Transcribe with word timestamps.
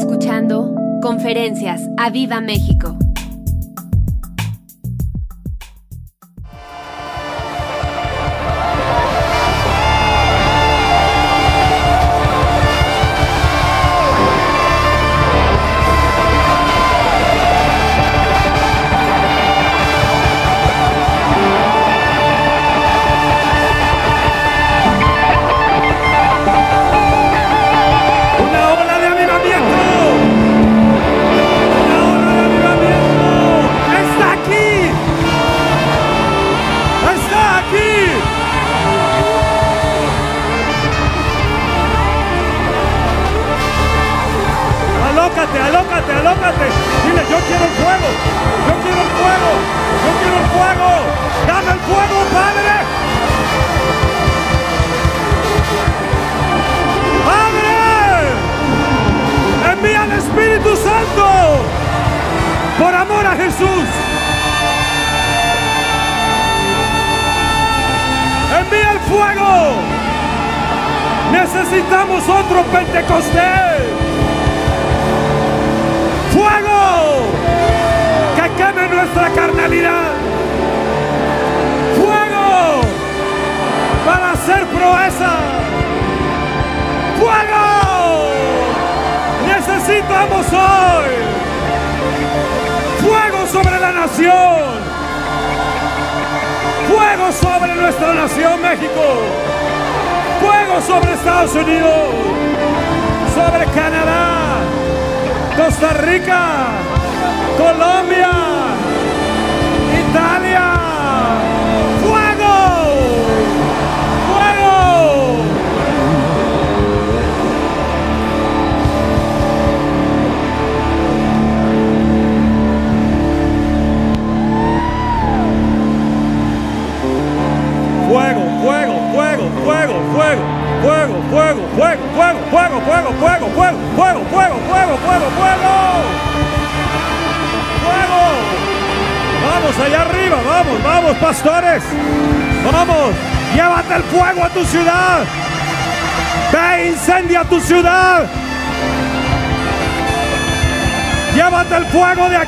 escuchando 0.00 0.74
Conferencias 1.02 1.82
a 1.98 2.08
Viva 2.08 2.40
México. 2.40 3.09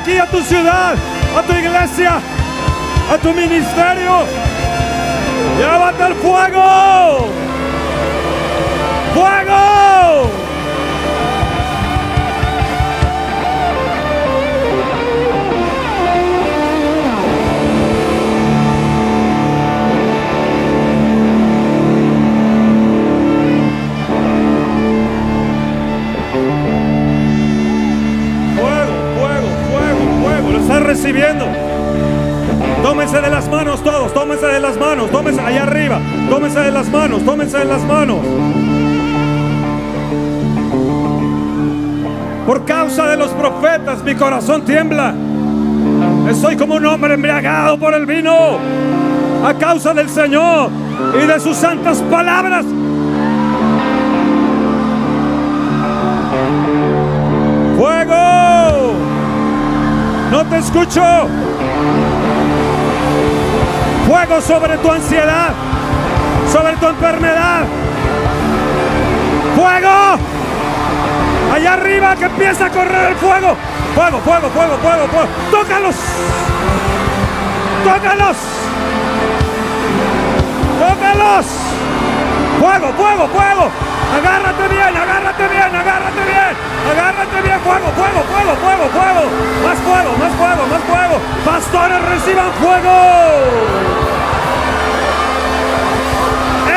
Aquí 0.03 0.17
a 0.17 0.25
tu 0.25 0.41
ciudad, 0.41 0.95
a 1.37 1.41
tu 1.43 1.53
iglesia, 1.53 2.19
a 3.09 3.17
tu 3.17 3.33
ministerio. 3.33 4.42
Por 42.63 42.75
causa 42.75 43.07
de 43.07 43.17
los 43.17 43.29
profetas 43.31 44.01
mi 44.05 44.15
corazón 44.15 44.63
tiembla. 44.63 45.13
Estoy 46.29 46.55
como 46.55 46.75
un 46.75 46.85
hombre 46.85 47.15
embriagado 47.15 47.77
por 47.77 47.93
el 47.93 48.05
vino. 48.05 48.57
A 49.45 49.53
causa 49.55 49.93
del 49.93 50.07
Señor 50.07 50.69
y 51.21 51.27
de 51.27 51.41
sus 51.41 51.57
santas 51.57 51.97
palabras. 52.03 52.65
Fuego. 57.77 58.93
No 60.31 60.45
te 60.45 60.57
escucho. 60.59 61.03
Fuego 64.07 64.39
sobre 64.39 64.77
tu 64.77 64.89
ansiedad, 64.89 65.49
sobre 66.49 66.77
tu 66.77 66.87
enfermedad. 66.87 67.65
Fuego. 69.53 70.42
Allá 71.53 71.73
arriba 71.73 72.15
que 72.15 72.25
empieza 72.25 72.65
a 72.65 72.69
correr 72.71 73.11
el 73.11 73.15
fuego. 73.17 73.55
Fuego, 73.93 74.19
fuego, 74.21 74.49
fuego, 74.49 74.75
fuego, 74.81 75.07
fuego. 75.07 75.27
Tócalos. 75.51 75.95
Tócalos. 77.83 78.37
Tócalos. 80.81 81.45
Fuego, 82.59 82.93
fuego, 82.97 83.27
fuego. 83.27 83.71
Agárrate 84.17 84.67
bien, 84.67 84.97
agárrate 84.97 85.47
bien, 85.47 85.75
agárrate 85.75 86.23
bien. 86.25 86.53
Agárrate 86.89 87.41
bien. 87.43 87.59
Fuego, 87.61 87.87
fuego, 87.97 88.23
fuego, 88.33 88.55
fuego, 88.55 88.85
fuego. 88.89 89.23
Más 89.63 89.77
fuego, 89.77 90.11
más 90.17 90.33
fuego, 90.33 90.63
más 90.73 90.83
fuego. 90.89 91.21
Pastores 91.45 92.01
reciban 92.09 92.51
fuego. 92.53 92.93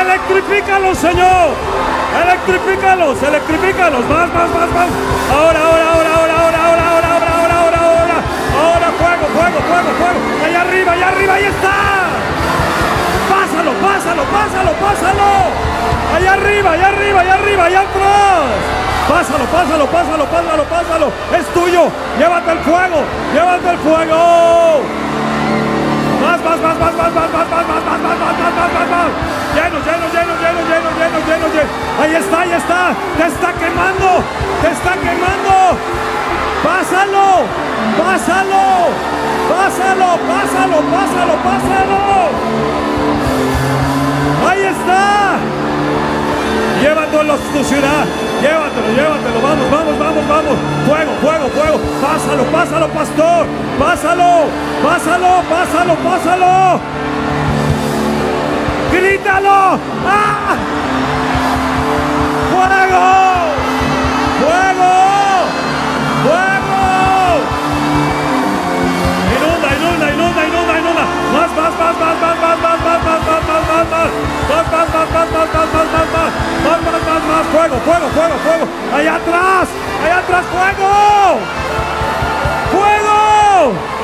Electrifícalos, 0.01 0.97
Señor. 0.99 1.66
Electrifícalos, 2.23 3.21
electrifícalos. 3.21 4.01
Más, 4.09 4.27
más, 4.33 4.49
más, 4.49 4.69
más. 4.71 4.89
Ahora, 5.31 5.59
ahora, 5.65 5.85
ahora, 5.93 6.09
ahora, 6.17 6.35
ahora, 6.37 6.59
ahora, 6.65 6.83
ahora, 6.89 7.07
ahora, 7.13 7.29
ahora, 7.37 7.57
ahora, 7.57 7.77
ahora. 7.77 8.17
Ahora, 8.57 8.87
fuego, 8.99 9.25
fuego, 9.35 9.59
fuego, 9.69 9.89
fuego. 9.99 10.19
Allá 10.45 10.61
arriba, 10.61 10.91
allá 10.93 11.07
arriba, 11.09 11.33
ahí 11.33 11.45
está. 11.45 11.75
Pásalo, 13.29 13.71
pásalo, 13.85 14.23
pásalo, 14.23 14.71
pásalo. 14.81 15.29
Allá 16.15 16.33
arriba, 16.33 16.71
allá 16.71 16.87
arriba, 16.87 17.19
allá 17.21 17.33
arriba, 17.33 17.63
allá 17.65 17.81
atrás. 17.81 18.77
Pásalo, 19.07 19.45
pásalo, 19.45 19.85
pásalo, 19.87 20.25
pásalo, 20.25 20.63
pásalo. 20.63 21.11
Es 21.37 21.45
tuyo. 21.53 21.91
Llévate 22.17 22.51
el 22.51 22.59
fuego, 22.59 23.03
llévate 23.33 23.69
el 23.69 23.77
fuego. 23.77 24.81
Más, 26.21 26.39
más, 26.43 26.59
más, 26.59 26.77
más, 26.79 26.93
más, 26.93 27.13
más, 27.13 27.31
más, 27.31 27.49
más, 27.49 27.67
más, 27.67 27.67
más, 27.67 27.85
más, 27.85 28.01
más, 28.01 28.19
más, 28.19 28.53
más, 28.55 28.73
más, 28.73 28.89
más. 28.89 29.36
Lleno, 29.57 29.79
lleno, 29.79 30.05
lleno, 30.13 30.33
lleno, 30.37 30.61
lleno, 30.69 30.89
lleno, 30.99 31.17
lleno, 31.25 31.47
lleno. 31.49 31.69
Ahí 31.99 32.13
está, 32.13 32.41
ahí 32.41 32.51
está. 32.51 32.93
Te 33.17 33.25
está 33.25 33.53
quemando, 33.53 34.23
te 34.61 34.69
está 34.69 34.93
quemando. 34.93 35.77
Pásalo, 36.63 37.41
pásalo, 37.97 38.93
pásalo, 39.49 40.09
pásalo, 40.29 40.77
pásalo, 40.93 41.33
pásalo. 41.47 41.99
Ahí 44.47 44.61
está. 44.61 45.37
Llévatelo 46.79 47.33
a 47.33 47.37
tu 47.37 47.63
ciudad. 47.63 48.05
Llévatelo, 48.39 48.89
llévatelo. 48.93 49.41
Vamos, 49.41 49.71
vamos, 49.71 49.97
vamos, 49.97 50.27
vamos. 50.27 50.55
Fuego, 50.85 51.11
fuego, 51.19 51.49
fuego. 51.49 51.79
Pásalo, 51.99 52.43
pásalo, 52.51 52.87
pastor. 52.89 53.47
Pásalo, 53.79 54.45
pásalo, 54.83 55.41
pásalo, 55.49 55.95
pásalo. 55.95 56.96
Grítalo. 58.97 59.77
¡Ah! 60.07 60.57
Fuego, 62.49 63.05
fuego, 64.41 64.93
fuego. 66.25 66.81
Inunda, 69.35 69.69
inunda, 69.77 70.05
inunda, 70.13 70.41
inunda, 70.47 70.73
inunda. 70.79 71.05
Más, 71.33 71.51
más, 71.57 71.73
más, 71.77 71.95
más, 71.99 72.15
más, 72.21 72.37
más, 72.41 72.57
más, 72.57 72.79
más, 72.81 73.01
más, 73.05 73.21
más, 73.27 73.41
más, 73.47 73.63
más, 73.69 73.85
más. 73.93 74.09
Más, 74.49 74.65
más, 74.73 74.87
más, 74.93 75.07
más, 75.13 75.29
más, 75.31 75.49
más, 75.53 75.69
más, 75.73 75.87
más, 75.93 76.07
más. 76.15 76.31
Más, 76.65 76.79
más, 76.81 77.01
más, 77.07 77.21
más. 77.29 77.45
Fuego, 77.53 77.77
fuego, 77.85 78.07
fuego, 78.15 78.35
fuego. 78.45 78.65
Allá 78.97 79.15
atrás, 79.15 79.67
allá 80.03 80.17
atrás, 80.17 80.45
fuego. 80.51 80.89
Fuego. 82.71 83.96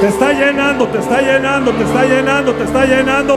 Te 0.00 0.08
está 0.08 0.32
llenando, 0.32 0.86
te 0.88 0.98
está 0.98 1.20
llenando, 1.22 1.72
te 1.72 1.82
está 1.82 2.04
llenando, 2.04 2.54
te 2.54 2.64
está 2.64 2.84
llenando. 2.84 3.36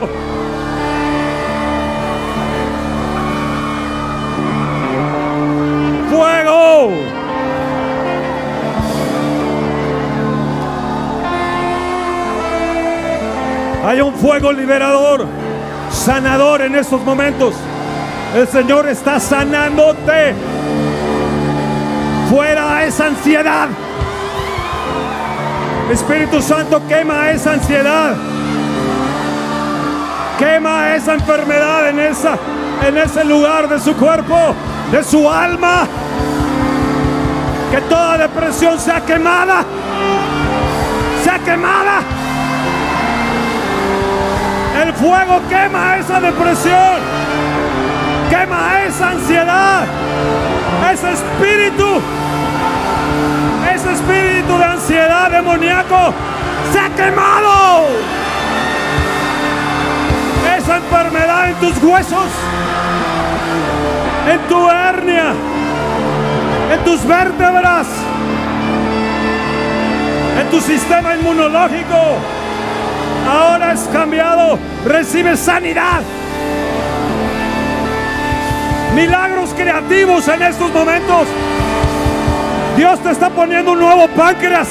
Fuego. 6.10 6.90
Hay 13.86 14.00
un 14.02 14.14
fuego 14.14 14.52
liberador, 14.52 15.26
sanador 15.90 16.60
en 16.60 16.74
estos 16.74 17.02
momentos. 17.02 17.54
El 18.36 18.46
Señor 18.46 18.86
está 18.86 19.18
sanándote. 19.18 20.34
Fuera 22.30 22.84
esa 22.84 23.06
ansiedad. 23.06 23.68
Espíritu 25.90 26.40
Santo 26.40 26.80
quema 26.86 27.30
esa 27.30 27.52
ansiedad. 27.54 28.14
Quema 30.38 30.94
esa 30.94 31.14
enfermedad 31.14 31.88
en 31.88 31.98
esa 31.98 32.38
en 32.86 32.96
ese 32.96 33.24
lugar 33.24 33.68
de 33.68 33.78
su 33.78 33.94
cuerpo, 33.94 34.54
de 34.90 35.02
su 35.04 35.28
alma. 35.28 35.86
Que 37.70 37.80
toda 37.82 38.18
depresión 38.18 38.78
sea 38.78 39.00
quemada. 39.00 39.64
Sea 41.24 41.38
quemada. 41.40 42.00
El 44.82 44.92
fuego 44.94 45.40
quema 45.48 45.96
esa 45.96 46.20
depresión. 46.20 46.98
Quema 48.30 48.82
esa 48.86 49.10
ansiedad. 49.10 49.84
Ese 50.92 51.12
espíritu 51.12 52.00
ese 53.80 53.92
espíritu 53.92 54.58
de 54.58 54.64
ansiedad 54.64 55.30
demoníaco 55.30 56.12
se 56.72 56.78
ha 56.78 56.90
quemado. 56.90 57.86
Esa 60.58 60.76
enfermedad 60.76 61.50
en 61.50 61.54
tus 61.56 61.82
huesos, 61.82 62.28
en 64.30 64.40
tu 64.48 64.68
hernia, 64.68 65.32
en 66.72 66.84
tus 66.84 67.06
vértebras, 67.06 67.86
en 70.40 70.50
tu 70.50 70.60
sistema 70.60 71.14
inmunológico, 71.14 72.18
ahora 73.28 73.72
es 73.72 73.80
cambiado. 73.92 74.58
Recibe 74.84 75.36
sanidad. 75.36 76.02
Milagros 78.94 79.54
creativos 79.54 80.28
en 80.28 80.42
estos 80.42 80.70
momentos. 80.72 81.26
Dios 82.80 82.98
te 83.00 83.10
está 83.10 83.28
poniendo 83.28 83.72
un 83.72 83.78
nuevo 83.78 84.08
páncreas. 84.16 84.66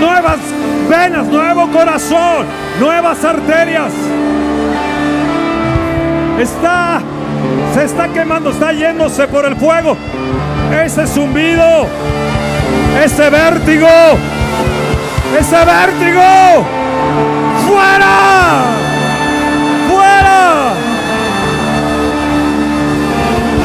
Nuevas 0.00 0.38
venas, 0.90 1.28
nuevo 1.28 1.68
corazón, 1.70 2.44
nuevas 2.80 3.24
arterias. 3.24 3.92
Está, 6.40 7.00
se 7.72 7.84
está 7.84 8.08
quemando, 8.08 8.50
está 8.50 8.72
yéndose 8.72 9.28
por 9.28 9.46
el 9.46 9.54
fuego. 9.54 9.96
Ese 10.84 11.06
zumbido, 11.06 11.86
ese 13.04 13.30
vértigo, 13.30 13.86
ese 15.38 15.64
vértigo. 15.64 16.66
¡Fuera! 17.68 18.64
¡Fuera! 19.88 20.81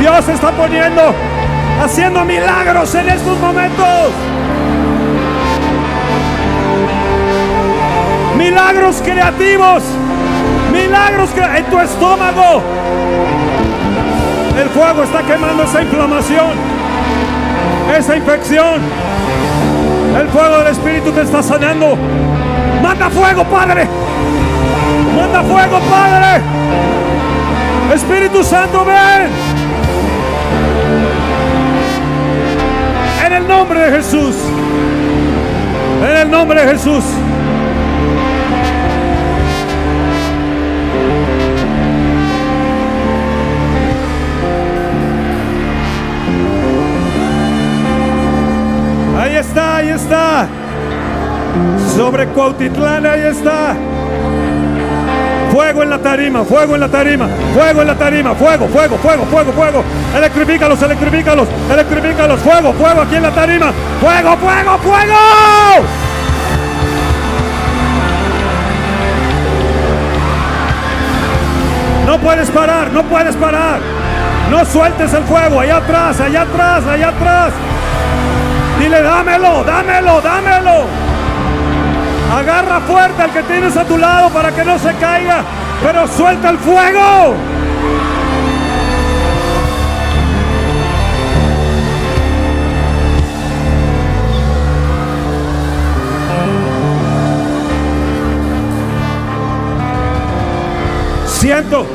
Dios 0.00 0.28
está 0.28 0.52
poniendo, 0.52 1.12
haciendo 1.82 2.24
milagros 2.24 2.94
en 2.94 3.08
estos 3.08 3.38
momentos. 3.40 4.12
Milagros 8.36 9.02
creativos, 9.02 9.82
milagros 10.72 11.30
en 11.56 11.64
tu 11.64 11.80
estómago. 11.80 12.62
El 14.56 14.68
fuego 14.70 15.02
está 15.02 15.22
quemando 15.22 15.64
esa 15.64 15.82
inflamación, 15.82 16.50
esa 17.96 18.16
infección. 18.16 18.80
El 20.20 20.28
fuego 20.28 20.58
del 20.58 20.68
Espíritu 20.68 21.10
te 21.10 21.22
está 21.22 21.42
sanando. 21.42 21.96
Manda 22.82 23.10
fuego, 23.10 23.44
Padre. 23.44 23.86
Manda 25.16 25.42
fuego, 25.42 25.80
Padre. 25.90 26.42
Espíritu 27.94 28.44
Santo, 28.44 28.84
ven. 28.84 29.67
El 33.48 33.56
nombre 33.56 33.80
de 33.80 33.96
Jesús. 33.96 34.36
En 36.02 36.16
el 36.16 36.30
nombre 36.30 36.60
de 36.60 36.72
Jesús. 36.72 37.04
Ahí 49.18 49.36
está, 49.36 49.76
ahí 49.76 49.88
está. 49.88 50.46
Sobre 51.96 52.26
Cuautitlán, 52.28 53.06
ahí 53.06 53.22
está. 53.22 53.74
Fuego 55.58 55.82
en 55.82 55.90
la 55.90 55.98
tarima, 55.98 56.44
fuego 56.44 56.74
en 56.76 56.80
la 56.82 56.88
tarima, 56.88 57.28
fuego 57.52 57.80
en 57.80 57.88
la 57.88 57.96
tarima, 57.96 58.32
fuego, 58.32 58.68
fuego, 58.68 58.96
fuego, 58.96 59.24
fuego, 59.24 59.52
fuego. 59.52 59.84
Electrifícalos, 60.16 60.80
electrifícalos, 60.80 61.48
electrifícalos, 61.68 62.38
fuego, 62.38 62.72
fuego 62.74 63.00
aquí 63.00 63.16
en 63.16 63.22
la 63.24 63.32
tarima. 63.32 63.72
Fuego, 64.00 64.36
fuego, 64.36 64.78
fuego. 64.78 65.16
No 72.06 72.18
puedes 72.18 72.50
parar, 72.52 72.92
no 72.92 73.02
puedes 73.02 73.34
parar. 73.34 73.80
No 74.52 74.64
sueltes 74.64 75.12
el 75.12 75.24
fuego, 75.24 75.58
allá 75.58 75.78
atrás, 75.78 76.20
allá 76.20 76.42
atrás, 76.42 76.86
allá 76.86 77.08
atrás. 77.08 77.52
Dile, 78.78 79.02
dámelo, 79.02 79.64
dámelo, 79.64 80.20
dámelo. 80.20 81.07
Agarra 82.38 82.80
fuerte 82.82 83.20
al 83.20 83.32
que 83.32 83.42
tienes 83.42 83.76
a 83.76 83.84
tu 83.84 83.98
lado 83.98 84.30
para 84.30 84.52
que 84.52 84.64
no 84.64 84.78
se 84.78 84.94
caiga, 84.94 85.42
pero 85.82 86.06
suelta 86.06 86.50
el 86.50 86.58
fuego. 86.58 87.34
Siento 101.26 101.86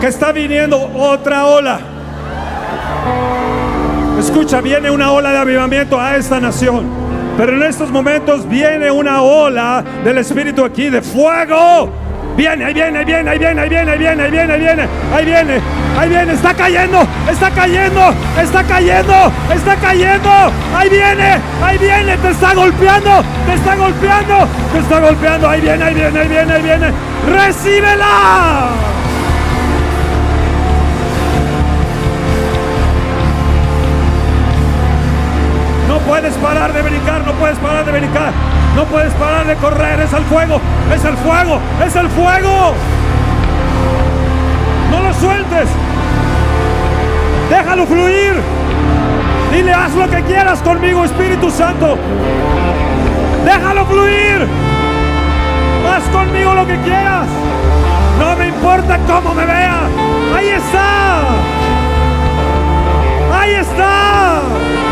que 0.00 0.06
está 0.06 0.32
viniendo 0.32 0.90
otra 0.94 1.44
ola. 1.44 1.80
Escucha, 4.18 4.62
viene 4.62 4.90
una 4.90 5.12
ola 5.12 5.32
de 5.32 5.38
avivamiento 5.38 6.00
a 6.00 6.16
esta 6.16 6.40
nación. 6.40 6.99
Pero 7.40 7.56
en 7.56 7.62
estos 7.62 7.90
momentos 7.90 8.46
viene 8.46 8.90
una 8.90 9.22
ola 9.22 9.82
del 10.04 10.18
Espíritu 10.18 10.62
aquí 10.62 10.90
de 10.90 11.00
fuego. 11.00 11.88
Viene, 12.36 12.66
ahí 12.66 12.74
viene, 12.74 12.98
ahí 12.98 13.04
viene, 13.06 13.30
ahí 13.30 13.38
viene, 13.38 13.62
ahí 13.62 13.68
viene, 13.70 13.92
ahí 13.92 13.98
viene, 13.98 14.22
ahí 14.22 14.30
viene, 14.30 14.52
ahí 14.52 14.60
viene, 14.60 14.88
ahí 15.10 15.24
viene, 15.24 15.60
ahí 15.98 16.08
viene, 16.10 16.32
está 16.34 16.52
cayendo, 16.52 16.98
está 17.30 17.50
cayendo, 17.50 18.14
está 18.42 18.62
cayendo, 18.62 19.32
está 19.54 19.76
cayendo, 19.76 20.30
ahí 20.76 20.88
viene, 20.90 21.38
ahí 21.64 21.78
viene, 21.78 22.18
te 22.18 22.28
está 22.28 22.52
golpeando, 22.52 23.24
te 23.46 23.54
está 23.54 23.74
golpeando, 23.74 24.48
te 24.74 24.78
está 24.78 25.00
golpeando, 25.00 25.48
ahí 25.48 25.60
viene, 25.62 25.82
ahí 25.82 25.94
viene, 25.94 26.20
ahí 26.20 26.28
viene, 26.28 26.52
ahí 26.52 26.62
viene, 26.62 26.92
recíbela. 27.26 28.99
Puedes 36.10 36.34
parar 36.38 36.72
de 36.72 36.82
brincar, 36.82 37.24
no 37.24 37.32
puedes 37.34 37.56
parar 37.58 37.84
de 37.84 37.92
brincar, 37.92 38.32
no 38.74 38.84
puedes 38.86 39.12
parar 39.14 39.46
de 39.46 39.54
correr, 39.54 40.00
es 40.00 40.12
el 40.12 40.24
fuego, 40.24 40.60
es 40.92 41.04
el 41.04 41.16
fuego, 41.16 41.60
es 41.86 41.94
el 41.94 42.08
fuego. 42.08 42.74
No 44.90 45.02
lo 45.04 45.14
sueltes, 45.14 45.68
déjalo 47.48 47.86
fluir. 47.86 48.34
Dile, 49.52 49.72
haz 49.72 49.94
lo 49.94 50.10
que 50.10 50.20
quieras 50.24 50.58
conmigo, 50.62 51.04
Espíritu 51.04 51.48
Santo. 51.48 51.96
Déjalo 53.44 53.86
fluir. 53.86 54.48
Haz 55.94 56.02
conmigo 56.08 56.54
lo 56.54 56.66
que 56.66 56.76
quieras. 56.78 57.28
No 58.18 58.34
me 58.34 58.48
importa 58.48 58.98
cómo 59.06 59.32
me 59.32 59.46
vea. 59.46 59.82
Ahí 60.36 60.48
está. 60.48 61.20
Ahí 63.32 63.54
está. 63.54 64.89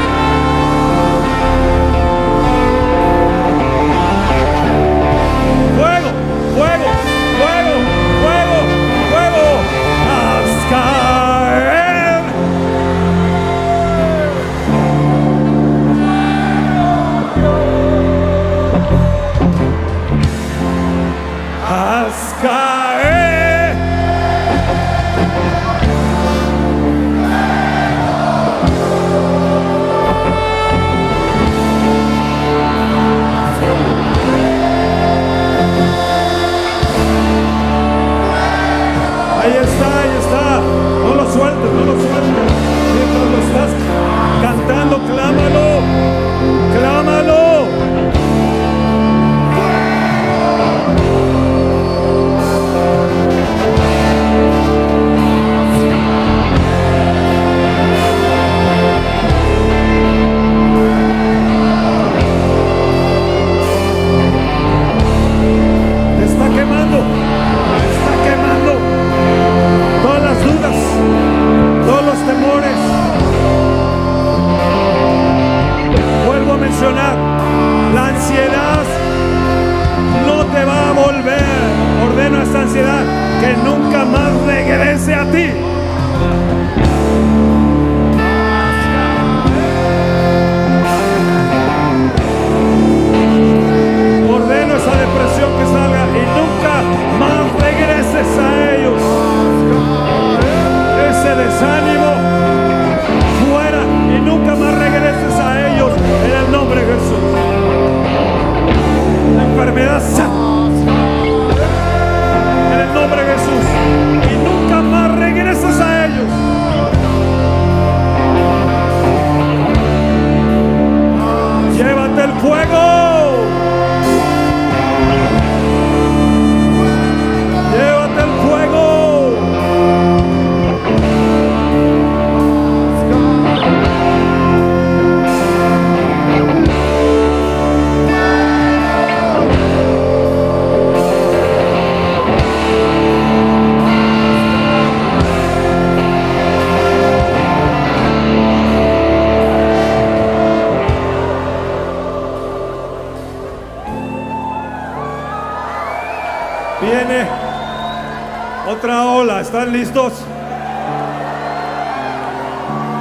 ¿Están 159.68 159.80
listos? 159.80 160.12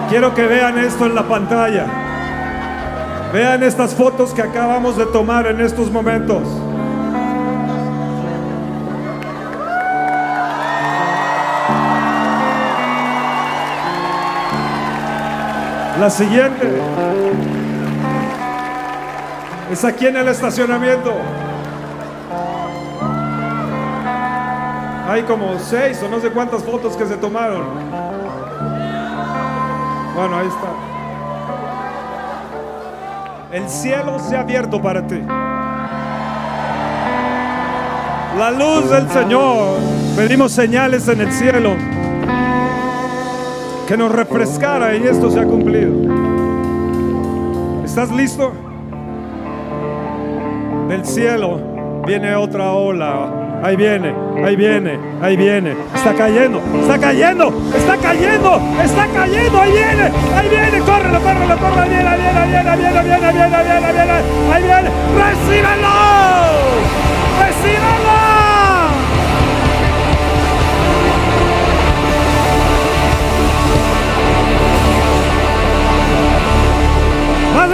Quiero 0.10 0.36
que 0.36 0.46
vean 0.48 0.78
esto 0.78 1.06
en 1.06 1.16
la 1.16 1.24
pantalla. 1.24 1.86
Vean 3.32 3.64
estas 3.64 3.96
fotos 3.96 4.34
que 4.34 4.42
acabamos 4.42 4.98
de 4.98 5.06
tomar 5.06 5.48
en 5.48 5.62
estos 5.62 5.90
momentos. 5.90 6.44
La 16.02 16.10
siguiente 16.10 16.82
es 19.72 19.86
aquí 19.86 20.08
en 20.08 20.18
el 20.18 20.28
estacionamiento. 20.28 21.14
Hay 25.18 25.24
como 25.24 25.58
seis 25.58 26.00
o 26.04 26.10
no 26.10 26.20
sé 26.20 26.30
cuántas 26.30 26.64
fotos 26.64 26.96
que 26.96 27.04
se 27.08 27.18
tomaron. 27.18 27.64
Bueno, 30.16 30.38
ahí 30.38 30.48
está. 30.48 30.68
El 33.52 33.68
cielo 33.68 34.20
se 34.20 34.38
ha 34.38 34.42
abierto 34.42 34.80
para 34.80 35.08
ti. 35.08 35.20
La 38.38 38.52
luz 38.52 38.92
del 38.92 39.10
Señor. 39.10 39.80
Pedimos 40.16 40.52
señales 40.52 41.08
en 41.08 41.22
el 41.22 41.32
cielo 41.32 41.72
que 43.88 43.98
nos 43.98 44.12
refrescara 44.12 44.96
y 44.96 45.08
esto 45.08 45.32
se 45.32 45.40
ha 45.40 45.46
cumplido. 45.46 45.94
¿Estás 47.84 48.12
listo? 48.12 48.54
Del 50.90 51.04
cielo 51.04 52.04
viene 52.06 52.36
otra 52.36 52.72
ola. 52.74 53.47
Ahí 53.64 53.76
viene, 53.76 54.14
ahí 54.46 54.56
viene, 54.56 55.00
ahí 55.22 55.36
viene. 55.36 55.76
Está 55.94 56.14
cayendo, 56.14 56.62
está 56.82 56.98
cayendo, 56.98 57.54
está 57.76 57.98
cayendo, 57.98 58.62
está 58.84 59.08
cayendo. 59.08 59.62
Ahí 59.62 59.72
viene, 59.72 60.12
ahí 60.36 60.50
viene. 60.50 60.80
Córrelo, 60.80 61.20
córrelo, 61.20 61.58
córrelo. 61.58 61.82
Ahí 61.82 61.90
viene, 61.90 62.10
ahí 62.10 62.18
viene, 62.22 62.40
ahí 62.40 62.50
viene, 62.50 62.70
ahí 62.70 62.78
viene, 62.80 62.98
ahí 62.98 63.04
viene, 63.04 63.26
ahí 63.26 63.34
viene, 63.34 63.56
ahí 63.56 63.64
viene, 63.64 63.88
ahí 63.88 63.94
viene. 63.94 64.54
Ahí 64.54 64.64
viene. 64.64 64.90
¡Recíbelo! 65.18 65.96
¡Recíbelo! 67.40 68.18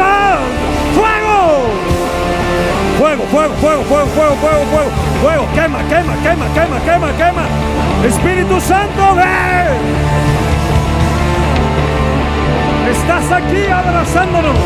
más. 0.04 0.33
Fuego, 3.14 3.28
fuego, 3.28 3.54
fuego, 3.62 3.84
fuego, 3.84 4.08
fuego, 4.08 4.36
fuego, 4.38 4.66
fuego, 4.72 4.92
fuego, 5.22 5.48
quema, 5.54 5.80
quema, 5.84 6.16
quema, 6.24 6.46
quema, 6.56 6.80
quema, 6.80 7.14
quema. 7.14 7.46
Espíritu 8.08 8.60
Santo, 8.60 9.14
ven. 9.14 9.78
Estás 12.90 13.32
aquí 13.32 13.68
abrazándonos. 13.68 14.58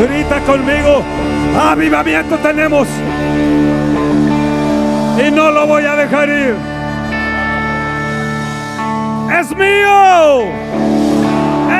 Grita 0.00 0.40
conmigo, 0.46 1.02
avivamiento 1.60 2.38
tenemos. 2.38 2.88
Y 5.22 5.30
no 5.30 5.50
lo 5.50 5.66
voy 5.66 5.84
a 5.84 5.94
dejar 5.94 6.26
ir. 6.30 6.54
Es 9.38 9.54
mío. 9.54 10.40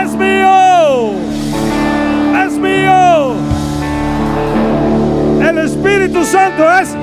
Es 0.03 0.13
mío. 0.17 1.13
Es 2.45 2.53
mío. 2.59 3.35
El 5.41 5.59
Espíritu 5.59 6.23
Santo 6.23 6.71
es 6.79 6.95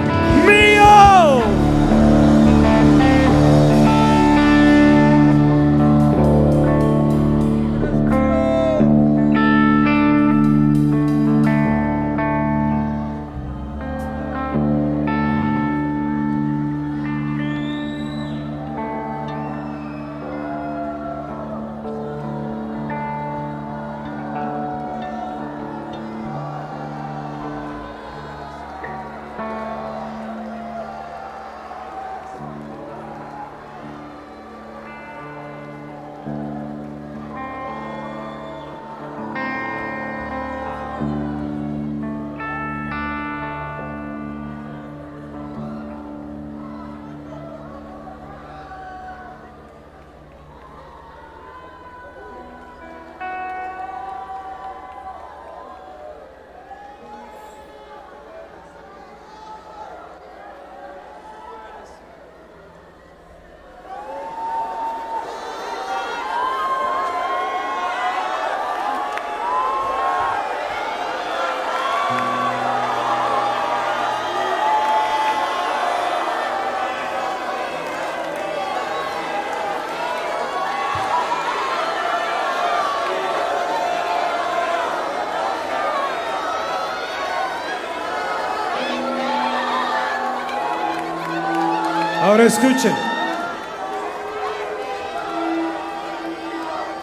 mío. 0.46 1.42
Ahora 92.28 92.44
escuchen. 92.44 92.92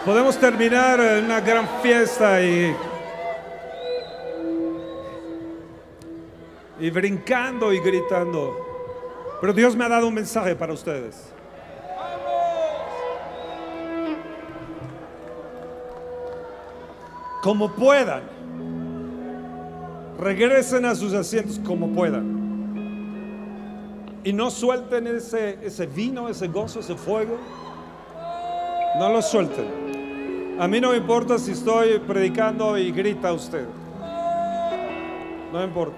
Podemos 0.05 0.37
terminar 0.37 0.99
una 0.99 1.41
gran 1.41 1.67
fiesta 1.81 2.43
y, 2.43 2.75
y 6.79 6.89
brincando 6.91 7.73
y 7.73 7.79
gritando. 7.79 8.55
Pero 9.41 9.51
Dios 9.51 9.75
me 9.75 9.85
ha 9.85 9.89
dado 9.89 10.07
un 10.07 10.13
mensaje 10.13 10.55
para 10.55 10.73
ustedes. 10.73 11.33
Como 17.41 17.71
puedan, 17.71 18.21
regresen 20.19 20.85
a 20.85 20.93
sus 20.93 21.15
asientos 21.15 21.59
como 21.65 21.91
puedan. 21.95 22.34
Y 24.25 24.33
no 24.33 24.49
suelten 24.49 25.05
ese, 25.05 25.59
ese 25.61 25.85
vino, 25.85 26.27
ese 26.27 26.47
gozo, 26.47 26.79
ese 26.79 26.95
fuego. 26.95 27.37
No 28.97 29.09
lo 29.09 29.21
suelten. 29.21 30.57
A 30.59 30.67
mí 30.67 30.81
no 30.81 30.89
me 30.89 30.97
importa 30.97 31.37
si 31.37 31.51
estoy 31.51 31.99
predicando 31.99 32.75
y 32.75 32.91
grita 32.91 33.31
usted. 33.31 33.67
No 35.53 35.59
me 35.59 35.65
importa. 35.65 35.95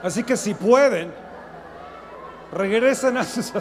Así 0.00 0.22
que 0.22 0.36
si 0.36 0.54
pueden, 0.54 1.21
regresen 2.52 3.16
a 3.16 3.24
sus 3.24 3.52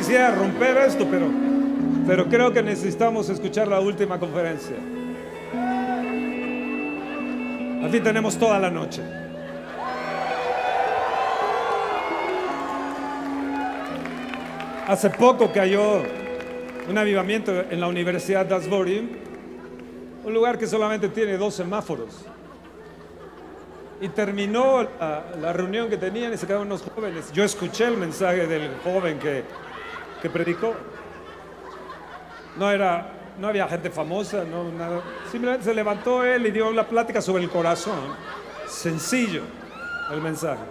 quisiera 0.00 0.30
romper 0.30 0.78
esto, 0.78 1.06
pero, 1.10 1.26
pero 2.06 2.24
creo 2.26 2.50
que 2.50 2.62
necesitamos 2.62 3.28
escuchar 3.28 3.68
la 3.68 3.80
última 3.80 4.18
conferencia. 4.18 4.76
Así 7.84 8.00
tenemos 8.00 8.38
toda 8.38 8.58
la 8.58 8.70
noche. 8.70 9.02
Hace 14.88 15.10
poco 15.10 15.52
cayó 15.52 16.02
un 16.88 16.96
avivamiento 16.96 17.52
en 17.70 17.78
la 17.78 17.86
Universidad 17.86 18.46
de 18.46 18.54
Asbury, 18.54 19.06
un 20.24 20.32
lugar 20.32 20.56
que 20.56 20.66
solamente 20.66 21.10
tiene 21.10 21.36
dos 21.36 21.52
semáforos. 21.52 22.24
Y 24.00 24.08
terminó 24.08 24.82
la, 24.82 25.24
la 25.38 25.52
reunión 25.52 25.90
que 25.90 25.98
tenían 25.98 26.32
y 26.32 26.38
se 26.38 26.46
quedaron 26.46 26.68
unos 26.68 26.80
jóvenes. 26.80 27.30
Yo 27.32 27.44
escuché 27.44 27.86
el 27.86 27.98
mensaje 27.98 28.46
del 28.46 28.70
joven 28.82 29.18
que, 29.18 29.44
que 30.20 30.30
predicó. 30.30 30.74
No 32.56 32.70
era, 32.70 33.12
no 33.38 33.48
había 33.48 33.68
gente 33.68 33.90
famosa, 33.90 34.44
no. 34.44 34.70
Simplemente 35.30 35.64
se 35.64 35.74
levantó 35.74 36.24
él 36.24 36.46
y 36.46 36.50
dio 36.50 36.68
una 36.68 36.86
plática 36.86 37.20
sobre 37.20 37.42
el 37.42 37.50
corazón. 37.50 37.98
Sencillo 38.66 39.42
el 40.10 40.20
mensaje. 40.20 40.62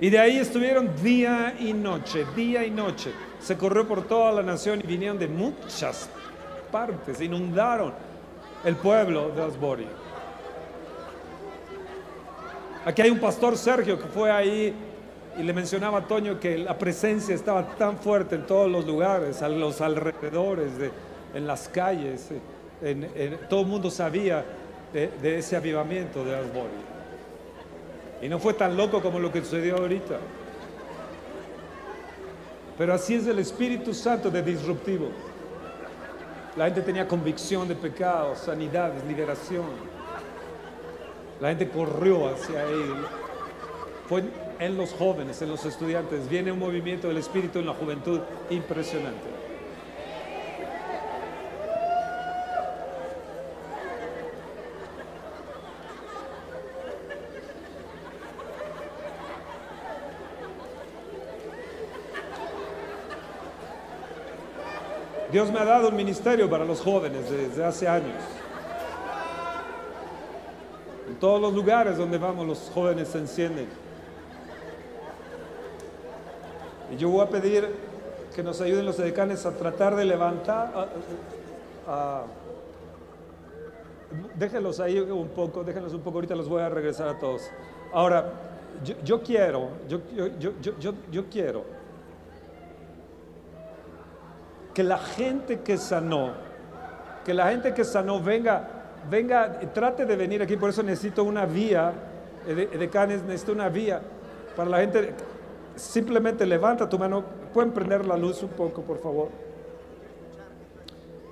Y 0.00 0.10
de 0.10 0.18
ahí 0.18 0.38
estuvieron 0.38 0.94
día 1.02 1.54
y 1.58 1.72
noche, 1.72 2.26
día 2.34 2.64
y 2.64 2.70
noche. 2.70 3.12
Se 3.40 3.56
corrió 3.56 3.88
por 3.88 4.06
toda 4.06 4.30
la 4.32 4.42
nación 4.42 4.80
y 4.80 4.86
vinieron 4.86 5.18
de 5.18 5.26
muchas 5.26 6.08
partes, 6.70 7.20
inundaron 7.20 7.94
el 8.64 8.76
pueblo 8.76 9.30
de 9.30 9.42
Asbury. 9.42 9.86
Aquí 12.84 13.02
hay 13.02 13.10
un 13.10 13.18
pastor 13.18 13.56
Sergio 13.56 13.98
que 13.98 14.06
fue 14.06 14.30
ahí 14.30 14.74
y 15.38 15.42
le 15.42 15.52
mencionaba 15.52 15.98
a 15.98 16.06
Toño 16.06 16.40
que 16.40 16.56
la 16.58 16.76
presencia 16.78 17.34
estaba 17.34 17.76
tan 17.76 17.98
fuerte 17.98 18.36
en 18.36 18.46
todos 18.46 18.70
los 18.70 18.86
lugares, 18.86 19.42
a 19.42 19.48
los 19.48 19.80
alrededores, 19.80 20.78
de, 20.78 20.90
en 21.34 21.46
las 21.46 21.68
calles. 21.68 22.28
En- 22.82 23.08
todo 23.48 23.60
el 23.62 23.66
mundo 23.66 23.90
sabía 23.90 24.44
de, 24.92 25.38
ese 25.38 25.56
avivamiento 25.56 26.24
de 26.24 26.36
Asbury. 26.36 26.68
Y 28.22 28.28
no 28.28 28.38
fue 28.38 28.54
tan 28.54 28.76
loco 28.76 29.02
como 29.02 29.18
lo 29.18 29.30
que 29.30 29.40
sucedió 29.42 29.76
ahorita. 29.76 30.16
Pero 32.78 32.94
así 32.94 33.14
es 33.14 33.26
el 33.26 33.38
Espíritu 33.38 33.92
Santo 33.94 34.30
de 34.30 34.42
disruptivo. 34.42 35.08
La 36.56 36.66
gente 36.66 36.80
tenía 36.82 37.06
convicción 37.06 37.68
de 37.68 37.74
pecado, 37.74 38.34
sanidades, 38.36 39.04
liberación. 39.04 39.64
La 41.40 41.48
gente 41.50 41.68
corrió 41.68 42.28
hacia 42.28 42.62
Él. 42.64 42.94
Fue 44.08 44.24
en 44.58 44.76
los 44.76 44.92
jóvenes, 44.92 45.40
en 45.42 45.50
los 45.50 45.64
estudiantes. 45.64 46.28
Viene 46.28 46.52
un 46.52 46.58
movimiento 46.58 47.08
del 47.08 47.18
Espíritu 47.18 47.58
en 47.58 47.66
la 47.66 47.74
juventud 47.74 48.20
impresionante. 48.50 49.36
Dios 65.36 65.52
me 65.52 65.58
ha 65.58 65.66
dado 65.66 65.90
un 65.90 65.96
ministerio 65.96 66.48
para 66.48 66.64
los 66.64 66.80
jóvenes 66.80 67.28
desde 67.28 67.62
hace 67.62 67.86
años. 67.86 68.16
En 71.08 71.16
todos 71.16 71.40
los 71.40 71.52
lugares 71.52 71.98
donde 71.98 72.16
vamos 72.16 72.46
los 72.46 72.70
jóvenes 72.72 73.08
se 73.08 73.18
encienden. 73.18 73.66
Y 73.66 73.68
yo 76.98 77.10
voy 77.10 77.22
a 77.22 77.28
pedir 77.28 77.68
que 78.34 78.42
nos 78.42 78.60
ayuden 78.60 78.84
los 78.84 78.98
decanes 78.98 79.46
a 79.46 79.52
tratar 79.52 79.96
de 79.96 80.04
levantar. 80.04 80.88
déjenlos 84.34 84.78
ahí 84.80 85.00
un 85.00 85.28
poco, 85.28 85.64
déjenlos 85.64 85.94
un 85.94 86.00
poco, 86.00 86.18
ahorita 86.18 86.34
los 86.34 86.48
voy 86.48 86.62
a 86.62 86.68
regresar 86.68 87.08
a 87.08 87.18
todos. 87.18 87.42
Ahora, 87.92 88.30
yo, 89.04 89.22
quiero, 89.22 89.70
yo, 89.88 90.00
yo, 90.38 90.92
yo, 91.10 91.24
quiero 91.30 91.64
que 94.74 94.84
la 94.84 94.98
gente 94.98 95.60
que 95.60 95.78
sanó, 95.78 96.32
que 97.24 97.32
la 97.32 97.48
gente 97.48 97.72
que 97.72 97.84
sanó 97.84 98.20
venga, 98.20 98.68
venga, 99.08 99.58
trate 99.72 100.04
de 100.04 100.14
venir 100.14 100.42
aquí, 100.42 100.56
por 100.56 100.68
eso 100.68 100.82
necesito 100.82 101.24
una 101.24 101.46
vía, 101.46 101.92
de, 102.46 102.66
de 102.66 102.90
Canes 102.90 103.22
necesito 103.22 103.52
una 103.52 103.70
vía 103.70 104.02
para 104.54 104.68
la 104.68 104.78
gente. 104.80 105.14
Simplemente 105.76 106.46
levanta 106.46 106.88
tu 106.88 106.98
mano, 106.98 107.22
pueden 107.52 107.72
prender 107.72 108.06
la 108.06 108.16
luz 108.16 108.42
un 108.42 108.48
poco, 108.50 108.82
por 108.82 108.98
favor. 108.98 109.28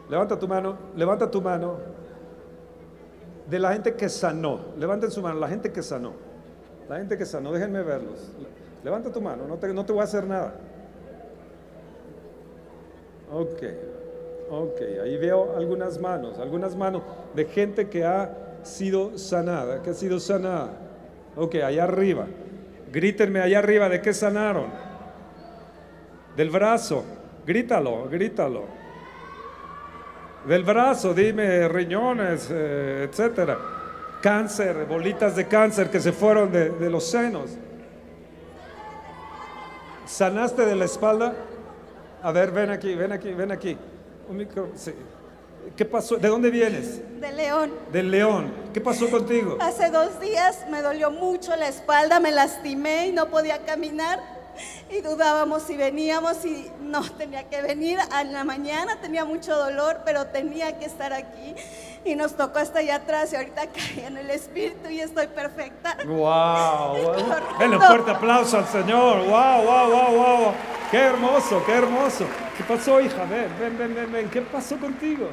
Levanta 0.08 0.38
tu 0.38 0.46
mano, 0.46 0.76
levanta 0.96 1.30
tu 1.30 1.40
mano 1.40 1.78
de 3.48 3.58
la 3.58 3.72
gente 3.72 3.94
que 3.94 4.08
sanó. 4.08 4.60
Levanten 4.78 5.10
su 5.10 5.22
mano, 5.22 5.40
la 5.40 5.48
gente 5.48 5.72
que 5.72 5.82
sanó. 5.82 6.12
La 6.88 6.98
gente 6.98 7.16
que 7.16 7.24
sanó, 7.24 7.52
déjenme 7.52 7.82
verlos. 7.82 8.30
Levanta 8.82 9.10
tu 9.10 9.20
mano, 9.20 9.46
no 9.48 9.56
te, 9.56 9.72
no 9.72 9.84
te 9.84 9.92
voy 9.92 10.02
a 10.02 10.04
hacer 10.04 10.26
nada. 10.26 10.54
Ok, 13.32 13.62
ok, 14.50 14.80
ahí 15.02 15.16
veo 15.16 15.56
algunas 15.56 15.98
manos, 15.98 16.38
algunas 16.38 16.76
manos 16.76 17.02
de 17.34 17.46
gente 17.46 17.88
que 17.88 18.04
ha 18.04 18.58
sido 18.62 19.16
sanada, 19.16 19.82
que 19.82 19.90
ha 19.90 19.94
sido 19.94 20.20
sanada. 20.20 20.72
Ok, 21.34 21.56
allá 21.56 21.84
arriba, 21.84 22.26
grítenme 22.94 23.40
allá 23.40 23.58
arriba, 23.58 23.88
¿de 23.88 24.00
qué 24.00 24.14
sanaron? 24.14 24.66
Del 26.36 26.48
brazo, 26.50 27.04
grítalo, 27.44 28.08
grítalo. 28.08 28.62
Del 30.46 30.62
brazo, 30.62 31.12
dime, 31.12 31.66
riñones, 31.68 32.48
eh, 32.52 33.08
etcétera. 33.10 33.58
Cáncer, 34.22 34.86
bolitas 34.88 35.34
de 35.36 35.46
cáncer 35.46 35.90
que 35.90 36.00
se 36.00 36.12
fueron 36.12 36.52
de, 36.52 36.70
de 36.70 36.88
los 36.90 37.04
senos. 37.10 37.56
¿Sanaste 40.06 40.64
de 40.66 40.76
la 40.76 40.84
espalda? 40.84 41.34
A 42.22 42.30
ver, 42.32 42.50
ven 42.52 42.70
aquí, 42.70 42.94
ven 42.94 43.12
aquí, 43.12 43.32
ven 43.32 43.52
aquí. 43.52 43.76
Un 44.28 44.36
micro- 44.38 44.70
sí. 44.74 44.94
¿Qué 45.76 45.84
pasó? 45.84 46.16
¿De 46.16 46.28
dónde 46.28 46.50
vienes? 46.50 47.00
de 47.24 47.32
León. 47.32 47.72
Del 47.90 48.10
León. 48.10 48.52
¿Qué 48.72 48.80
pasó 48.80 49.10
contigo? 49.10 49.56
Hace 49.60 49.90
dos 49.90 50.20
días 50.20 50.66
me 50.70 50.82
dolió 50.82 51.10
mucho 51.10 51.56
la 51.56 51.68
espalda, 51.68 52.20
me 52.20 52.30
lastimé 52.30 53.08
y 53.08 53.12
no 53.12 53.28
podía 53.30 53.64
caminar. 53.64 54.20
Y 54.88 55.00
dudábamos 55.00 55.64
si 55.64 55.76
veníamos 55.76 56.44
y 56.44 56.70
no 56.80 57.02
tenía 57.02 57.48
que 57.48 57.60
venir. 57.62 57.98
En 58.20 58.32
la 58.32 58.44
mañana 58.44 59.00
tenía 59.00 59.24
mucho 59.24 59.56
dolor, 59.56 60.02
pero 60.04 60.26
tenía 60.26 60.78
que 60.78 60.84
estar 60.84 61.12
aquí. 61.12 61.56
Y 62.04 62.14
nos 62.14 62.36
tocó 62.36 62.58
hasta 62.58 62.80
allá 62.80 62.96
atrás 62.96 63.32
y 63.32 63.36
ahorita 63.36 63.62
caí 63.68 64.04
en 64.06 64.18
el 64.18 64.30
espíritu 64.30 64.90
y 64.90 65.00
estoy 65.00 65.26
perfecta. 65.28 65.96
¡Wow! 66.06 67.14
Denle 67.58 67.80
fuerte 67.80 68.10
aplauso 68.10 68.58
al 68.58 68.68
Señor. 68.68 69.26
¡Wow, 69.26 69.64
wow, 69.64 69.90
wow, 69.90 70.14
wow! 70.14 70.52
¡Qué 70.90 70.98
hermoso, 70.98 71.62
qué 71.64 71.72
hermoso! 71.72 72.26
¿Qué 72.56 72.62
pasó, 72.62 73.00
hija? 73.00 73.24
Ven, 73.24 73.48
ven, 73.58 73.78
ven, 73.78 73.94
ven, 73.94 74.12
ven. 74.12 74.30
¿Qué 74.30 74.42
pasó 74.42 74.76
contigo? 74.76 75.30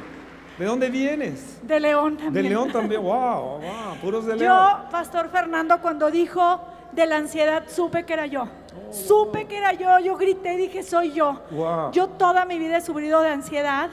¿De 0.58 0.66
dónde 0.66 0.90
vienes? 0.90 1.66
De 1.66 1.80
León 1.80 2.16
De 2.16 2.24
también. 2.24 2.48
León 2.48 2.72
también. 2.72 3.02
¡Wow, 3.02 3.58
wow! 3.58 3.60
Puros 4.02 4.26
de 4.26 4.36
León. 4.36 4.54
Yo, 4.84 4.90
Pastor 4.90 5.30
Fernando, 5.30 5.80
cuando 5.80 6.10
dijo 6.10 6.60
de 6.92 7.06
la 7.06 7.16
ansiedad, 7.16 7.64
supe 7.68 8.04
que 8.04 8.12
era 8.12 8.26
yo. 8.26 8.46
Supe 8.90 9.46
que 9.46 9.56
era 9.56 9.72
yo. 9.72 9.98
Yo 9.98 10.16
grité 10.16 10.54
y 10.54 10.56
dije, 10.58 10.82
soy 10.82 11.12
yo. 11.12 11.40
Wow. 11.50 11.90
Yo 11.92 12.08
toda 12.08 12.44
mi 12.44 12.58
vida 12.58 12.76
he 12.76 12.80
sufrido 12.82 13.22
de 13.22 13.30
ansiedad, 13.30 13.88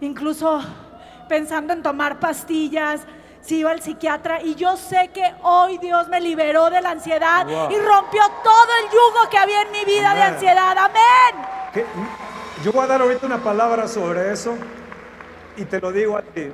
incluso 0.00 0.60
pensando 1.28 1.72
en 1.72 1.82
tomar 1.82 2.20
pastillas. 2.20 3.00
Si 3.40 3.56
iba 3.58 3.72
al 3.72 3.82
psiquiatra 3.82 4.40
y 4.40 4.54
yo 4.54 4.74
sé 4.78 5.10
que 5.12 5.34
hoy 5.42 5.76
Dios 5.76 6.08
me 6.08 6.18
liberó 6.18 6.70
de 6.70 6.80
la 6.80 6.92
ansiedad 6.92 7.44
Wow. 7.46 7.70
y 7.72 7.76
rompió 7.78 8.22
todo 8.42 8.68
el 8.82 8.90
yugo 8.90 9.28
que 9.30 9.36
había 9.36 9.60
en 9.62 9.70
mi 9.72 9.84
vida 9.84 10.14
de 10.14 10.22
ansiedad. 10.22 10.74
Amén. 10.78 11.44
¿Qué? 11.74 11.84
Yo 12.64 12.72
voy 12.72 12.84
a 12.84 12.86
dar 12.86 13.02
ahorita 13.02 13.26
una 13.26 13.42
palabra 13.42 13.86
sobre 13.86 14.32
eso 14.32 14.56
y 15.56 15.64
te 15.64 15.80
lo 15.80 15.92
digo 15.92 16.16
a 16.16 16.22
ti. 16.22 16.50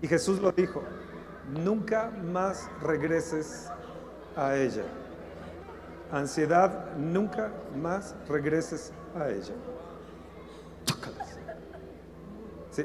Y 0.00 0.06
Jesús 0.06 0.40
lo 0.40 0.52
dijo, 0.52 0.82
nunca 1.50 2.10
más 2.10 2.68
regreses 2.82 3.68
a 4.36 4.56
ella. 4.56 4.84
Ansiedad, 6.12 6.94
nunca 6.96 7.50
más 7.76 8.14
regreses 8.28 8.92
a 9.18 9.28
ella. 9.28 9.54
Sí. 12.70 12.84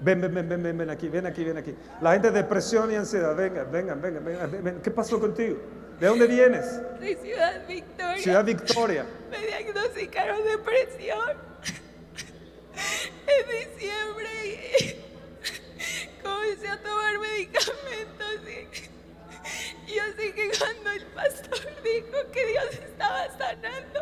Ven, 0.00 0.20
ven, 0.20 0.34
ven, 0.34 0.48
ven, 0.48 0.78
ven, 0.78 0.90
aquí, 0.90 1.08
ven 1.08 1.26
aquí, 1.26 1.44
ven 1.44 1.56
aquí. 1.56 1.74
La 2.00 2.12
gente 2.12 2.30
de 2.30 2.42
depresión 2.42 2.90
y 2.90 2.96
ansiedad, 2.96 3.36
vengan, 3.36 3.70
vengan, 3.70 4.00
vengan, 4.00 4.24
vengan, 4.24 4.50
ven, 4.50 4.64
ven. 4.64 4.80
¿Qué 4.82 4.90
pasó 4.90 5.20
contigo? 5.20 5.58
¿De 6.00 6.08
dónde 6.08 6.26
vienes? 6.26 6.80
De 6.98 7.16
Ciudad 7.16 7.66
Victoria. 7.68 8.18
Ciudad 8.18 8.44
Victoria. 8.44 9.06
Me 9.30 9.38
diagnosticaron 9.46 10.42
depresión 10.44 11.51
en 13.26 13.44
diciembre 13.48 14.30
y 14.44 16.22
comencé 16.22 16.68
a 16.68 16.82
tomar 16.82 17.18
medicamentos 17.18 18.40
y, 18.46 19.92
y 19.92 19.98
así 19.98 20.32
que 20.32 20.50
cuando 20.58 20.90
el 20.90 21.06
pastor 21.06 21.82
dijo 21.82 22.30
que 22.32 22.46
Dios 22.46 22.72
estaba 22.72 23.28
sanando 23.38 24.00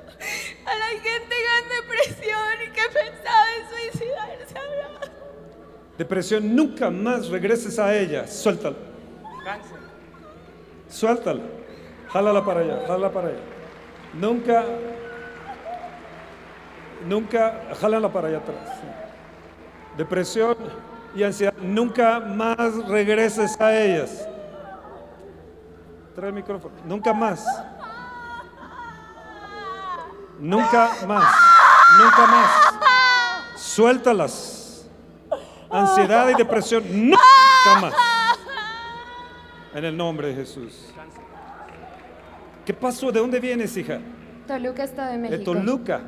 a 0.67 0.75
la 0.75 0.87
gente 0.87 1.35
con 1.47 1.69
depresión 1.89 2.63
y 2.65 2.71
que 2.71 2.83
pensaba 2.93 3.47
en 3.57 3.69
suicidarse, 3.69 4.59
hablaba. 4.59 5.01
Depresión, 5.99 6.57
nunca 6.57 6.91
más 6.91 7.29
regreses 7.29 7.79
a 7.79 7.95
ella. 7.95 8.27
Suéltala. 8.27 8.77
Suéltala. 10.89 11.43
Jálala 12.09 12.45
para 12.45 12.61
allá, 12.61 12.85
jálala 12.87 13.13
para 13.13 13.29
allá. 13.29 13.39
Nunca, 14.15 14.65
nunca, 17.07 17.71
jálala 17.81 18.13
para 18.13 18.29
allá 18.29 18.39
atrás. 18.39 18.57
Depresión 19.97 20.57
y 21.15 21.23
ansiedad, 21.23 21.55
nunca 21.61 22.21
más 22.21 22.87
regreses 22.87 23.61
a 23.61 23.77
ellas. 23.77 24.27
Trae 26.15 26.29
el 26.29 26.35
micrófono. 26.35 26.75
Nunca 26.85 27.13
más. 27.13 27.45
Nunca 30.39 30.91
más. 31.07 31.35
Nunca 31.99 32.27
más. 32.27 32.51
Suéltalas. 33.57 34.89
Ansiedad 35.71 36.29
y 36.29 36.35
depresión, 36.35 36.83
nunca 37.11 37.81
más. 37.81 37.95
En 39.73 39.85
el 39.85 39.97
nombre 39.97 40.29
de 40.29 40.35
Jesús. 40.35 40.93
¿Qué 42.65 42.75
pasó? 42.75 43.13
¿De 43.13 43.21
dónde 43.21 43.39
vienes, 43.39 43.77
hija? 43.77 44.01
Toluca, 44.47 44.83
Estado 44.83 45.13
de 45.13 45.19
De 45.19 45.19
México. 45.19 45.53
Toluca. 45.53 46.01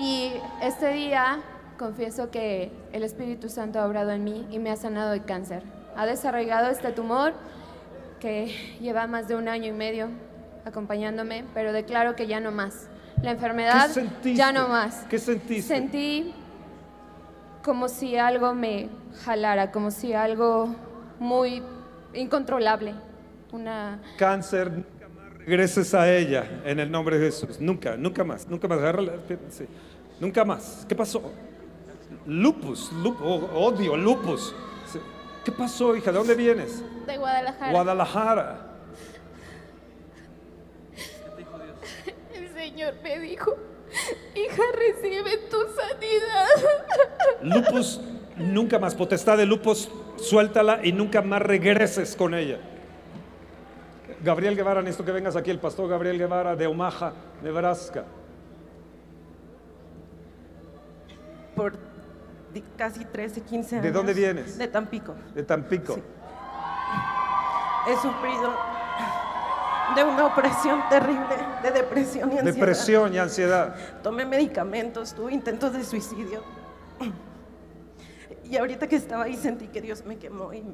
Y 0.00 0.32
este 0.62 0.94
día 0.94 1.40
confieso 1.78 2.30
que 2.30 2.72
el 2.92 3.02
Espíritu 3.02 3.50
Santo 3.50 3.78
ha 3.78 3.86
obrado 3.86 4.12
en 4.12 4.24
mí 4.24 4.46
y 4.50 4.58
me 4.58 4.70
ha 4.70 4.76
sanado 4.76 5.10
de 5.10 5.20
cáncer. 5.20 5.62
ha 5.94 6.06
desarrollado 6.06 6.70
este 6.70 6.92
tumor 6.92 7.34
que 8.18 8.46
lleva 8.80 9.06
más 9.06 9.28
de 9.28 9.34
un 9.34 9.46
año 9.46 9.66
y 9.66 9.72
medio 9.72 10.08
acompañándome, 10.64 11.44
pero 11.52 11.74
declaro 11.74 12.16
que 12.16 12.26
ya 12.26 12.40
no 12.40 12.50
más. 12.50 12.88
La 13.22 13.32
enfermedad 13.32 13.90
ya 14.24 14.52
no 14.52 14.68
más. 14.68 15.04
¿Qué 15.10 15.18
sentiste? 15.18 15.74
Sentí 15.74 16.32
como 17.62 17.88
si 17.88 18.16
algo 18.16 18.54
me 18.54 18.88
jalara, 19.24 19.70
como 19.70 19.90
si 19.90 20.14
algo 20.14 20.74
muy 21.18 21.62
incontrolable. 22.14 22.94
Una 23.52 24.00
Cáncer, 24.16 24.70
nunca 24.70 25.08
más 25.14 25.34
regreses 25.34 25.92
a 25.92 26.10
ella 26.10 26.62
en 26.64 26.80
el 26.80 26.90
nombre 26.90 27.18
de 27.18 27.26
Jesús. 27.26 27.60
Nunca, 27.60 27.98
nunca 27.98 28.24
más, 28.24 28.48
nunca 28.48 28.66
más. 28.66 28.78
Agárrala, 28.78 29.12
sí. 29.50 29.66
Nunca 30.20 30.44
más. 30.44 30.84
¿Qué 30.88 30.94
pasó? 30.94 31.22
Lupus, 32.26 32.92
lup- 32.92 33.20
odio, 33.54 33.96
lupus. 33.96 34.54
¿Qué 35.44 35.50
pasó, 35.50 35.96
hija? 35.96 36.12
¿De 36.12 36.18
dónde 36.18 36.34
vienes? 36.34 36.82
de 37.06 37.16
Guadalajara. 37.16 37.72
Guadalajara. 37.72 38.66
El 42.34 42.48
Señor 42.54 42.94
me 43.02 43.18
dijo, 43.20 43.56
hija, 44.34 44.62
recibe 44.74 45.38
tu 45.50 45.56
sanidad. 45.74 46.46
Lupus, 47.42 48.00
nunca 48.36 48.78
más. 48.78 48.94
Potestad 48.94 49.38
de 49.38 49.46
lupus, 49.46 49.88
suéltala 50.16 50.80
y 50.84 50.92
nunca 50.92 51.22
más 51.22 51.40
regreses 51.42 52.14
con 52.14 52.34
ella. 52.34 52.58
Gabriel 54.22 54.54
Guevara, 54.54 54.82
necesito 54.82 55.04
que 55.06 55.12
vengas 55.12 55.34
aquí, 55.36 55.50
el 55.50 55.58
pastor 55.58 55.88
Gabriel 55.88 56.18
Guevara 56.18 56.54
de 56.54 56.66
Omaha, 56.66 57.14
Nebraska. 57.42 58.04
Por 61.60 61.74
casi 62.78 63.04
13, 63.04 63.42
15 63.42 63.74
años. 63.76 63.84
¿De 63.84 63.92
dónde 63.92 64.14
vienes? 64.14 64.56
De 64.56 64.66
Tampico. 64.66 65.14
De 65.34 65.42
Tampico. 65.42 65.94
Sí. 65.94 66.02
He 67.86 67.94
sufrido 67.96 68.56
de 69.94 70.04
una 70.04 70.26
opresión 70.26 70.82
terrible 70.88 71.36
de 71.62 71.70
depresión 71.70 72.30
y 72.32 72.38
ansiedad. 72.38 72.54
Depresión 72.54 73.12
y 73.14 73.18
ansiedad. 73.18 73.74
Tomé 74.02 74.24
medicamentos, 74.24 75.12
tuve 75.12 75.34
intentos 75.34 75.74
de 75.74 75.84
suicidio. 75.84 76.42
Y 78.44 78.56
ahorita 78.56 78.86
que 78.86 78.96
estaba 78.96 79.24
ahí 79.24 79.36
sentí 79.36 79.68
que 79.68 79.82
Dios 79.82 80.06
me 80.06 80.16
quemó 80.16 80.54
y 80.54 80.64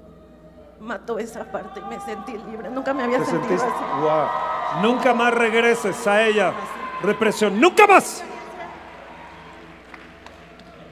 mató 0.78 1.18
esa 1.18 1.50
parte 1.50 1.80
y 1.80 1.84
me 1.88 1.98
sentí 1.98 2.38
libre. 2.48 2.70
Nunca 2.70 2.94
me 2.94 3.02
había 3.02 3.18
¿Te 3.18 3.24
sentido 3.24 3.58
sentiste? 3.58 3.84
así. 3.84 4.00
Wow. 4.02 4.82
Nunca 4.82 5.14
más 5.14 5.34
regreses 5.34 6.06
a 6.06 6.22
ella. 6.22 6.52
Represión. 7.02 7.60
Nunca 7.60 7.88
más. 7.88 8.22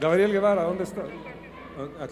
Gabriel 0.04 0.32
Guevara, 0.32 0.64
¿dónde 0.64 0.84
está? 0.84 1.00
Ah. 1.00 2.06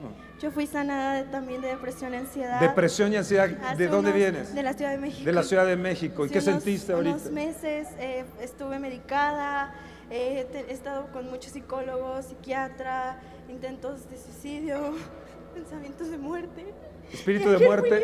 No. 0.00 0.12
Yo 0.40 0.50
fui 0.50 0.66
sanada 0.66 1.16
de- 1.22 1.24
también 1.24 1.60
de 1.60 1.68
depresión 1.68 2.14
y 2.14 2.16
ansiedad. 2.16 2.58
Depresión 2.58 3.12
y 3.12 3.16
ansiedad. 3.16 3.50
hace 3.64 3.76
¿De 3.76 3.88
dónde 3.88 4.10
unos- 4.12 4.18
vienes? 4.18 4.54
De 4.54 4.62
la 4.62 4.72
Ciudad 4.72 4.90
de 4.92 4.98
México. 4.98 5.24
De 5.26 5.32
la 5.32 5.42
Ciudad 5.42 5.66
de 5.66 5.76
México. 5.76 6.24
¿Y 6.24 6.28
qué 6.30 6.38
unos- 6.38 6.44
sentiste 6.44 6.92
ahorita? 6.94 7.16
Unos 7.16 7.30
meses 7.30 7.88
eh, 7.98 8.24
estuve 8.40 8.78
medicada, 8.78 9.74
eh, 10.10 10.46
he 10.68 10.72
estado 10.72 11.12
con 11.12 11.28
muchos 11.30 11.52
psicólogos, 11.52 12.24
psiquiatra, 12.26 13.18
intentos 13.50 14.08
de 14.10 14.16
suicidio, 14.16 14.94
pensamientos 15.54 16.08
de 16.10 16.16
muerte. 16.16 16.64
Espíritu 17.12 17.50
de 17.50 17.58
muerte, 17.58 18.02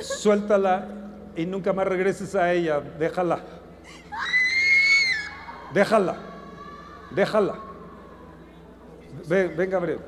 suéltala 0.00 0.88
y 1.36 1.44
nunca 1.44 1.74
más 1.74 1.86
regreses 1.86 2.34
a 2.34 2.50
ella. 2.54 2.80
Déjala. 2.98 3.40
Déjala. 5.74 6.16
Déjala. 7.10 7.54
Ven, 9.28 9.54
ven 9.56 9.70
Gabriel. 9.70 9.98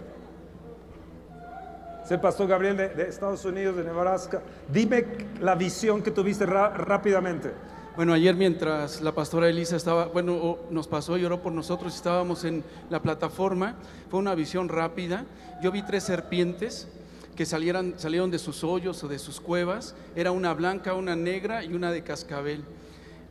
Es 2.03 2.11
el 2.11 2.21
pastor 2.21 2.49
Gabriel 2.49 2.77
de, 2.77 3.03
Estados 3.03 3.45
Unidos, 3.45 3.77
de 3.77 3.85
Nebraska. 3.85 4.41
Dime 4.73 5.05
la 5.41 5.55
visión 5.55 6.03
que 6.03 6.11
tuviste 6.11 6.47
rápidamente. 6.47 7.53
Bueno, 7.97 8.15
ayer 8.15 8.35
mientras 8.35 9.03
la 9.03 9.13
pastora 9.13 9.49
Elisa 9.49 9.77
estaba, 9.77 10.07
bueno, 10.07 10.59
nos 10.71 10.89
pasó 10.89 11.19
y 11.19 11.25
oró 11.25 11.43
por 11.43 11.53
nosotros, 11.53 11.95
estábamos 11.95 12.45
en 12.45 12.65
la 12.89 13.03
plataforma, 13.03 13.77
fue 14.09 14.21
una 14.21 14.35
visión 14.35 14.69
rápida. 14.71 15.27
Yo 15.63 15.71
vi 15.71 15.83
tres 15.83 16.05
serpientes 16.05 16.89
que 17.37 17.45
salieran, 17.45 17.95
salieron 17.99 18.31
de 18.31 18.39
sus 18.39 18.65
hoyos 18.65 19.05
o 19.05 19.09
de 19.09 19.19
sus 19.19 19.39
cuevas. 19.39 19.95
Era 20.17 20.33
una 20.33 20.55
blanca, 20.55 20.95
una 20.95 21.15
negra 21.15 21.63
y 21.63 21.75
una 21.75 21.93
de 21.93 22.03
cascabel. 22.03 22.65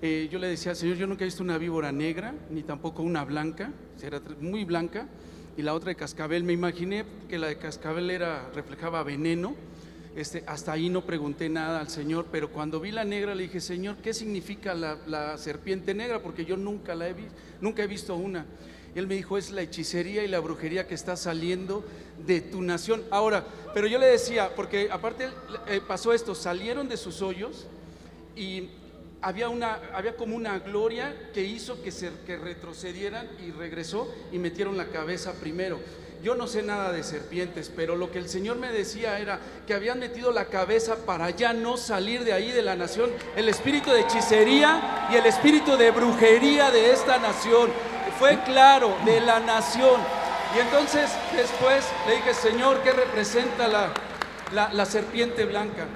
Eh, 0.02 0.30
yo 0.32 0.38
le 0.38 0.48
decía, 0.48 0.76
Señor, 0.76 0.98
yo 0.98 1.08
nunca 1.08 1.24
he 1.24 1.26
visto 1.26 1.44
una 1.44 1.58
víbora 1.58 1.92
negra, 1.92 2.36
ni 2.52 2.62
tampoco 2.62 3.02
una 3.02 3.26
blanca, 3.26 3.72
era 4.02 4.22
muy 4.40 4.64
blanca, 4.64 5.08
y 5.60 5.62
la 5.62 5.74
otra 5.74 5.90
de 5.90 5.96
cascabel. 5.98 6.46
Me 6.46 6.54
imaginé 6.54 7.04
que 7.28 7.38
la 7.38 7.48
de 7.48 7.58
cascabel 7.58 8.10
era, 8.12 8.50
reflejaba 8.56 9.04
veneno. 9.04 9.56
Este, 10.16 10.42
hasta 10.48 10.72
ahí 10.72 10.88
no 10.90 11.06
pregunté 11.06 11.50
nada 11.50 11.82
al 11.82 11.90
Señor, 11.90 12.28
pero 12.32 12.50
cuando 12.50 12.80
vi 12.80 12.92
la 12.94 13.04
negra 13.04 13.36
le 13.36 13.44
dije, 13.44 13.60
Señor, 13.60 13.98
¿qué 13.98 14.14
significa 14.14 14.74
la, 14.74 15.38
serpiente 15.38 15.94
negra? 15.94 16.22
Porque 16.22 16.46
yo 16.46 16.56
nunca 16.56 16.96
la 16.96 17.10
he 17.10 17.14
visto, 17.14 17.34
nunca 17.60 17.84
he 17.84 17.88
visto 17.88 18.16
una. 18.16 18.46
Y 18.96 19.00
él 19.00 19.08
me 19.08 19.16
dijo, 19.16 19.38
es 19.38 19.52
la 19.52 19.62
hechicería 19.62 20.24
y 20.24 20.30
la 20.30 20.40
brujería 20.40 20.88
que 20.88 20.96
está 20.96 21.18
saliendo 21.18 21.84
de 22.26 22.40
tu 22.40 22.62
nación. 22.62 23.04
Ahora, 23.12 23.46
pero 23.74 23.86
yo 23.88 24.00
le 24.00 24.06
decía, 24.06 24.56
porque 24.56 24.88
aparte 24.90 25.28
eh, 25.68 25.82
pasó 25.86 26.14
esto, 26.14 26.36
salieron 26.36 26.88
de 26.88 26.96
sus 26.96 27.22
hoyos 27.22 27.68
y 28.34 28.70
había, 29.22 29.50
una, 29.50 29.80
había 29.94 30.16
como 30.16 30.36
una 30.36 30.60
gloria 30.60 31.14
que 31.34 31.44
hizo 31.44 31.82
que, 31.82 31.92
se, 31.92 32.12
que 32.26 32.38
retrocedieran 32.38 33.28
y 33.46 33.52
regresó 33.52 34.14
y 34.32 34.40
metieron 34.40 34.78
la 34.78 34.88
cabeza 34.88 35.34
primero. 35.34 35.80
Yo 36.22 36.36
no 36.36 36.48
sé 36.48 36.64
nada 36.64 36.92
de 36.92 37.02
serpientes, 37.04 37.72
pero 37.74 37.96
lo 37.96 38.12
que 38.12 38.20
el 38.20 38.28
Señor 38.28 38.58
me 38.58 38.74
decía 38.74 39.20
era 39.20 39.40
que 39.66 39.74
habían 39.74 40.00
metido 40.00 40.34
la 40.34 40.46
cabeza 40.46 40.98
para 41.06 41.30
ya 41.30 41.54
no 41.54 41.78
salir 41.78 42.26
de 42.26 42.34
ahí 42.34 42.52
de 42.52 42.62
la 42.62 42.76
nación. 42.76 43.10
El 43.38 43.48
espíritu 43.48 43.90
de 43.92 44.02
hechicería 44.02 45.08
y 45.12 45.16
el 45.16 45.26
espíritu 45.26 45.78
de 45.78 45.92
brujería 45.92 46.72
de 46.72 46.92
esta 46.92 47.20
nación. 47.20 47.72
Fue 48.20 48.38
claro, 48.44 48.98
de 49.06 49.22
la 49.22 49.40
nación. 49.40 50.02
Y 50.58 50.60
entonces 50.60 51.10
después 51.34 51.86
le 52.06 52.18
dije, 52.18 52.34
Señor, 52.34 52.82
¿qué 52.84 52.92
representa 52.92 53.70
la, 53.70 53.94
la, 54.52 54.74
la 54.74 54.86
serpiente 54.86 55.46
blanca? 55.46 55.88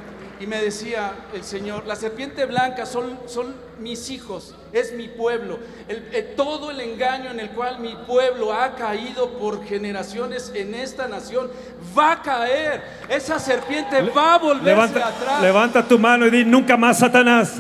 Y 0.44 0.46
me 0.46 0.58
decía 0.62 1.14
el 1.34 1.42
Señor, 1.46 1.86
la 1.88 1.96
serpiente 1.96 2.46
blanca 2.46 2.86
son, 2.86 3.18
son 3.28 3.56
mis 3.80 4.10
hijos, 4.10 4.54
es 4.74 4.92
mi 4.92 5.08
pueblo. 5.08 5.58
El- 5.88 6.10
eh, 6.12 6.34
todo 6.36 6.70
el 6.70 6.82
engaño 6.82 7.32
en 7.32 7.40
el 7.40 7.52
cual 7.52 7.80
mi 7.80 7.96
pueblo 8.06 8.52
ha 8.52 8.76
caído 8.76 9.38
por 9.38 9.64
generaciones 9.66 10.52
en 10.54 10.76
esta 10.76 11.08
nación 11.08 11.50
va 11.98 12.12
a 12.12 12.22
caer. 12.22 12.84
Esa 13.08 13.40
serpiente 13.40 14.02
va 14.10 14.34
a 14.36 14.38
volverse 14.40 14.66
Levanta, 14.66 15.08
atrás. 15.08 15.42
levanta 15.42 15.88
tu 15.88 15.98
mano 15.98 16.28
y 16.28 16.30
di, 16.30 16.44
nunca 16.44 16.76
más, 16.76 17.00
Satanás, 17.00 17.54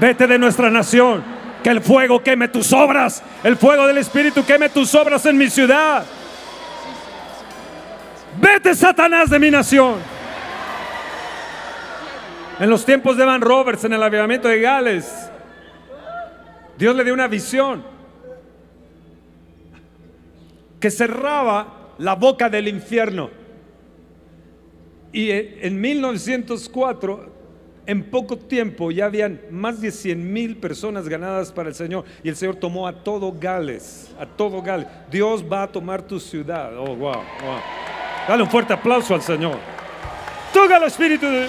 vete 0.00 0.26
de 0.26 0.38
nuestra 0.38 0.70
nación. 0.70 1.22
Que 1.62 1.68
el 1.68 1.82
fuego 1.82 2.22
queme 2.22 2.48
tus 2.48 2.72
obras. 2.72 3.22
El 3.44 3.58
fuego 3.58 3.86
del 3.86 3.98
Espíritu 3.98 4.46
queme 4.46 4.70
tus 4.70 4.94
obras 4.94 5.26
en 5.26 5.36
mi 5.36 5.50
ciudad. 5.50 6.06
Vete, 8.40 8.74
Satanás, 8.74 9.28
de 9.28 9.38
mi 9.38 9.50
nación. 9.50 9.96
En 12.60 12.68
los 12.68 12.84
tiempos 12.84 13.16
de 13.16 13.24
Van 13.24 13.40
Roberts, 13.40 13.84
en 13.84 13.94
el 13.94 14.02
avivamiento 14.02 14.46
de 14.46 14.60
Gales, 14.60 15.30
Dios 16.76 16.94
le 16.94 17.04
dio 17.04 17.14
una 17.14 17.26
visión 17.26 17.82
que 20.78 20.90
cerraba 20.90 21.94
la 21.96 22.14
boca 22.16 22.50
del 22.50 22.68
infierno. 22.68 23.30
Y 25.10 25.30
eh, 25.30 25.60
en 25.62 25.80
1904, 25.80 27.32
en 27.86 28.10
poco 28.10 28.36
tiempo, 28.36 28.90
ya 28.90 29.06
habían 29.06 29.40
más 29.50 29.80
de 29.80 29.90
100 29.90 30.30
mil 30.30 30.58
personas 30.58 31.08
ganadas 31.08 31.52
para 31.52 31.70
el 31.70 31.74
Señor. 31.74 32.04
Y 32.22 32.28
el 32.28 32.36
Señor 32.36 32.56
tomó 32.56 32.86
a 32.86 32.92
todo 32.92 33.34
Gales, 33.40 34.14
a 34.20 34.26
todo 34.26 34.60
Gales. 34.60 34.86
Dios 35.10 35.42
va 35.50 35.62
a 35.62 35.66
tomar 35.66 36.02
tu 36.02 36.20
ciudad. 36.20 36.76
Oh, 36.76 36.94
wow, 36.94 37.14
wow. 37.14 37.60
Dale 38.28 38.42
un 38.42 38.50
fuerte 38.50 38.74
aplauso 38.74 39.14
al 39.14 39.22
Señor. 39.22 39.56
Toca 40.52 40.76
el 40.76 40.82
Espíritu 40.82 41.24
de 41.24 41.48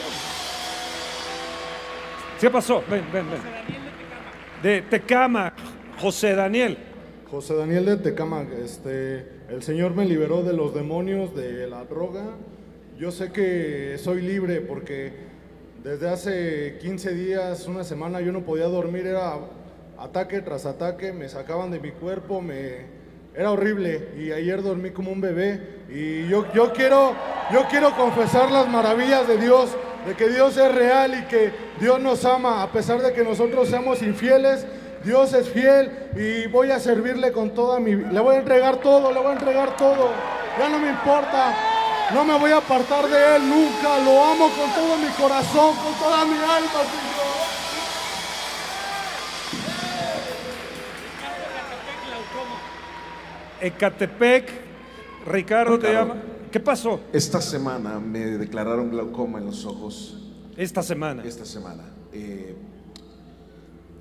¿Qué 2.41 2.49
pasó? 2.49 2.83
Ven, 2.89 3.03
ven, 3.13 3.29
ven. 3.29 3.39
De 4.63 4.81
Tecama, 4.81 5.53
José 5.99 6.33
Daniel. 6.33 6.75
José 7.29 7.53
Daniel 7.53 7.85
de 7.85 7.97
Tecama, 7.97 8.47
este, 8.63 9.27
el 9.47 9.61
Señor 9.61 9.93
me 9.93 10.05
liberó 10.05 10.41
de 10.41 10.53
los 10.53 10.73
demonios, 10.73 11.35
de 11.35 11.67
la 11.67 11.85
droga. 11.85 12.23
Yo 12.97 13.11
sé 13.11 13.31
que 13.31 13.95
soy 13.99 14.23
libre 14.23 14.59
porque 14.59 15.13
desde 15.83 16.09
hace 16.09 16.79
15 16.81 17.13
días, 17.13 17.67
una 17.67 17.83
semana, 17.83 18.21
yo 18.21 18.31
no 18.31 18.41
podía 18.41 18.65
dormir, 18.65 19.05
era 19.05 19.35
ataque 19.99 20.41
tras 20.41 20.65
ataque, 20.65 21.13
me 21.13 21.29
sacaban 21.29 21.69
de 21.69 21.79
mi 21.79 21.91
cuerpo, 21.91 22.41
me, 22.41 22.87
era 23.35 23.51
horrible 23.51 24.09
y 24.17 24.31
ayer 24.31 24.63
dormí 24.63 24.89
como 24.89 25.11
un 25.11 25.21
bebé 25.21 25.61
y 25.89 26.27
yo, 26.27 26.51
yo, 26.55 26.73
quiero, 26.73 27.13
yo 27.53 27.65
quiero 27.69 27.95
confesar 27.95 28.49
las 28.49 28.67
maravillas 28.67 29.27
de 29.27 29.37
Dios, 29.37 29.77
de 30.05 30.15
que 30.15 30.29
Dios 30.29 30.57
es 30.57 30.73
real 30.73 31.13
y 31.19 31.23
que 31.27 31.53
Dios 31.79 31.99
nos 31.99 32.25
ama 32.25 32.63
a 32.63 32.71
pesar 32.71 33.01
de 33.01 33.13
que 33.13 33.23
nosotros 33.23 33.69
seamos 33.69 34.01
infieles. 34.01 34.65
Dios 35.03 35.33
es 35.33 35.49
fiel 35.49 35.91
y 36.15 36.47
voy 36.47 36.69
a 36.69 36.79
servirle 36.79 37.31
con 37.31 37.55
toda 37.55 37.79
mi 37.79 37.95
le 37.95 38.19
voy 38.19 38.35
a 38.35 38.39
entregar 38.39 38.77
todo, 38.77 39.11
le 39.11 39.19
voy 39.19 39.31
a 39.31 39.33
entregar 39.33 39.75
todo. 39.75 40.11
Ya 40.59 40.69
no 40.69 40.79
me 40.79 40.89
importa. 40.89 41.55
No 42.13 42.25
me 42.25 42.37
voy 42.37 42.51
a 42.51 42.57
apartar 42.57 43.07
de 43.07 43.35
Él 43.37 43.49
nunca. 43.49 43.99
Lo 43.99 44.23
amo 44.25 44.49
con 44.49 44.69
todo 44.73 44.97
mi 44.97 45.07
corazón, 45.09 45.75
con 45.77 45.93
toda 45.93 46.25
mi 46.25 46.35
alma, 46.35 46.69
Señor. 46.69 47.31
Ecatepec, 53.61 54.51
Ricardo 55.25 55.79
te 55.79 55.93
llama. 55.93 56.15
¿Qué 56.51 56.59
pasó 56.59 56.99
Esta 57.13 57.39
semana 57.39 57.97
me 58.01 58.19
declararon 58.37 58.89
glaucoma 58.89 59.39
en 59.39 59.45
los 59.45 59.65
ojos. 59.65 60.17
esta 60.57 60.83
semana? 60.83 61.23
Esta 61.23 61.45
semana. 61.45 61.83
Eh, 62.11 62.57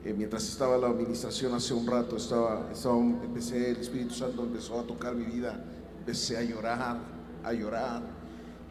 eh, 0.04 0.14
mientras 0.18 0.48
estaba 0.48 0.76
la 0.76 0.88
administración 0.88 1.54
hace 1.54 1.74
un 1.74 1.86
rato, 1.86 2.16
estaba, 2.16 2.68
estaba, 2.72 2.96
empecé, 2.98 3.70
el 3.70 3.76
Espíritu 3.76 4.14
Santo 4.14 4.42
empezó 4.42 4.80
a 4.80 4.82
tocar 4.82 5.14
mi 5.14 5.26
vida. 5.26 5.64
Empecé 6.00 6.38
a 6.38 6.42
llorar, 6.42 6.98
a 7.44 7.52
llorar. 7.52 8.02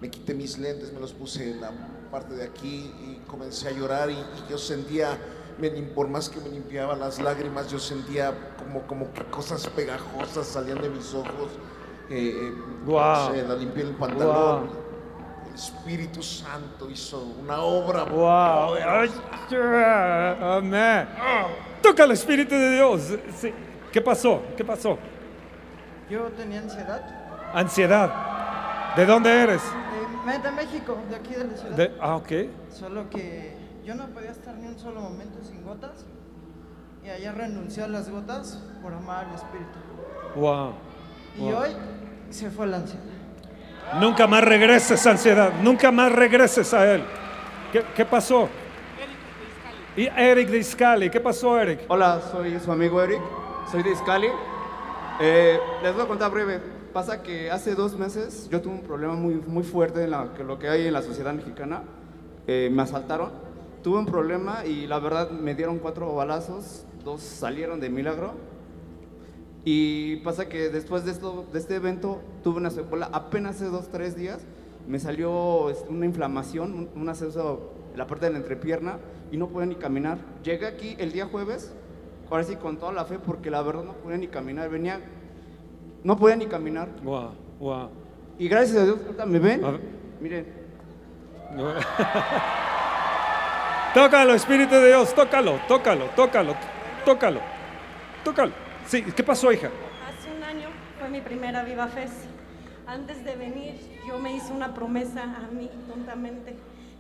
Me 0.02 0.10
quité 0.12 0.34
mis 0.34 0.58
lentes, 0.58 0.92
me 0.92 1.00
los 1.00 1.14
puse 1.14 1.52
en 1.52 1.62
la 1.62 1.72
parte 2.12 2.36
de 2.36 2.44
aquí 2.44 2.92
y 3.02 3.22
comencé 3.28 3.70
a 3.70 3.72
llorar 3.72 4.10
y, 4.10 4.14
y 4.14 4.50
yo 4.50 4.58
sentía, 4.58 5.18
me 5.58 5.70
por 5.70 6.10
más 6.10 6.28
que 6.28 6.42
me 6.42 6.50
limpiaba 6.50 6.98
las 6.98 7.22
lágrimas, 7.22 7.72
yo 7.72 7.80
sentía 7.80 8.56
como, 8.58 8.86
como 8.88 9.14
que 9.14 9.24
cosas 9.26 9.68
pegajosas 9.68 10.48
salían 10.48 10.82
de 10.82 10.90
mis 10.90 11.14
ojos. 11.14 11.52
Eh, 12.10 12.54
sé, 13.32 13.48
la 13.48 13.56
limpié 13.56 13.84
el 13.84 13.92
pantalón. 13.96 14.70
El 15.48 15.54
Espíritu 15.56 16.24
Santo 16.24 16.90
hizo 16.90 17.22
una 17.42 17.62
obra. 17.62 18.04
Wow. 18.04 18.76
Amén. 20.58 21.08
Toca 21.82 22.04
el 22.04 22.12
Espíritu 22.12 22.56
de 22.56 22.72
Dios. 22.76 23.14
Sí. 23.36 23.54
¿Qué 23.92 24.02
pasó? 24.02 24.42
¿Qué 24.56 24.64
pasó? 24.64 24.98
Yo 26.10 26.24
tenía 26.38 26.60
ansiedad. 26.60 27.02
Ansiedad. 27.54 28.96
¿De 28.96 29.06
dónde 29.06 29.32
eres? 29.32 29.62
De, 30.26 30.40
de 30.40 30.52
México, 30.52 30.98
de 31.10 31.16
aquí 31.16 31.34
de 31.34 31.46
la 31.46 31.58
ciudad. 31.58 31.76
De- 31.76 31.96
ah, 32.02 32.16
ok. 32.18 32.32
Solo 32.72 33.10
que 33.10 33.56
yo 33.84 33.96
no 33.96 34.08
podía 34.08 34.32
estar 34.32 34.56
ni 34.56 34.68
un 34.68 34.78
solo 34.78 35.02
momento 35.02 35.44
sin 35.44 35.64
gotas. 35.64 36.06
Y 37.04 37.10
ayer 37.10 37.34
renuncié 37.34 37.84
a 37.84 37.88
las 37.88 38.10
gotas 38.10 38.60
por 38.82 38.94
amar 38.94 39.26
al 39.26 39.36
Espíritu. 39.36 39.80
Wow. 40.36 40.74
Y 41.38 41.42
Wow. 41.42 41.56
hoy 41.62 41.70
se 42.30 42.50
fue 42.50 42.68
la 42.68 42.78
ansiedad. 42.78 43.04
Nunca 44.00 44.28
más 44.28 44.44
regreses 44.44 45.06
a 45.06 45.12
ansiedad. 45.12 45.52
Nunca 45.62 45.92
más 45.92 46.12
regreses 46.12 46.74
a 46.74 46.94
él. 46.94 47.04
¿Qué, 47.72 47.84
qué 47.96 48.06
pasó? 48.06 48.50
Y 49.96 50.08
Eric 50.08 50.50
de 50.50 50.60
Iscali. 50.60 51.10
¿Qué 51.10 51.20
pasó, 51.20 51.60
Eric? 51.60 51.82
Hola, 51.88 52.22
soy 52.32 52.60
su 52.60 52.72
amigo 52.72 53.02
Eric, 53.02 53.22
soy 53.70 53.84
de 53.84 53.92
Iscali. 53.92 54.28
Eh, 55.20 55.60
les 55.84 55.94
voy 55.94 56.04
a 56.04 56.08
contar 56.08 56.32
breve. 56.32 56.62
Pasa 56.94 57.22
que 57.22 57.52
hace 57.52 57.76
dos 57.76 57.98
meses 57.98 58.48
yo 58.50 58.62
tuve 58.62 58.74
un 58.74 58.82
problema 58.82 59.14
muy, 59.14 59.36
muy 59.36 59.64
fuerte 59.64 60.04
en 60.04 60.12
la, 60.12 60.34
que 60.36 60.44
lo 60.44 60.58
que 60.58 60.70
hay 60.70 60.88
en 60.88 60.94
la 60.94 61.02
sociedad 61.02 61.34
mexicana. 61.34 61.84
Eh, 62.48 62.70
me 62.72 62.82
asaltaron, 62.82 63.32
tuve 63.84 64.00
un 64.00 64.06
problema 64.06 64.66
y 64.66 64.88
la 64.88 65.00
verdad 65.00 65.30
me 65.30 65.54
dieron 65.54 65.78
cuatro 65.80 66.16
balazos, 66.16 66.86
dos 67.04 67.22
salieron 67.22 67.80
de 67.80 67.90
milagro. 67.90 68.34
Y 69.72 70.16
pasa 70.24 70.50
que 70.50 70.70
después 70.70 71.06
de, 71.06 71.12
esto, 71.12 71.46
de 71.54 71.60
este 71.60 71.76
evento 71.76 72.24
tuve 72.44 72.58
una 72.58 72.72
secuela 72.72 73.08
apenas 73.14 73.58
hace 73.58 73.66
dos, 73.66 73.90
tres 73.90 74.16
días. 74.16 74.40
Me 74.88 75.00
salió 75.00 75.70
este, 75.70 75.88
una 75.90 76.08
inflamación, 76.08 76.74
un, 76.74 76.90
un 77.00 77.08
acceso 77.08 77.70
en 77.92 78.00
la 78.00 78.08
parte 78.08 78.26
de 78.26 78.32
la 78.32 78.40
entrepierna 78.40 78.98
y 79.32 79.38
no 79.38 79.50
podía 79.50 79.68
ni 79.68 79.76
caminar. 79.76 80.18
Llegué 80.44 80.66
aquí 80.66 80.96
el 80.98 81.12
día 81.12 81.28
jueves, 81.28 81.72
ahora 82.32 82.46
sí 82.46 82.56
con 82.56 82.78
toda 82.78 82.94
la 82.94 83.06
fe, 83.06 83.20
porque 83.20 83.52
la 83.52 83.62
verdad 83.62 83.84
no 83.84 83.94
podía 83.94 84.18
ni 84.18 84.28
caminar. 84.28 84.72
Venía, 84.72 85.02
no 86.04 86.18
podía 86.18 86.36
ni 86.36 86.48
caminar. 86.48 86.90
Wow, 87.04 87.34
wow. 87.60 87.90
Y 88.40 88.48
gracias 88.48 88.76
a 88.76 88.86
Dios, 88.86 88.98
me 89.28 89.38
ven. 89.38 89.62
Miren, 90.20 90.48
Tócalo, 93.94 94.34
Espíritu 94.34 94.74
de 94.74 94.88
Dios. 94.88 95.14
Tócalo, 95.14 95.60
tócalo, 95.68 96.06
tócalo, 96.16 96.56
tócalo. 97.06 97.40
Tócalo. 98.24 98.69
Sí, 98.90 99.04
¿qué 99.04 99.24
pasó, 99.24 99.52
hija? 99.52 99.70
Hace 100.08 100.36
un 100.36 100.44
año 100.44 100.68
fue 100.98 101.10
mi 101.10 101.22
primera 101.22 101.64
Viva 101.64 101.88
Fez. 101.88 102.10
Antes 102.88 103.24
de 103.24 103.36
venir, 103.36 103.76
yo 104.08 104.18
me 104.18 104.34
hice 104.36 104.52
una 104.52 104.74
promesa 104.74 105.22
a 105.22 105.54
mí, 105.54 105.70
tontamente, 105.88 106.56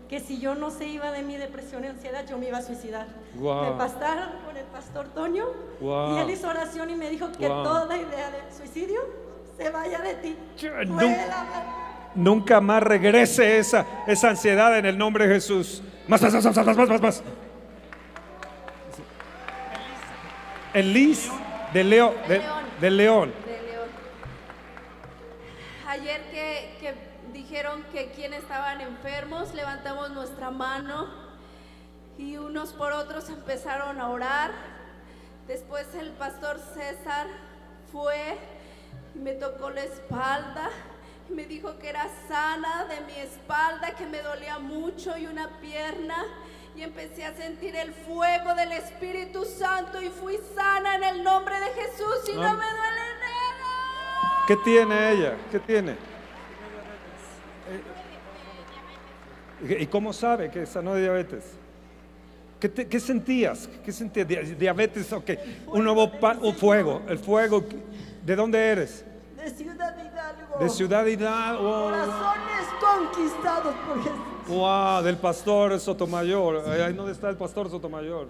que 0.07 0.19
si 0.19 0.39
yo 0.39 0.53
no 0.53 0.69
se 0.69 0.85
iba 0.85 1.11
de 1.11 1.23
mi 1.23 1.35
depresión 1.35 1.83
y 1.83 1.87
ansiedad, 1.87 2.27
yo 2.29 2.37
me 2.37 2.47
iba 2.47 2.59
a 2.59 2.61
suicidar. 2.61 3.07
Me 3.33 3.71
pastaron 3.75 4.29
con 4.45 4.55
el 4.55 4.65
pastor 4.65 5.07
Toño 5.15 5.45
y 5.81 6.19
él 6.19 6.29
hizo 6.29 6.47
oración 6.47 6.91
y 6.91 6.95
me 6.95 7.09
dijo 7.09 7.31
que 7.31 7.47
wow. 7.47 7.63
toda 7.63 7.97
idea 7.97 8.29
de 8.29 8.55
suicidio 8.55 9.01
se 9.57 9.71
vaya 9.71 9.99
de 9.99 10.13
ti. 10.13 10.37
Nunca, 12.13 12.61
más 12.61 12.83
regrese 12.83 13.57
esa, 13.57 13.87
esa 14.05 14.29
ansiedad 14.29 14.77
en 14.77 14.85
el 14.85 14.95
nombre 14.95 15.27
de 15.27 15.33
Jesús. 15.33 15.81
Más, 16.07 16.21
más, 16.21 16.35
más, 16.35 16.45
más, 16.45 16.77
más, 16.77 16.87
más, 16.87 17.01
más. 17.01 17.23
Elise. 20.75 21.48
Elis 21.73 21.73
de 21.73 21.83
León. 21.83 22.13
De, 22.27 22.33
de 22.79 22.91
León. 22.91 23.33
de 23.45 23.61
León. 23.61 23.89
Ayer 25.87 26.21
que, 26.31 26.77
que 26.79 26.93
dijeron 27.33 27.83
que 27.91 28.11
quienes 28.11 28.43
estaban 28.43 28.81
enfermos, 28.81 29.53
levantamos 29.53 30.11
nuestra 30.11 30.51
mano 30.51 31.07
y 32.17 32.37
unos 32.37 32.73
por 32.73 32.91
otros 32.91 33.29
empezaron 33.29 33.99
a 33.99 34.09
orar. 34.09 34.51
Después 35.47 35.93
el 35.95 36.11
pastor 36.11 36.59
César 36.73 37.27
fue 37.91 38.37
y 39.15 39.19
me 39.19 39.33
tocó 39.33 39.69
la 39.69 39.83
espalda 39.83 40.69
y 41.29 41.33
me 41.33 41.45
dijo 41.45 41.77
que 41.77 41.89
era 41.89 42.07
sana 42.27 42.85
de 42.85 43.01
mi 43.01 43.13
espalda, 43.19 43.95
que 43.95 44.05
me 44.05 44.21
dolía 44.21 44.59
mucho 44.59 45.17
y 45.17 45.27
una 45.27 45.59
pierna. 45.59 46.17
Y 46.75 46.81
empecé 46.83 47.25
a 47.25 47.33
sentir 47.33 47.75
el 47.75 47.91
fuego 47.93 48.55
del 48.55 48.71
Espíritu 48.71 49.43
Santo 49.45 50.01
y 50.01 50.09
fui 50.09 50.37
sana 50.55 50.95
en 50.95 51.03
el 51.03 51.23
nombre 51.23 51.55
de 51.59 51.67
Jesús 51.81 52.29
y 52.31 52.35
no 52.35 52.43
Ah. 52.43 52.53
me 52.53 52.65
duele 52.65 53.05
nada. 53.19 54.45
¿Qué 54.47 54.55
tiene 54.57 55.11
ella? 55.11 55.33
¿Qué 55.51 55.59
tiene? 55.59 55.95
¿Y 59.61 59.85
cómo 59.87 60.13
sabe 60.13 60.49
que 60.49 60.65
sanó 60.65 60.93
de 60.93 61.01
diabetes? 61.01 61.43
¿Qué, 62.59 62.69
te- 62.69 62.87
qué 62.87 62.99
sentías? 62.99 63.69
¿Qué 63.83 63.91
sentías? 63.91 64.27
Di- 64.27 64.55
Diabetes, 64.55 65.11
ok. 65.11 65.29
Un 65.67 65.83
nuevo 65.83 66.11
pa- 66.19 66.37
un 66.41 66.55
fuego. 66.55 67.01
El 67.07 67.19
fuego. 67.19 67.63
¿De 68.25 68.35
dónde 68.35 68.57
eres? 68.59 69.03
De 69.39 69.49
Ciudad 69.51 69.95
Hidalgo. 69.95 70.59
De 70.59 70.69
Ciudad 70.69 71.05
Hidalgo. 71.05 71.83
Corazones 71.85 72.67
conquistados 72.81 73.75
por 73.87 74.03
Jesús. 74.03 74.19
Wow, 74.47 75.03
del 75.03 75.17
pastor 75.17 75.79
Sotomayor. 75.79 76.63
Ay, 76.67 76.81
ay, 76.81 76.93
¿Dónde 76.93 77.13
está 77.13 77.29
el 77.29 77.37
pastor 77.37 77.69
Sotomayor? 77.69 78.27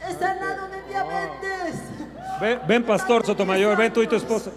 He 0.00 0.12
sanado 0.14 0.68
de 0.68 0.82
diabetes. 0.88 1.82
Ven, 2.40 2.60
ven, 2.66 2.82
pastor 2.84 3.26
Sotomayor, 3.26 3.76
ven 3.76 3.92
tú 3.92 4.02
y 4.02 4.06
tu 4.06 4.16
esposa. 4.16 4.50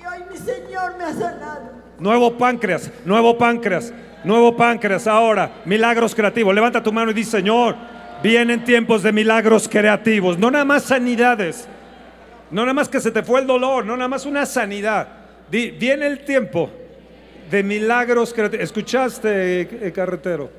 Y 0.00 0.06
hoy 0.06 0.24
mi 0.30 0.36
Señor 0.36 0.96
me 0.98 1.04
ha 1.04 1.12
sanado. 1.14 1.70
Nuevo 1.98 2.36
páncreas, 2.36 2.90
nuevo 3.06 3.38
páncreas, 3.38 3.94
nuevo 4.24 4.54
páncreas 4.56 5.06
ahora. 5.06 5.62
Milagros 5.64 6.14
creativos. 6.14 6.54
Levanta 6.54 6.82
tu 6.82 6.92
mano 6.92 7.12
y 7.12 7.14
dice, 7.14 7.30
Señor, 7.38 7.76
vienen 8.22 8.64
tiempos 8.64 9.02
de 9.02 9.12
milagros 9.12 9.68
creativos. 9.68 10.38
No 10.38 10.50
nada 10.50 10.66
más 10.66 10.82
sanidades. 10.82 11.66
No 12.52 12.62
nada 12.62 12.74
más 12.74 12.88
que 12.88 13.00
se 13.00 13.10
te 13.10 13.22
fue 13.22 13.40
el 13.40 13.46
dolor, 13.46 13.84
no 13.84 13.96
nada 13.96 14.08
más 14.08 14.26
una 14.26 14.44
sanidad. 14.46 15.08
Viene 15.50 16.06
el 16.06 16.24
tiempo 16.24 16.70
de 17.50 17.62
milagros 17.62 18.32
creativos. 18.32 18.64
¿Escuchaste, 18.64 19.60
eh, 19.62 19.92
carretero? 19.92 20.50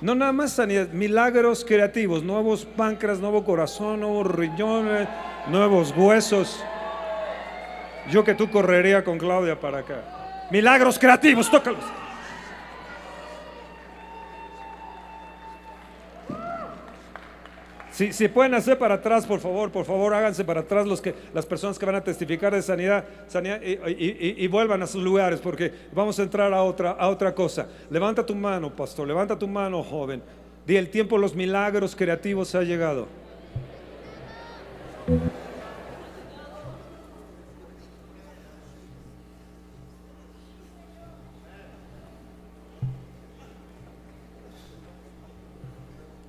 No 0.00 0.14
nada 0.14 0.32
más 0.32 0.52
sanidad, 0.52 0.88
milagros 0.88 1.64
creativos, 1.64 2.22
nuevos 2.22 2.64
páncreas, 2.64 3.18
nuevo 3.18 3.44
corazón, 3.44 4.00
nuevos 4.00 4.26
riñones, 4.34 5.08
nuevos 5.48 5.92
huesos. 5.94 6.64
Yo 8.10 8.24
que 8.24 8.34
tú 8.34 8.48
correría 8.50 9.04
con 9.04 9.18
Claudia 9.18 9.60
para 9.60 9.78
acá. 9.78 10.46
Milagros 10.50 10.98
creativos, 10.98 11.50
tócalos. 11.50 11.84
Si, 18.08 18.28
pueden 18.28 18.54
hacer 18.54 18.78
para 18.78 18.94
atrás, 18.94 19.26
por 19.26 19.40
favor, 19.40 19.70
por 19.70 19.84
favor, 19.84 20.14
háganse 20.14 20.42
para 20.42 20.60
atrás 20.60 20.86
los 20.86 21.02
que, 21.02 21.14
las 21.34 21.44
personas 21.44 21.78
que 21.78 21.84
van 21.84 21.96
a 21.96 22.00
testificar 22.02 22.54
de 22.54 22.62
sanidad, 22.62 23.04
y, 23.62 24.46
vuelvan 24.46 24.82
a 24.82 24.86
sus 24.86 25.02
lugares 25.02 25.38
porque 25.38 25.70
vamos 25.92 26.18
a 26.18 26.22
entrar 26.22 26.50
a 26.54 26.62
otra, 26.62 26.92
a 26.92 27.10
otra 27.10 27.34
cosa. 27.34 27.68
Levanta 27.90 28.24
tu 28.24 28.34
mano, 28.34 28.74
pastor, 28.74 29.06
levanta 29.06 29.38
tu 29.38 29.46
mano, 29.46 29.82
joven. 29.82 30.22
Di 30.66 30.78
el 30.78 30.88
tiempo 30.88 31.18
los 31.18 31.34
milagros 31.34 31.94
creativos 31.94 32.54
ha 32.54 32.62
llegado. 32.62 33.06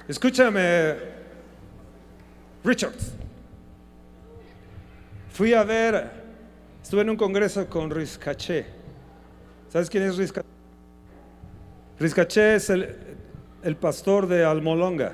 Escúchame, 0.09 1.20
Richard. 2.63 2.93
Fui 5.31 5.53
a 5.53 5.63
ver, 5.63 6.11
estuve 6.81 7.01
en 7.01 7.09
un 7.09 7.17
congreso 7.17 7.65
con 7.67 7.89
Ruiz 7.89 8.17
Caché 8.17 8.81
¿Sabes 9.71 9.89
quién 9.89 10.03
es 10.03 10.17
Rizcaché? 10.17 10.45
Rizcaché 11.97 12.55
es 12.55 12.69
el, 12.69 12.93
el 13.63 13.77
pastor 13.77 14.27
de 14.27 14.43
Almolonga, 14.43 15.13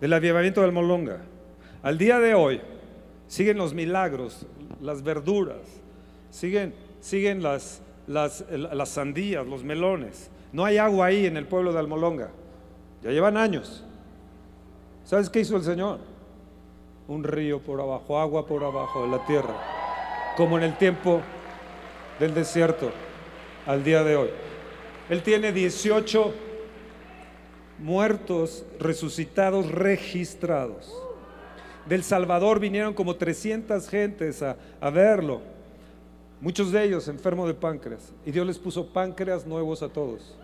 del 0.00 0.12
avivamiento 0.12 0.60
de 0.60 0.66
Almolonga. 0.66 1.20
Al 1.84 1.96
día 1.96 2.18
de 2.18 2.34
hoy 2.34 2.60
siguen 3.28 3.58
los 3.58 3.72
milagros, 3.72 4.46
las 4.80 5.04
verduras, 5.04 5.60
siguen, 6.30 6.74
siguen 6.98 7.40
las, 7.40 7.82
las, 8.08 8.44
las 8.50 8.88
sandías, 8.88 9.46
los 9.46 9.62
melones. 9.62 10.28
No 10.52 10.64
hay 10.64 10.78
agua 10.78 11.06
ahí 11.06 11.26
en 11.26 11.36
el 11.36 11.46
pueblo 11.46 11.72
de 11.72 11.78
Almolonga. 11.78 12.30
Ya 13.04 13.12
llevan 13.12 13.36
años. 13.36 13.85
¿Sabes 15.06 15.30
qué 15.30 15.38
hizo 15.38 15.56
el 15.56 15.62
Señor? 15.62 16.00
Un 17.06 17.22
río 17.22 17.60
por 17.60 17.80
abajo, 17.80 18.18
agua 18.18 18.44
por 18.44 18.64
abajo 18.64 19.02
de 19.02 19.08
la 19.08 19.24
tierra, 19.24 19.54
como 20.36 20.58
en 20.58 20.64
el 20.64 20.76
tiempo 20.76 21.20
del 22.18 22.34
desierto 22.34 22.90
al 23.66 23.84
día 23.84 24.02
de 24.02 24.16
hoy. 24.16 24.30
Él 25.08 25.22
tiene 25.22 25.52
18 25.52 26.34
muertos 27.78 28.66
resucitados 28.80 29.70
registrados. 29.70 30.92
Del 31.88 32.02
Salvador 32.02 32.58
vinieron 32.58 32.92
como 32.92 33.14
300 33.14 33.88
gentes 33.88 34.42
a, 34.42 34.56
a 34.80 34.90
verlo. 34.90 35.40
Muchos 36.40 36.72
de 36.72 36.82
ellos 36.82 37.06
enfermos 37.06 37.46
de 37.46 37.54
páncreas. 37.54 38.12
Y 38.24 38.32
Dios 38.32 38.44
les 38.44 38.58
puso 38.58 38.92
páncreas 38.92 39.46
nuevos 39.46 39.84
a 39.84 39.88
todos. 39.88 40.36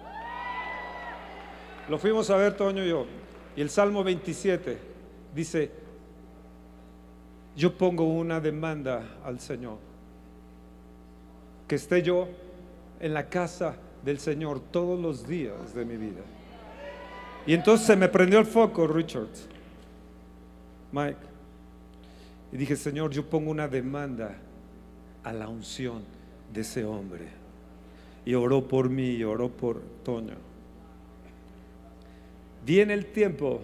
Lo 1.89 1.99
fuimos 1.99 2.31
a 2.31 2.37
ver 2.37 2.57
Toño 2.57 2.85
y 2.85 2.91
yo. 2.91 3.22
Y 3.57 3.61
el 3.61 3.71
Salmo 3.71 4.03
27 4.03 4.79
dice, 5.35 5.71
yo 7.57 7.77
pongo 7.77 8.05
una 8.05 8.41
demanda 8.41 9.19
al 9.25 9.41
Señor. 9.41 9.79
Que 11.69 11.75
esté 11.75 12.03
yo 12.03 12.29
en 13.01 13.15
la 13.15 13.29
casa 13.29 13.77
del 14.05 14.19
Señor 14.19 14.61
todos 14.61 14.99
los 15.01 15.27
días 15.27 15.75
de 15.75 15.85
mi 15.85 15.97
vida. 15.97 16.23
Y 17.47 17.55
entonces 17.55 17.87
se 17.87 17.97
me 17.97 18.09
prendió 18.09 18.39
el 18.39 18.47
foco, 18.47 18.87
Richard, 18.87 19.29
Mike. 20.93 21.17
Y 22.53 22.57
dije, 22.57 22.77
Señor, 22.77 23.11
yo 23.11 23.25
pongo 23.29 23.51
una 23.51 23.69
demanda 23.69 24.37
a 25.25 25.33
la 25.33 25.49
unción 25.49 26.03
de 26.53 26.61
ese 26.61 26.85
hombre. 26.85 27.29
Y 28.25 28.35
oró 28.35 28.67
por 28.67 28.89
mí, 28.89 29.11
y 29.11 29.25
oró 29.25 29.49
por 29.49 29.81
Toño. 30.05 30.52
Viene 32.65 32.95
el 32.95 33.07
tiempo 33.07 33.61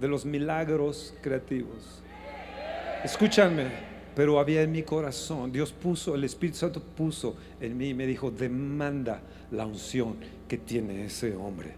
de 0.00 0.08
los 0.08 0.24
milagros 0.24 1.14
creativos. 1.20 2.02
Escúchame, 3.04 3.68
pero 4.16 4.40
había 4.40 4.62
en 4.62 4.72
mi 4.72 4.82
corazón, 4.82 5.52
Dios 5.52 5.72
puso, 5.72 6.14
el 6.14 6.24
Espíritu 6.24 6.58
Santo 6.58 6.82
puso 6.82 7.36
en 7.60 7.76
mí 7.76 7.90
y 7.90 7.94
me 7.94 8.06
dijo, 8.06 8.30
demanda 8.30 9.22
la 9.52 9.66
unción 9.66 10.16
que 10.48 10.58
tiene 10.58 11.04
ese 11.04 11.34
hombre. 11.36 11.74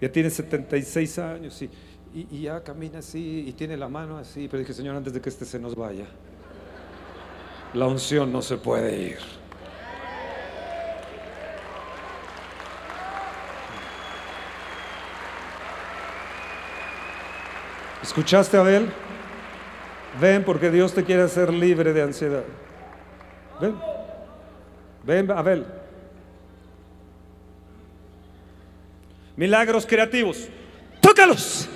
Ya 0.00 0.10
tiene 0.10 0.30
76 0.30 1.18
años 1.18 1.60
y, 1.60 1.66
y, 2.14 2.26
y 2.30 2.42
ya 2.42 2.62
camina 2.62 3.00
así 3.00 3.44
y 3.46 3.52
tiene 3.52 3.76
la 3.76 3.88
mano 3.88 4.16
así, 4.16 4.48
pero 4.48 4.60
dije, 4.60 4.72
Señor, 4.72 4.96
antes 4.96 5.12
de 5.12 5.20
que 5.20 5.28
este 5.28 5.44
se 5.44 5.58
nos 5.58 5.74
vaya, 5.74 6.06
la 7.74 7.86
unción 7.86 8.32
no 8.32 8.40
se 8.40 8.56
puede 8.56 9.02
ir. 9.02 9.37
¿Escuchaste, 18.02 18.56
Abel? 18.56 18.90
Ven 20.20 20.44
porque 20.44 20.70
Dios 20.70 20.94
te 20.94 21.04
quiere 21.04 21.22
hacer 21.22 21.52
libre 21.52 21.92
de 21.92 22.02
ansiedad. 22.02 22.42
Ven. 23.60 23.74
Ven, 25.04 25.30
Abel. 25.30 25.66
Milagros 29.36 29.86
creativos. 29.86 30.48
Tócalos. 31.00 31.68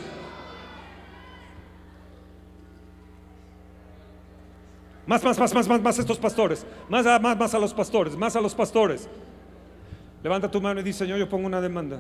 Más, 5.07 5.23
más, 5.25 5.39
más, 5.39 5.53
más, 5.55 5.69
más, 5.69 5.83
más 5.83 5.99
estos 5.99 6.19
pastores. 6.19 6.65
Más, 6.89 7.05
a- 7.07 7.19
más, 7.19 7.37
más 7.37 7.55
a 7.55 7.59
los 7.59 7.75
pastores. 7.75 8.17
Más 8.17 8.35
a 8.37 8.41
los 8.41 8.55
pastores. 8.55 9.09
Levanta 10.23 10.51
tu 10.51 10.61
mano 10.61 10.81
y 10.81 10.83
dice, 10.85 11.01
Señor, 11.01 11.19
yo 11.19 11.29
pongo 11.29 11.47
una 11.47 11.61
demanda. 11.61 11.99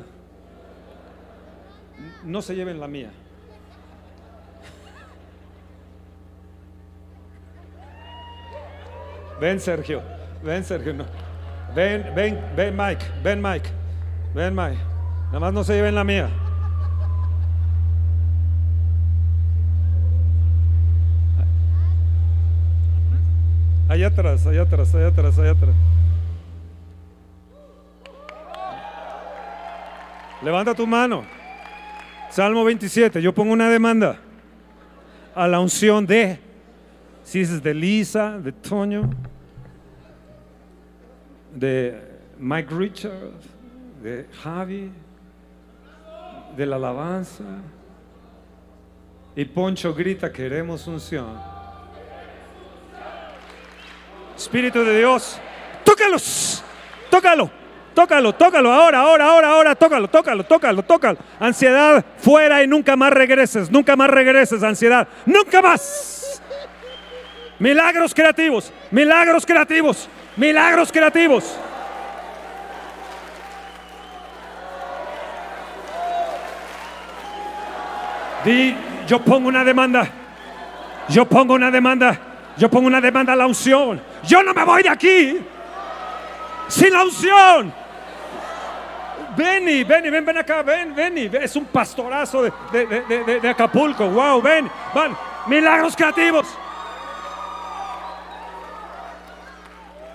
No 2.25 2.41
se 2.41 2.55
lleven 2.55 2.79
la 2.79 2.87
mía. 2.87 3.11
Ven, 9.43 9.59
Sergio. 9.59 10.01
Ven, 10.45 10.63
Sergio. 10.63 10.95
Ven, 11.75 12.15
ven, 12.15 12.41
ven, 12.55 12.77
Mike. 12.77 13.05
Ven, 13.25 13.43
Mike. 13.43 13.69
Ven, 14.33 14.55
Mike. 14.55 14.79
Nada 15.27 15.41
más 15.41 15.53
no 15.53 15.65
se 15.65 15.75
lleven 15.75 15.97
la 15.97 16.05
mía. 16.05 16.29
Allá 23.89 24.07
atrás, 24.07 24.47
allá 24.47 24.63
atrás, 24.63 24.95
allá 24.95 25.09
atrás, 25.09 25.37
allá 25.37 25.51
atrás. 25.51 25.75
Levanta 30.41 30.73
tu 30.73 30.87
mano. 30.87 31.25
Salmo 32.31 32.63
27. 32.63 33.21
Yo 33.21 33.35
pongo 33.35 33.53
una 33.53 33.69
demanda 33.69 34.21
a 35.35 35.49
la 35.49 35.59
unción 35.59 36.07
de, 36.07 36.39
si 37.25 37.41
es 37.41 37.61
de 37.61 37.75
Lisa, 37.75 38.39
de 38.39 38.53
Toño, 38.53 39.11
de 41.53 42.01
Mike 42.39 42.75
Richard, 42.75 43.33
de 44.03 44.27
Javi, 44.43 44.91
de 46.57 46.67
la 46.67 46.77
alabanza. 46.77 47.45
Y 49.35 49.45
Poncho 49.45 49.95
grita, 49.95 50.33
queremos 50.33 50.87
unción. 50.87 51.39
Espíritu 54.37 54.83
de 54.85 54.99
Dios, 54.99 55.39
tócalos, 55.85 56.65
tócalo, 57.11 57.51
tócalo, 57.95 58.35
tócalo, 58.35 58.73
ahora, 58.73 59.01
ahora, 59.01 59.25
ahora, 59.27 59.49
ahora, 59.51 59.75
tócalo, 59.75 60.09
tócalo, 60.09 60.45
tócalo, 60.45 60.83
tócalo. 60.83 61.19
Ansiedad, 61.39 62.05
fuera 62.19 62.63
y 62.63 62.67
nunca 62.67 62.97
más 62.97 63.13
regreses, 63.13 63.71
nunca 63.71 63.95
más 63.95 64.11
regreses, 64.11 64.63
ansiedad, 64.63 65.07
nunca 65.25 65.63
más. 65.63 66.43
Milagros 67.59 68.13
creativos, 68.13 68.73
milagros 68.91 69.47
creativos, 69.47 70.09
milagros 70.37 70.91
creativos. 70.93 71.57
Yo 79.07 79.19
pongo 79.21 79.49
una 79.49 79.65
demanda. 79.65 80.07
Yo 81.09 81.25
pongo 81.27 81.55
una 81.55 81.71
demanda. 81.71 82.19
Yo 82.57 82.69
pongo 82.71 82.87
una 82.87 83.01
demanda 83.01 83.33
a 83.33 83.37
la 83.37 83.47
unción. 83.47 84.01
Yo 84.25 84.43
no 84.43 84.53
me 84.55 84.65
voy 84.65 84.83
de 84.83 84.89
aquí 84.91 85.39
sin 86.69 86.93
la 86.93 87.03
unción. 87.05 87.73
Vení, 89.37 89.83
vení, 89.85 90.11
ven, 90.11 90.25
ven 90.27 90.39
acá, 90.39 90.63
ven, 90.63 90.95
vení. 90.95 91.31
Es 91.41 91.57
un 91.57 91.65
pastorazo 91.67 92.43
de- 92.43 92.53
de- 92.73 93.41
de 93.41 93.49
Acapulco. 93.49 94.07
Wow, 94.09 94.43
ven, 94.43 94.71
van. 94.95 95.17
Milagros 95.47 95.97
creativos. 95.97 96.47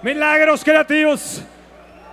Milagros 0.08 0.64
creativos. 0.64 1.44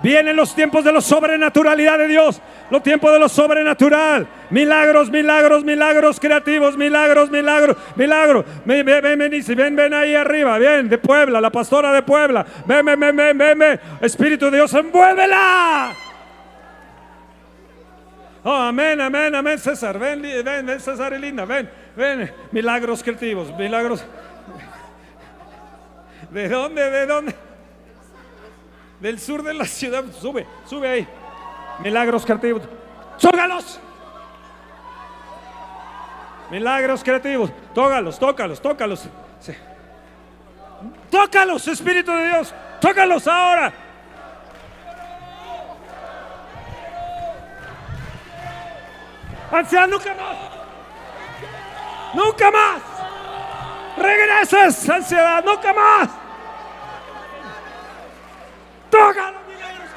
Vienen 0.03 0.35
los 0.35 0.53
tiempos 0.53 0.83
de 0.83 0.91
la 0.91 1.01
sobrenaturalidad 1.01 1.97
de 1.97 2.09
Dios. 2.09 2.43
Los 2.69 2.83
tiempos 2.83 3.13
de 3.13 3.21
lo 3.21 3.29
sobrenatural. 3.29 4.27
Milagros, 4.51 5.11
milagros, 5.11 5.63
milagros 5.63 6.19
creativos. 6.19 6.77
Milagros, 6.77 7.31
milagros, 7.31 7.77
milagros. 7.95 8.45
Ven, 8.65 8.85
ven, 8.85 9.01
ven, 9.01 9.77
ven, 9.77 9.95
ahí 9.95 10.17
arriba. 10.17 10.59
Ven, 10.59 10.89
de 10.89 10.99
Puebla, 10.99 11.41
la 11.41 11.51
pastora 11.51 11.93
de 11.93 12.03
Puebla. 12.03 12.45
Ven, 12.67 12.85
ven, 12.85 12.99
ven, 12.99 13.17
ven, 13.17 13.39
ven, 13.39 13.59
ven. 13.61 13.81
Espíritu 14.01 14.47
de 14.47 14.57
Dios, 14.57 14.75
envuélvela. 14.75 15.93
Oh, 18.43 18.55
amén, 18.55 19.01
amén, 19.01 19.37
amén, 19.37 19.57
César. 19.57 20.01
Ven, 20.01 20.21
ven, 20.21 20.67
ven, 20.67 20.81
César 20.81 21.13
y 21.13 21.19
Linda. 21.21 21.45
Ven, 21.45 21.71
ven. 21.95 22.29
Milagros 22.51 23.05
creativos, 23.05 23.57
milagros. 23.57 24.05
¿De 26.31 26.49
dónde? 26.49 26.91
¿De 26.91 27.07
dónde? 27.07 27.35
Del 29.05 29.21
sur 29.21 29.43
de 29.43 29.53
la 29.53 29.67
ciudad. 29.67 30.03
Sube, 30.19 30.47
sube 30.65 30.89
ahí. 30.89 31.07
Milagros 31.81 32.25
creativos. 32.25 32.63
¡Tócalos! 33.21 33.79
Milagros 36.51 37.05
creativos. 37.05 37.51
Tócalos, 37.75 38.19
tócalos, 38.19 38.63
tócalos. 38.63 39.07
Tócalos, 41.11 41.69
Espíritu 41.69 42.13
de 42.13 42.29
Dios. 42.29 42.55
Tócalos 42.81 43.29
ahora. 43.29 43.75
Anciano, 49.53 49.99
nunca 49.99 50.15
más. 50.15 50.37
Nunca 52.15 52.51
más. 52.51 52.83
Regreses, 53.99 54.89
ansiedad, 54.89 55.45
nunca 55.45 55.75
más. 55.75 56.24
Tócalo, 58.95 59.39
los 59.39 59.47
milagros 59.49 59.91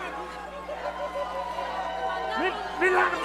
Milagros 2.82 3.20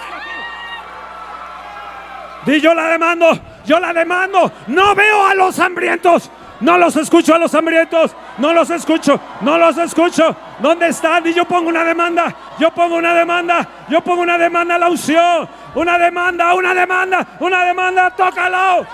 que 2.44 2.56
Y 2.56 2.60
yo 2.60 2.74
la 2.74 2.88
demando, 2.88 3.40
yo 3.64 3.80
la 3.80 3.94
demando. 3.94 4.52
No 4.66 4.94
veo 4.94 5.26
a 5.26 5.34
los 5.34 5.58
hambrientos. 5.58 6.30
No 6.60 6.76
los 6.76 6.94
escucho 6.96 7.34
a 7.34 7.38
los 7.38 7.54
hambrientos. 7.54 8.14
No 8.36 8.52
los 8.52 8.68
escucho. 8.68 9.18
No 9.40 9.56
los 9.56 9.78
escucho. 9.78 10.36
¿Dónde 10.58 10.88
están? 10.88 11.26
Y 11.26 11.32
yo 11.32 11.46
pongo 11.46 11.70
una 11.70 11.84
demanda. 11.84 12.34
Yo 12.58 12.70
pongo 12.70 12.96
una 12.96 13.14
demanda. 13.14 13.66
Yo 13.88 14.02
pongo 14.02 14.20
una 14.22 14.36
demanda 14.36 14.74
a 14.74 14.78
la 14.78 14.90
unción. 14.90 15.48
Una 15.74 15.98
demanda, 15.98 16.52
una 16.52 16.74
demanda, 16.74 17.26
una 17.40 17.64
demanda. 17.64 18.10
Tócalo. 18.10 18.86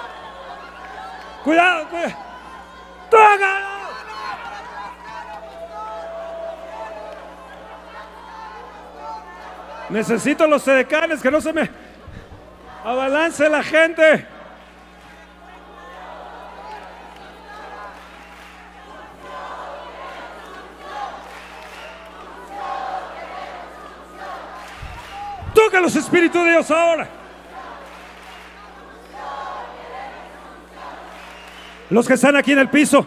Cuidado, 1.42 1.88
cuidado. 1.88 2.14
Tócalo. 3.10 3.77
Necesito 9.90 10.46
los 10.46 10.62
sedecanes 10.62 11.22
que 11.22 11.30
no 11.30 11.40
se 11.40 11.52
me 11.52 11.70
abalance 12.84 13.48
la 13.48 13.62
gente. 13.62 14.26
Toca 25.54 25.80
los 25.80 25.96
espíritus 25.96 26.44
de 26.44 26.50
Dios 26.50 26.70
ahora. 26.70 27.08
Los 31.90 32.06
que 32.06 32.14
están 32.14 32.36
aquí 32.36 32.52
en 32.52 32.58
el 32.58 32.68
piso, 32.68 33.06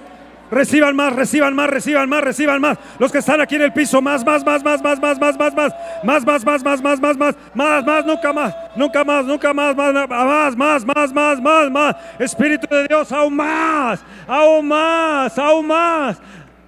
reciban 0.51 0.95
más, 0.95 1.13
reciban 1.13 1.55
más, 1.55 1.69
reciban 1.69 2.09
más, 2.09 2.21
reciban 2.21 2.61
más. 2.61 2.77
Los 2.99 3.11
que 3.11 3.19
están 3.19 3.41
aquí 3.41 3.55
en 3.55 3.63
el 3.63 3.73
piso, 3.73 4.01
más, 4.01 4.23
más, 4.25 4.45
más, 4.45 4.63
más, 4.63 4.83
más, 4.83 5.01
más, 5.01 5.19
más, 5.19 5.37
más, 5.37 5.55
más, 5.55 5.73
más, 6.03 6.25
más, 6.25 6.45
más, 6.45 6.63
más, 6.63 6.63
más, 6.63 6.99
más, 6.99 7.17
más, 7.17 7.35
más, 7.55 7.85
más, 7.85 8.05
nunca 8.05 8.33
más, 8.33 8.55
nunca 8.75 9.03
más, 9.03 9.25
nunca 9.25 9.53
más, 9.53 9.75
más, 9.75 9.93
más, 9.93 10.55
más, 10.57 10.85
más, 10.85 11.13
más, 11.13 11.41
más, 11.41 11.71
más. 11.71 11.95
Espíritu 12.19 12.67
de 12.69 12.87
Dios, 12.87 13.11
aún 13.11 13.35
más, 13.35 14.03
aún 14.27 14.67
más, 14.67 15.39
aún 15.39 15.67
más. 15.67 16.21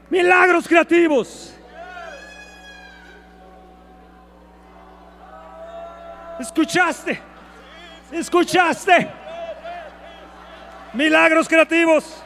Milagros 0.09 0.67
creativos. 0.67 1.53
¿Escuchaste? 6.39 7.21
¿Escuchaste? 8.11 9.09
Milagros 10.93 11.47
creativos. 11.47 12.22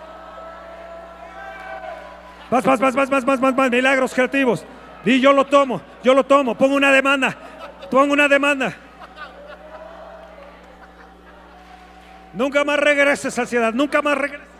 Más, 2.49 2.65
más, 2.65 2.79
más, 2.79 2.95
más, 2.95 3.25
más, 3.25 3.39
más, 3.39 3.55
más. 3.55 3.71
Milagros 3.71 4.13
creativos. 4.13 4.65
Y 5.05 5.19
yo 5.19 5.33
lo 5.33 5.45
tomo, 5.45 5.81
yo 6.03 6.13
lo 6.13 6.23
tomo. 6.23 6.55
Pongo 6.55 6.75
una 6.75 6.91
demanda. 6.91 7.35
Pongo 7.89 8.13
una 8.13 8.27
demanda. 8.27 8.75
Nunca 12.33 12.63
más 12.63 12.79
regreses, 12.79 13.37
ansiedad. 13.37 13.73
Nunca 13.73 14.01
más 14.01 14.17
regreses. 14.17 14.56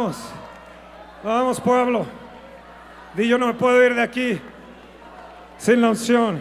Vamos, 0.00 0.16
vamos 1.22 1.60
pueblo. 1.60 2.06
Di 3.14 3.28
yo 3.28 3.36
no 3.36 3.48
me 3.48 3.54
puedo 3.54 3.84
ir 3.84 3.94
de 3.94 4.02
aquí 4.02 4.40
sin 5.58 5.80
la 5.80 5.90
unción. 5.90 6.40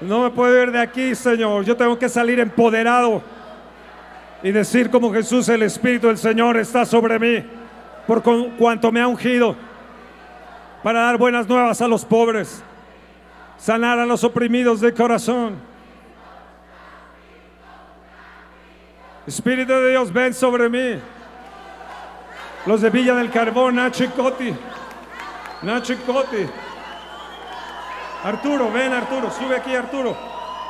No 0.00 0.22
me 0.22 0.30
puedo 0.30 0.62
ir 0.62 0.70
de 0.70 0.80
aquí, 0.80 1.14
Señor. 1.14 1.64
Yo 1.64 1.76
tengo 1.76 1.98
que 1.98 2.08
salir 2.08 2.38
empoderado 2.38 3.22
y 4.42 4.52
decir 4.52 4.90
como 4.90 5.12
Jesús, 5.12 5.48
el 5.48 5.62
Espíritu 5.62 6.06
del 6.06 6.18
Señor 6.18 6.56
está 6.56 6.86
sobre 6.86 7.18
mí, 7.18 7.44
por 8.06 8.22
cuanto 8.22 8.90
me 8.90 9.00
ha 9.00 9.06
ungido, 9.06 9.54
para 10.82 11.00
dar 11.00 11.18
buenas 11.18 11.46
nuevas 11.46 11.82
a 11.82 11.88
los 11.88 12.06
pobres, 12.06 12.62
sanar 13.58 13.98
a 13.98 14.06
los 14.06 14.24
oprimidos 14.24 14.80
de 14.80 14.94
corazón. 14.94 15.56
Espíritu 19.26 19.72
de 19.72 19.90
Dios, 19.90 20.10
ven 20.10 20.32
sobre 20.32 20.70
mí. 20.70 21.00
Los 22.66 22.80
de 22.82 22.90
Villa 22.90 23.14
del 23.14 23.30
Carbón, 23.30 23.76
Nacho 23.76 24.04
y 24.04 24.08
Coti. 24.08 24.54
Nacho 25.62 25.94
Coti. 26.06 26.46
Arturo, 28.24 28.70
ven 28.70 28.92
Arturo, 28.92 29.30
sube 29.30 29.56
aquí 29.56 29.74
Arturo. 29.74 30.16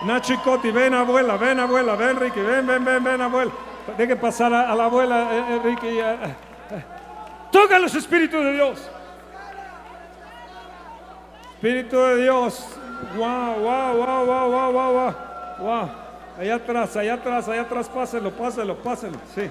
Nacho 0.04 0.40
Coti, 0.42 0.70
ven 0.70 0.94
abuela, 0.94 1.36
ven 1.36 1.58
abuela, 1.60 1.94
ven 1.96 2.18
Ricky, 2.18 2.40
ven, 2.40 2.66
ven, 2.66 2.84
ven, 2.84 3.02
ven 3.02 3.20
abuela. 3.20 3.50
Deje 3.96 4.14
pasar 4.16 4.52
a, 4.54 4.74
la 4.74 4.84
abuela, 4.84 5.28
eh, 5.32 5.44
eh, 5.50 5.60
Ricky. 5.64 5.88
eh, 5.98 6.18
eh, 6.22 6.34
eh. 6.70 6.84
Toca 7.50 7.78
los 7.78 7.94
espíritus 7.94 8.44
de 8.44 8.52
Dios. 8.52 8.90
Espíritu 11.54 11.96
de 11.98 12.22
Dios. 12.22 12.66
Wow, 13.16 13.54
wow, 13.60 13.96
wow, 13.96 14.26
wow, 14.26 14.72
wow, 14.72 14.92
wow. 14.92 15.14
Wow. 15.58 15.90
Allá 16.38 16.54
atrás, 16.54 16.96
allá 16.96 17.14
atrás, 17.14 17.48
allá 17.48 17.62
atrás, 17.62 17.88
páselo, 17.88 18.30
páselo, 18.30 18.76
páselo. 18.76 19.18
Sí, 19.34 19.50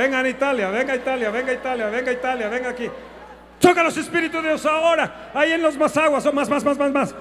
Vengan 0.00 0.26
Italia, 0.26 0.70
venga 0.70 0.94
Italia, 0.96 1.30
venga 1.30 1.52
Italia, 1.52 1.90
venga 1.90 2.10
Italia, 2.10 2.48
venga 2.48 2.70
aquí. 2.70 2.90
Toca 3.58 3.82
los 3.82 3.94
espíritus 3.98 4.42
de 4.42 4.48
Dios 4.48 4.64
ahora. 4.64 5.30
Ahí 5.34 5.52
en 5.52 5.60
los 5.60 5.76
más 5.76 5.94
aguas, 5.94 6.22
son 6.22 6.34
más, 6.34 6.48
más, 6.48 6.64
más, 6.64 6.78
más, 6.78 6.90
más. 6.90 7.14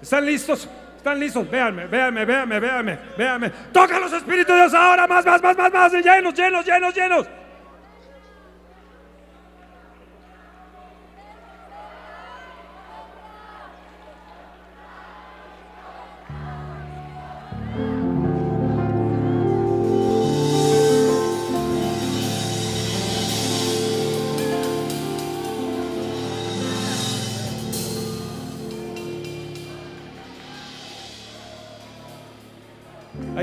¿Están 0.00 0.24
listos? 0.24 0.68
¿Están 0.96 1.18
listos? 1.18 1.50
Véanme, 1.50 1.88
véanme, 1.88 2.24
véanme, 2.24 2.60
véanme, 2.60 2.98
véanme. 3.18 3.50
Toca 3.72 3.98
los 3.98 4.12
espíritus 4.12 4.54
de 4.54 4.60
Dios 4.60 4.74
ahora. 4.74 5.08
Más, 5.08 5.26
más, 5.26 5.42
más, 5.42 5.58
más, 5.58 5.72
más. 5.72 5.92
Llenos, 5.92 6.34
llenos, 6.34 6.64
llenos, 6.64 6.94
llenos. 6.94 7.26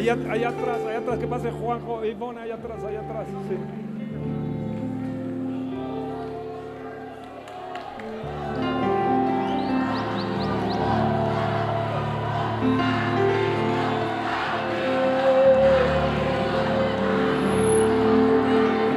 Allá, 0.10 0.50
atrás, 0.50 0.78
allá 0.88 0.98
atrás, 0.98 1.20
que 1.20 1.28
pase 1.28 1.52
Juanjo, 1.52 2.04
Ivonne, 2.04 2.42
allá 2.42 2.56
atrás, 2.56 2.84
allá 2.84 3.00
atrás. 3.00 3.26
Sí. 3.50 3.58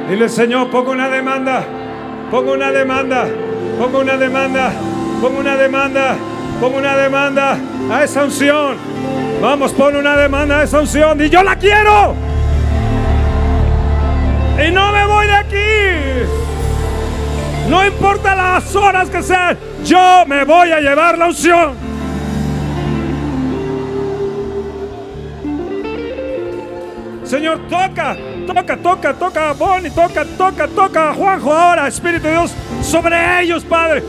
Dile, 0.09 0.29
Señor, 0.29 0.69
pongo 0.69 0.91
una 0.91 1.09
demanda, 1.09 1.63
pongo 2.31 2.53
una 2.53 2.71
demanda, 2.71 3.27
Pongo 3.77 3.99
una 3.99 4.17
demanda, 4.17 4.71
pongo 5.21 5.39
una 5.39 5.55
demanda, 5.55 6.15
pongo 6.59 6.77
una 6.79 6.97
demanda 6.97 7.59
a 7.91 8.03
esa 8.03 8.23
unción. 8.23 8.75
Vamos, 9.41 9.71
pon 9.73 9.95
una 9.95 10.17
demanda 10.17 10.59
a 10.59 10.63
esa 10.63 10.79
unción 10.79 11.21
y 11.21 11.29
yo 11.29 11.43
la 11.43 11.55
quiero. 11.55 12.15
Y 14.65 14.71
no 14.71 14.91
me 14.91 15.05
voy 15.05 15.27
de 15.27 15.35
aquí. 15.35 16.29
No 17.69 17.85
importa 17.85 18.33
las 18.33 18.75
horas 18.75 19.09
que 19.09 19.21
sean, 19.21 19.57
yo 19.83 20.25
me 20.25 20.43
voy 20.43 20.71
a 20.71 20.79
llevar 20.79 21.17
la 21.17 21.27
unción. 21.27 21.75
Señor, 27.23 27.59
toca, 27.67 28.15
toca, 28.47 28.77
toca, 28.77 29.13
toca 29.13 29.49
a 29.49 29.53
Bonnie, 29.53 29.91
toca, 29.91 30.25
toca, 30.37 30.67
toca 30.67 31.09
a 31.09 31.13
Juanjo 31.13 31.53
ahora, 31.53 31.87
Espíritu 31.87 32.23
de 32.23 32.31
Dios, 32.31 32.55
sobre 32.81 33.41
ellos, 33.41 33.65
Padre. 33.65 34.01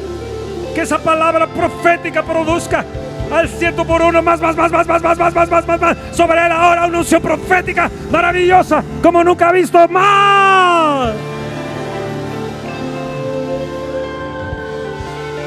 Que 0.75 0.83
esa 0.83 0.99
palabra 0.99 1.49
profética 1.49 2.23
produzca 2.23 2.85
al 3.33 3.49
ciento 3.49 3.85
por 3.85 4.03
uno, 4.03 4.23
más, 4.23 4.41
más, 4.41 4.57
más, 4.57 4.71
más, 4.71 4.87
más, 4.87 5.03
más, 5.03 5.19
más, 5.19 5.35
más, 5.35 5.51
más, 5.51 5.67
más, 5.67 5.81
más. 5.81 5.97
Sobre 6.13 6.45
él 6.45 6.53
ahora 6.53 6.87
una 6.87 6.99
unción 6.99 7.23
profética 7.23 7.91
maravillosa, 8.11 8.83
como 9.03 9.23
nunca 9.25 9.49
ha 9.49 9.53
visto 9.53 9.87
más. 9.89 11.15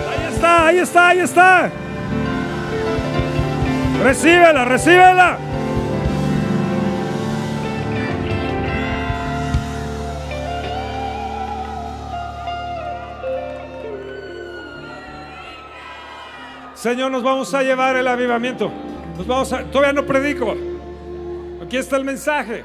Ahí 0.10 0.34
está, 0.34 0.68
ahí 0.68 0.78
está, 0.80 1.08
ahí 1.08 1.20
está. 1.20 1.70
Recíbela, 4.04 4.66
recíbela. 4.66 5.51
Señor, 16.82 17.12
nos 17.12 17.22
vamos 17.22 17.54
a 17.54 17.62
llevar 17.62 17.96
el 17.96 18.08
avivamiento. 18.08 18.72
Nos 19.16 19.28
vamos 19.28 19.54
a, 19.54 19.64
todavía 19.66 19.94
no 19.94 20.04
predico. 20.04 20.56
Aquí 21.64 21.78
está 21.78 21.96
el 21.96 22.04
mensaje. 22.04 22.64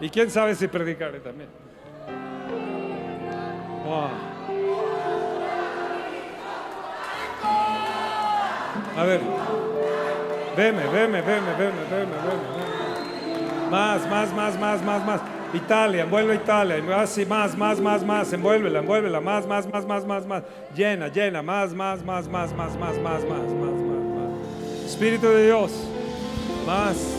Y 0.00 0.10
quién 0.10 0.28
sabe 0.32 0.56
si 0.56 0.66
predicaré 0.66 1.20
también. 1.20 1.48
Wow. 3.84 4.08
A 8.96 9.04
ver. 9.04 9.20
Veme, 10.56 10.82
veme, 10.88 11.20
veme, 11.20 11.22
veme, 11.22 11.84
veme, 11.88 12.16
veme. 12.16 13.70
Más, 13.70 14.10
más, 14.10 14.34
más, 14.34 14.58
más, 14.58 14.82
más, 14.82 15.06
más. 15.06 15.33
Italia, 15.56 16.02
envuelve 16.02 16.34
Italia, 16.34 16.76
así 17.00 17.24
más, 17.24 17.56
más, 17.56 17.80
más, 17.80 18.04
más, 18.04 18.32
envuélvela, 18.32 18.80
envuélvela, 18.80 19.20
más, 19.20 19.46
más, 19.46 19.66
más, 19.66 19.86
más, 19.86 20.06
más, 20.06 20.26
más, 20.26 20.42
llena, 20.74 21.08
llena, 21.08 21.42
más, 21.42 21.72
más, 21.72 22.04
más, 22.04 22.28
más, 22.28 22.52
más, 22.52 22.76
más, 22.78 22.98
más, 22.98 23.24
más, 23.24 23.24
más, 23.24 23.50
más, 23.50 23.74
más. 23.80 24.84
Espíritu 24.86 25.28
de 25.28 25.46
Dios, 25.46 25.72
más. 26.66 27.13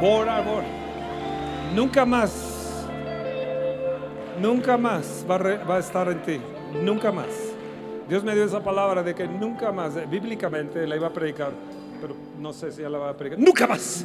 Bora. 0.00 0.42
Nunca 1.74 2.04
más, 2.04 2.86
nunca 4.40 4.76
más 4.76 5.24
va 5.30 5.76
a, 5.76 5.78
estar 5.78 6.08
en 6.08 6.22
ti, 6.22 6.40
nunca 6.82 7.12
más. 7.12 7.26
Dios 8.08 8.24
me 8.24 8.34
dio 8.34 8.44
esa 8.44 8.62
palabra 8.62 9.02
de 9.02 9.14
que 9.14 9.26
nunca 9.26 9.70
más, 9.72 9.94
bíblicamente 10.10 10.86
la 10.86 10.96
iba 10.96 11.06
a 11.06 11.12
predicar, 11.12 11.52
pero 12.00 12.14
no 12.38 12.52
sé 12.52 12.72
si 12.72 12.82
ya 12.82 12.88
la 12.88 12.98
va 12.98 13.10
a 13.10 13.16
predicar. 13.16 13.38
Nunca 13.38 13.66
más. 13.66 14.04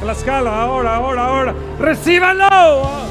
Tlaxcala, 0.00 0.62
ahora, 0.62 0.96
ahora, 0.96 1.24
ahora. 1.24 1.54
¡Recíbanlo! 1.78 3.08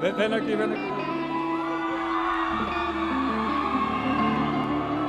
Ven, 0.00 0.16
ven 0.16 0.34
aquí, 0.34 0.54
ven 0.54 0.72
aquí. 0.72 1.05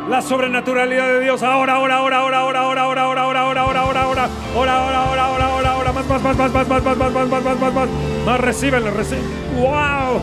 La 0.10 0.22
sobrenaturalidad 0.22 1.08
de 1.08 1.20
Dios. 1.20 1.43
Ahora, 1.43 1.76
ahora, 1.76 1.97
ahora, 1.97 2.18
ahora, 2.20 2.39
ahora, 2.39 2.60
ahora, 2.60 2.82
ahora, 2.82 3.01
ahora, 3.03 3.22
ahora, 3.22 3.41
ahora, 3.41 3.41
ahora, 3.41 3.72
ahora, 3.72 4.01
ahora, 4.01 4.03
ahora, 4.03 4.24
ahora, 4.55 5.03
ahora, 5.03 5.26
ahora, 5.26 5.45
ahora, 5.47 5.72
ahora, 5.72 5.91
más, 5.91 6.08
más, 6.08 6.22
más, 6.22 6.38
más, 6.38 6.53
más, 6.53 6.68
más, 6.70 6.86
más, 6.86 6.97
más, 6.97 7.12
más, 7.12 7.30
más, 7.30 7.43
más, 7.43 7.60
más, 7.60 7.74
más, 7.74 7.89
más, 8.26 8.39
recíbenlo, 8.39 8.91
reciben. 8.91 9.24
¡Wow! 9.58 10.22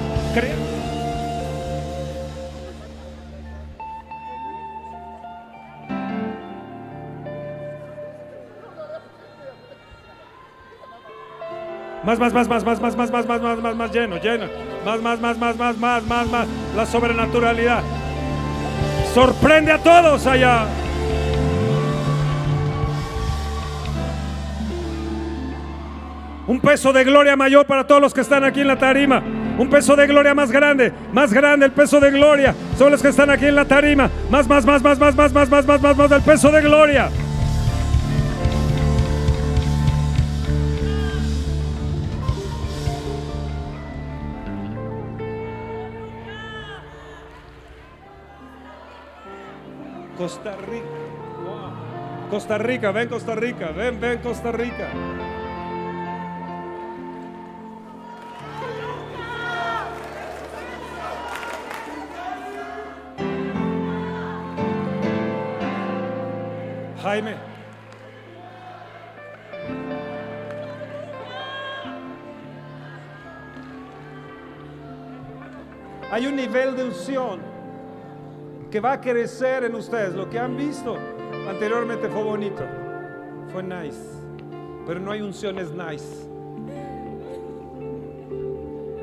Más, 12.04 12.18
más, 12.18 12.32
más, 12.34 12.48
más, 12.48 12.64
más, 12.64 12.80
más, 12.80 12.96
más, 12.96 13.10
más, 13.10 13.26
más, 13.26 13.40
más, 13.40 13.58
más, 13.58 13.76
más, 13.76 13.92
lleno, 13.92 14.16
lleno. 14.16 14.46
Más, 14.84 15.00
más, 15.02 15.20
más, 15.20 15.38
más, 15.38 15.56
más, 15.56 15.76
más, 15.78 16.06
más, 16.06 16.26
más. 16.28 16.48
La 16.74 16.86
sobrenaturalidad. 16.86 17.82
Sorprende 19.12 19.72
a 19.72 19.78
todos 19.78 20.26
allá. 20.26 20.66
Un 26.46 26.60
peso 26.60 26.92
de 26.92 27.04
gloria 27.04 27.36
mayor 27.36 27.64
para 27.66 27.86
todos 27.86 28.02
los 28.02 28.12
que 28.12 28.20
están 28.20 28.44
aquí 28.44 28.60
en 28.60 28.68
la 28.68 28.76
tarima. 28.76 29.22
Un 29.56 29.70
peso 29.70 29.96
de 29.96 30.06
gloria 30.06 30.34
más 30.34 30.50
grande, 30.50 30.92
más 31.12 31.32
grande 31.32 31.66
el 31.66 31.72
peso 31.72 32.00
de 32.00 32.10
gloria. 32.10 32.54
Son 32.76 32.90
los 32.90 33.00
que 33.00 33.08
están 33.08 33.30
aquí 33.30 33.46
en 33.46 33.54
la 33.54 33.64
tarima. 33.64 34.10
Más, 34.30 34.46
más, 34.48 34.66
más, 34.66 34.82
más, 34.82 34.98
más, 34.98 35.14
más, 35.16 35.32
más, 35.32 35.48
más, 35.48 35.66
más, 35.66 35.80
más, 35.80 36.10
más 36.10 36.22
peso 36.22 36.50
de 36.50 36.60
gloria. 36.60 37.08
Costa 50.24 50.56
Rica. 50.56 50.86
Costa 52.30 52.56
Rica, 52.56 52.92
ven 52.92 53.08
Costa 53.10 53.34
Rica, 53.34 53.72
ven, 53.72 54.00
ven 54.00 54.22
Costa 54.22 54.52
Rica. 54.52 54.88
Jaime. 67.02 67.34
Hay 76.10 76.26
un 76.26 76.36
nivel 76.36 76.76
de 76.76 76.84
unción 76.84 77.53
que 78.74 78.80
va 78.80 78.94
a 78.94 79.00
crecer 79.00 79.62
en 79.62 79.76
ustedes. 79.76 80.14
Lo 80.16 80.28
que 80.28 80.36
han 80.36 80.56
visto 80.56 80.98
anteriormente 81.48 82.08
fue 82.08 82.24
bonito, 82.24 82.64
fue 83.52 83.62
nice, 83.62 84.00
pero 84.84 84.98
no 84.98 85.12
hay 85.12 85.20
unciones 85.20 85.70
nice. 85.70 86.26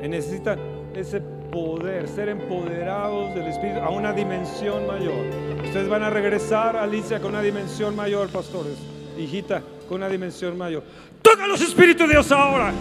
Y 0.04 0.08
necesitan 0.08 0.58
ese 0.94 1.22
poder, 1.22 2.06
ser 2.06 2.28
empoderados 2.28 3.34
del 3.34 3.46
Espíritu 3.46 3.78
a 3.78 3.88
una 3.88 4.12
dimensión 4.12 4.86
mayor. 4.86 5.24
Ustedes 5.64 5.88
van 5.88 6.02
a 6.02 6.10
regresar, 6.10 6.76
Alicia, 6.76 7.18
con 7.18 7.30
una 7.30 7.40
dimensión 7.40 7.96
mayor, 7.96 8.28
pastores. 8.28 8.76
Hijita, 9.16 9.62
con 9.88 10.02
una 10.02 10.10
dimensión 10.10 10.58
mayor. 10.58 10.82
Toca 11.22 11.46
los 11.46 11.62
espíritus 11.62 12.08
de 12.08 12.12
Dios 12.12 12.30
ahora. 12.30 12.74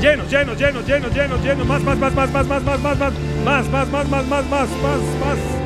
Llenos, 0.00 0.28
llenos, 0.28 0.58
llenos, 0.58 0.84
llenos, 0.84 1.14
llenos, 1.14 1.40
llenos. 1.40 1.64
Más, 1.68 1.84
más, 1.84 1.96
más, 1.96 2.12
más, 2.12 2.32
más, 2.32 2.46
más, 2.48 2.64
más, 2.64 2.80
más, 2.80 2.98
más, 2.98 3.12
más, 3.44 3.68
más, 3.70 3.88
más, 3.88 4.08
más, 4.08 4.26
más, 4.26 4.26
más, 4.26 4.48
más, 4.50 5.00
más. 5.20 5.63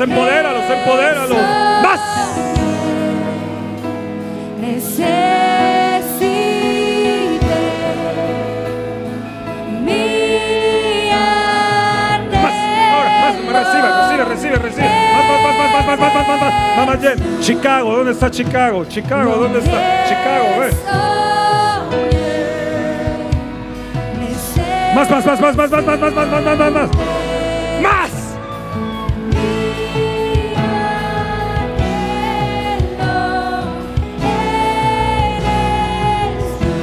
Empodéralos, 0.00 0.62
empodéralos, 0.62 1.30
empodéralos. 1.30 1.82
Más. 1.82 2.00
Más. 12.30 12.54
Ahora, 12.92 13.10
más. 13.20 13.34
Recibe, 13.48 13.88
recibe, 13.90 14.24
recibe, 14.24 14.56
recibe. 14.56 14.88
Más, 15.14 15.24
más, 15.26 15.40
más, 15.42 15.56
más, 15.58 15.70
más, 15.72 15.86
más, 15.86 15.98
más, 15.98 16.14
más, 16.14 16.28
más, 16.28 16.40
más. 16.40 16.76
Más, 16.76 16.86
más, 16.86 16.98
Jen. 17.00 17.40
Chicago, 17.40 17.96
¿dónde 17.96 18.12
está 18.12 18.30
Chicago? 18.30 18.84
Chicago, 18.84 19.34
¿dónde 19.36 19.58
está? 19.58 20.04
Chicago, 20.06 20.44
más, 24.94 25.10
más, 25.10 25.26
más, 25.26 25.40
más, 25.40 25.56
más, 25.56 25.70
más, 25.70 25.86
más, 25.86 25.98
más, 26.00 26.12
más, 26.12 26.30
más, 26.30 26.44
más, 26.44 26.58
más. 26.58 26.72
Más. 26.72 27.17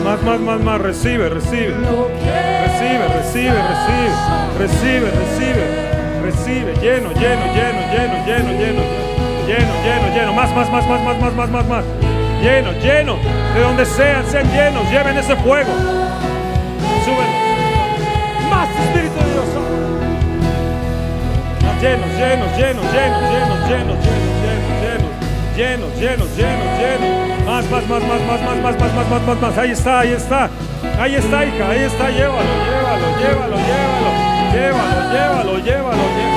Más, 0.05 0.21
más, 0.21 0.39
más, 0.39 0.61
más, 0.61 0.79
recibe, 0.81 1.29
recibe. 1.29 1.73
Recibe, 1.73 3.07
recibe, 3.07 3.57
recibe, 3.57 4.21
recibe, 4.59 5.09
recibe, 5.09 5.65
recibe. 6.21 6.73
Lleno, 6.75 7.09
lleno, 7.13 7.45
lleno, 7.55 7.81
lleno, 7.91 8.15
lleno, 8.23 8.51
lleno, 8.51 8.83
lleno, 9.47 9.73
lleno, 9.83 10.15
lleno. 10.15 10.33
Más, 10.33 10.55
más, 10.55 10.71
más, 10.71 10.87
más, 10.87 11.01
más, 11.01 11.19
más, 11.19 11.33
más, 11.33 11.49
más, 11.49 11.65
más. 11.67 11.83
Lleno, 12.39 12.71
lleno. 12.73 13.17
De 13.55 13.61
donde 13.61 13.83
sean, 13.83 14.23
sean 14.27 14.45
llenos. 14.51 14.87
Lleven 14.91 15.17
ese 15.17 15.35
fuego. 15.37 15.71
Suben. 17.03 18.47
Más 18.47 18.69
Espíritu 18.69 19.17
de 19.17 19.31
Dios. 19.33 19.45
Más 21.63 21.81
llenos, 21.81 22.09
llenos, 22.15 22.57
llenos, 22.57 22.85
llenos, 22.93 23.21
llenos, 23.33 23.69
llenos, 23.69 23.97
llenos, 24.05 24.34
llenos, 25.55 25.95
llenos, 25.97 26.27
llenos, 26.35 26.79
llenos. 26.79 27.45
Más, 27.45 27.69
más, 27.69 27.87
más, 27.87 28.01
más, 28.03 28.21
más, 28.21 28.41
más, 28.41 28.61
más, 28.61 28.79
más, 28.79 28.93
más, 28.95 29.09
más, 29.09 29.21
más, 29.27 29.41
más. 29.41 29.57
Ahí 29.57 29.71
está, 29.71 29.99
ahí 29.99 30.11
está. 30.11 30.49
Ahí 30.99 31.15
está, 31.15 31.45
hija, 31.45 31.69
ahí 31.69 31.83
está. 31.83 32.09
Llévalo, 32.09 32.43
llévalo, 32.65 33.07
llévalo, 33.19 33.57
llévalo. 33.57 34.35
Llévalo, 34.53 35.11
llévalo, 35.11 35.57
llévalo, 35.59 36.15
llévalo. 36.15 36.34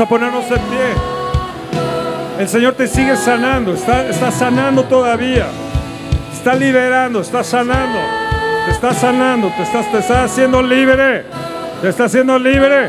A 0.00 0.06
ponernos 0.06 0.44
en 0.44 0.60
pie. 0.60 0.94
El 2.38 2.48
Señor 2.48 2.74
te 2.74 2.86
sigue 2.86 3.16
sanando, 3.16 3.74
está, 3.74 4.08
está 4.08 4.30
sanando 4.30 4.84
todavía. 4.84 5.48
Está 6.32 6.54
liberando, 6.54 7.20
está 7.20 7.42
sanando. 7.42 7.98
Te 8.66 8.70
está 8.70 8.94
sanando, 8.94 9.52
te 9.56 9.62
estás, 9.64 9.90
te 9.90 9.98
está 9.98 10.22
haciendo 10.22 10.62
libre. 10.62 11.24
Te 11.82 11.88
está 11.88 12.04
haciendo 12.04 12.38
libre. 12.38 12.88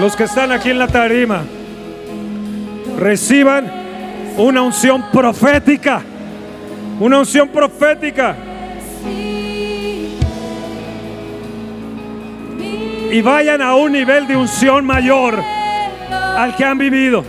Los 0.00 0.16
que 0.16 0.24
están 0.24 0.52
aquí 0.52 0.70
en 0.70 0.78
la 0.78 0.88
tarima, 0.88 1.42
reciban 2.98 3.70
una 4.36 4.62
unción 4.62 5.04
profética. 5.12 6.02
Una 6.98 7.18
unción 7.18 7.48
profética. 7.48 8.36
Y 13.10 13.20
vayan 13.20 13.60
a 13.60 13.74
un 13.74 13.92
nivel 13.92 14.26
de 14.26 14.36
unción 14.36 14.86
mayor 14.86 15.38
al 16.10 16.56
que 16.56 16.64
han 16.64 16.78
vivido. 16.78 17.24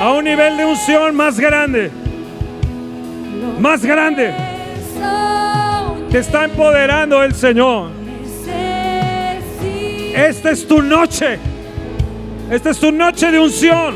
A 0.00 0.12
un 0.12 0.24
nivel 0.24 0.56
de 0.56 0.64
unción 0.64 1.14
más 1.14 1.38
grande. 1.38 1.90
más 3.60 3.84
grande. 3.84 4.32
Te 6.10 6.18
está 6.18 6.44
empoderando 6.44 7.22
el 7.22 7.34
Señor. 7.34 7.90
Esta 10.14 10.50
es 10.50 10.66
tu 10.66 10.82
noche. 10.82 11.38
Esta 12.50 12.70
es 12.70 12.80
tu 12.80 12.90
noche 12.90 13.30
de 13.30 13.38
unción. 13.38 13.94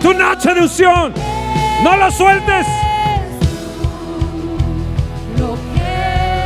Tu 0.00 0.14
noche 0.14 0.54
de 0.54 0.62
unción. 0.62 1.14
No 1.84 1.96
lo 1.96 2.10
sueltes. 2.10 2.66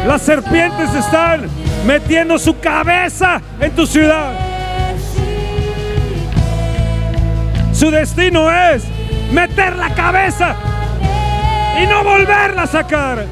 Las 0.06 0.22
serpientes 0.22 0.94
están 0.94 1.48
metiendo 1.86 2.38
su 2.38 2.58
cabeza 2.58 3.40
en 3.58 3.74
tu 3.74 3.86
ciudad. 3.86 4.32
Su 7.72 7.90
destino 7.90 8.50
es 8.50 8.84
meter 9.32 9.74
la 9.76 9.88
cabeza 9.94 10.54
y 11.82 11.86
no 11.86 12.04
volverla 12.04 12.62
a 12.62 12.66
sacar. 12.66 13.24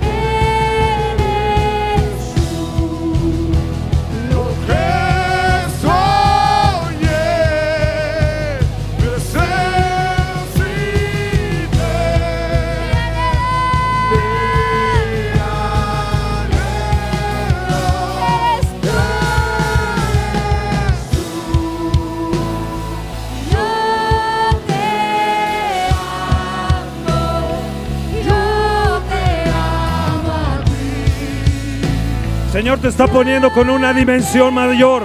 Señor 32.59 32.81
te 32.81 32.89
está 32.89 33.07
poniendo 33.07 33.53
con 33.53 33.71
una 33.71 33.95
dimensión 33.95 34.53
mayor. 34.53 35.05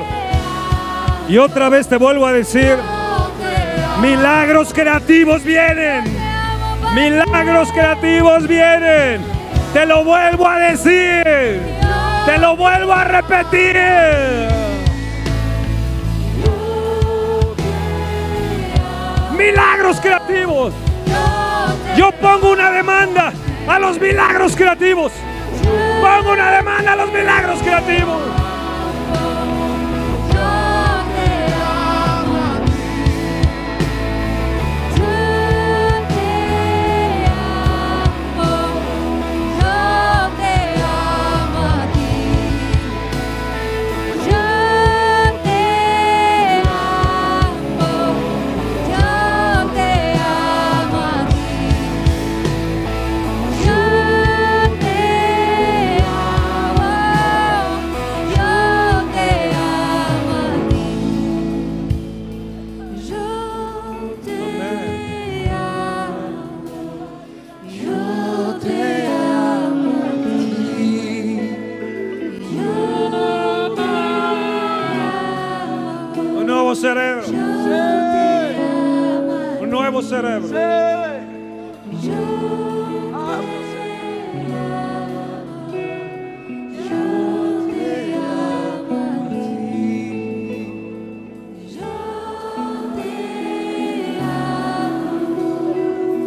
Y 1.30 1.38
otra 1.38 1.70
vez 1.70 1.88
te 1.88 1.98
vuelvo 1.98 2.26
a 2.26 2.34
decir, 2.34 2.76
milagros 4.02 4.74
creativos 4.74 5.44
vienen. 5.44 6.04
Milagros 6.96 7.72
creativos 7.72 8.48
vienen. 8.48 9.22
Te 9.72 9.86
lo 9.86 10.04
vuelvo 10.04 10.48
a 10.48 10.58
decir. 10.58 11.62
Te 12.26 12.40
lo 12.40 12.58
vuelvo 12.58 12.92
a 12.92 13.04
repetir. 13.04 13.78
Milagros 19.38 20.00
creativos. 20.02 20.74
Yo 21.96 22.12
pongo 22.14 22.54
una 22.54 22.72
demanda 22.72 23.32
a 23.68 23.78
los 23.78 24.00
milagros 24.00 24.56
creativos. 24.56 25.12
Pongo 26.16 26.34
una 26.34 26.52
demanda 26.52 26.94
a 26.94 26.96
los 26.96 27.12
milagros 27.12 27.60
creativos. 27.64 28.43
Un 80.14 80.22
nuevo 80.22 80.48
cerebro. 80.48 80.94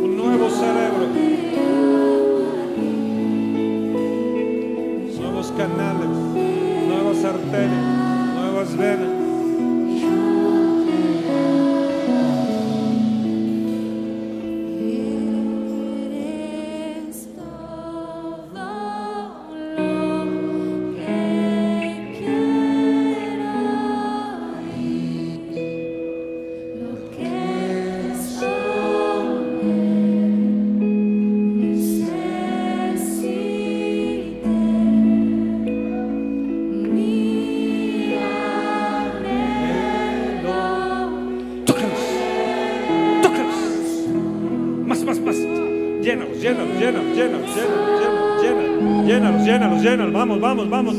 Un 0.02 0.16
nuevo 0.16 0.50
cerebro. 0.50 1.06
Nuevos 5.20 5.52
canales, 5.56 6.08
nuevas 6.88 7.24
arterias, 7.24 7.84
nuevas 8.34 8.76
venas. 8.76 9.05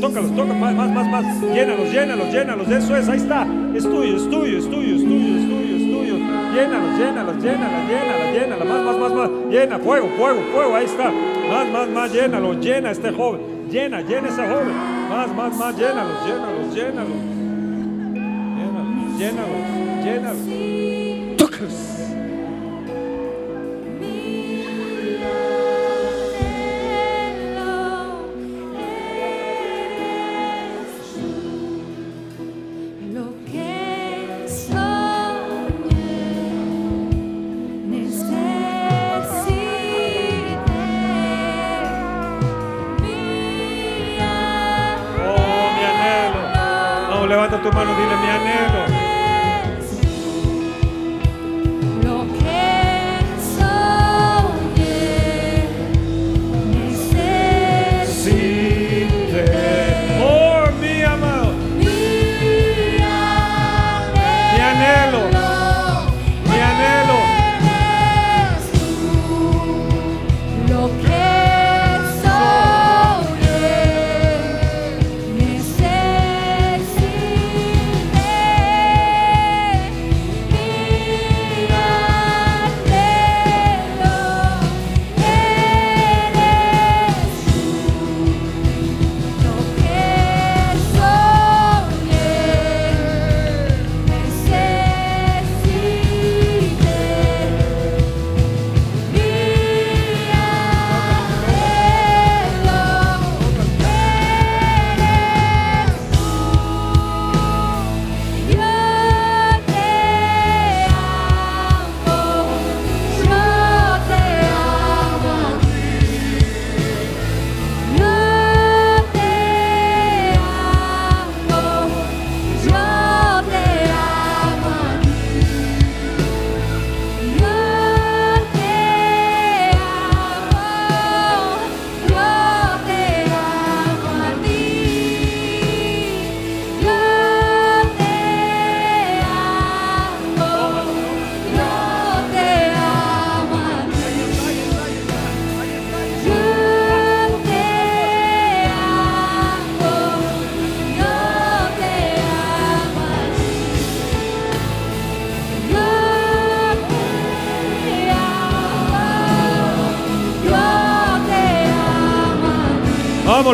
tócalos, 0.00 0.30
tócalos, 0.36 0.56
más, 0.56 0.74
más, 0.74 0.90
más, 0.90 1.08
más. 1.08 1.40
Llénalos, 1.40 1.92
llénalos, 1.92 2.32
llénalos. 2.32 2.68
Eso 2.68 2.96
es, 2.96 3.08
ahí 3.08 3.18
está. 3.18 3.46
Es 3.74 3.84
tuyo, 3.84 4.16
es 4.16 4.30
tuyo, 4.30 4.58
es 4.58 4.70
tuyo, 4.70 4.96
es 4.96 5.02
tuyo, 5.02 5.36
es 5.36 5.48
tuyo, 5.48 5.76
es 5.76 5.92
tuyo. 5.92 6.14
Llénalos, 6.54 6.98
llénalos, 6.98 7.36
llénalos, 7.42 7.88
llénalos, 7.88 8.32
llénalos. 8.32 8.68
Más, 8.68 8.84
más, 8.84 8.98
más, 8.98 9.12
más. 9.12 9.30
Llena, 9.50 9.78
fuego, 9.78 10.08
fuego, 10.16 10.40
fuego, 10.52 10.76
ahí 10.76 10.84
está. 10.84 11.10
Más, 11.50 11.70
más, 11.72 11.88
más, 11.88 12.12
llénalo, 12.12 12.54
llena 12.54 12.90
este 12.90 13.12
joven. 13.12 13.40
Llena, 13.70 14.00
llena 14.00 14.28
ese 14.28 14.42
joven. 14.46 14.74
Más, 15.10 15.34
más, 15.34 15.56
más, 15.56 15.76
llénalos, 15.76 16.26
llénalos, 16.26 16.74
llénalos. 16.74 17.16
Llénalos, 19.18 20.04
llénalos, 20.04 20.44
llénalos. 20.46 21.36
Tócalos. 21.36 21.98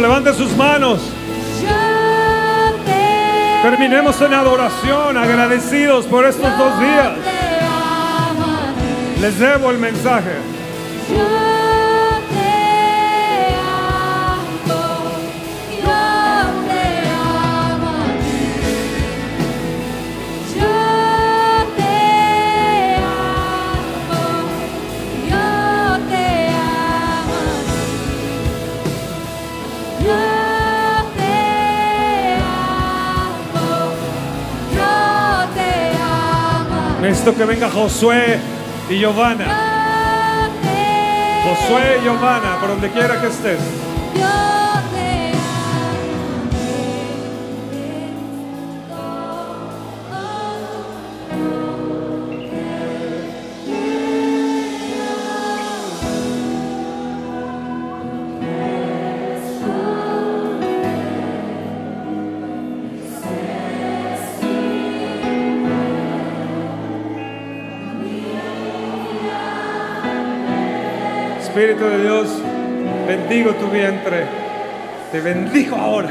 Levante 0.05 0.35
sus 0.35 0.55
manos. 0.55 1.01
Terminemos 3.63 4.21
en 4.21 4.35
adoración, 4.35 5.17
agradecidos 5.17 6.05
por 6.05 6.27
estos 6.27 6.59
dos 6.59 6.79
días. 6.79 7.13
Les 9.23 9.39
debo 9.39 9.71
el 9.71 9.79
mensaje. 9.79 10.37
Necesito 37.15 37.39
que 37.39 37.45
venga 37.45 37.71
Josué 37.71 38.41
y 38.91 38.99
Giovanna. 38.99 39.47
Josué 41.45 41.99
y 42.01 42.05
Giovanna, 42.05 42.59
por 42.59 42.71
donde 42.71 42.91
quiera 42.91 43.21
que 43.21 43.29
estés. 43.29 43.84
Espíritu 71.65 71.89
de 71.89 72.03
Dios, 72.03 72.29
bendigo 73.09 73.55
tu 73.55 73.67
vientre. 73.69 74.27
Te 75.11 75.19
bendigo 75.19 75.77
ahora. 75.77 76.11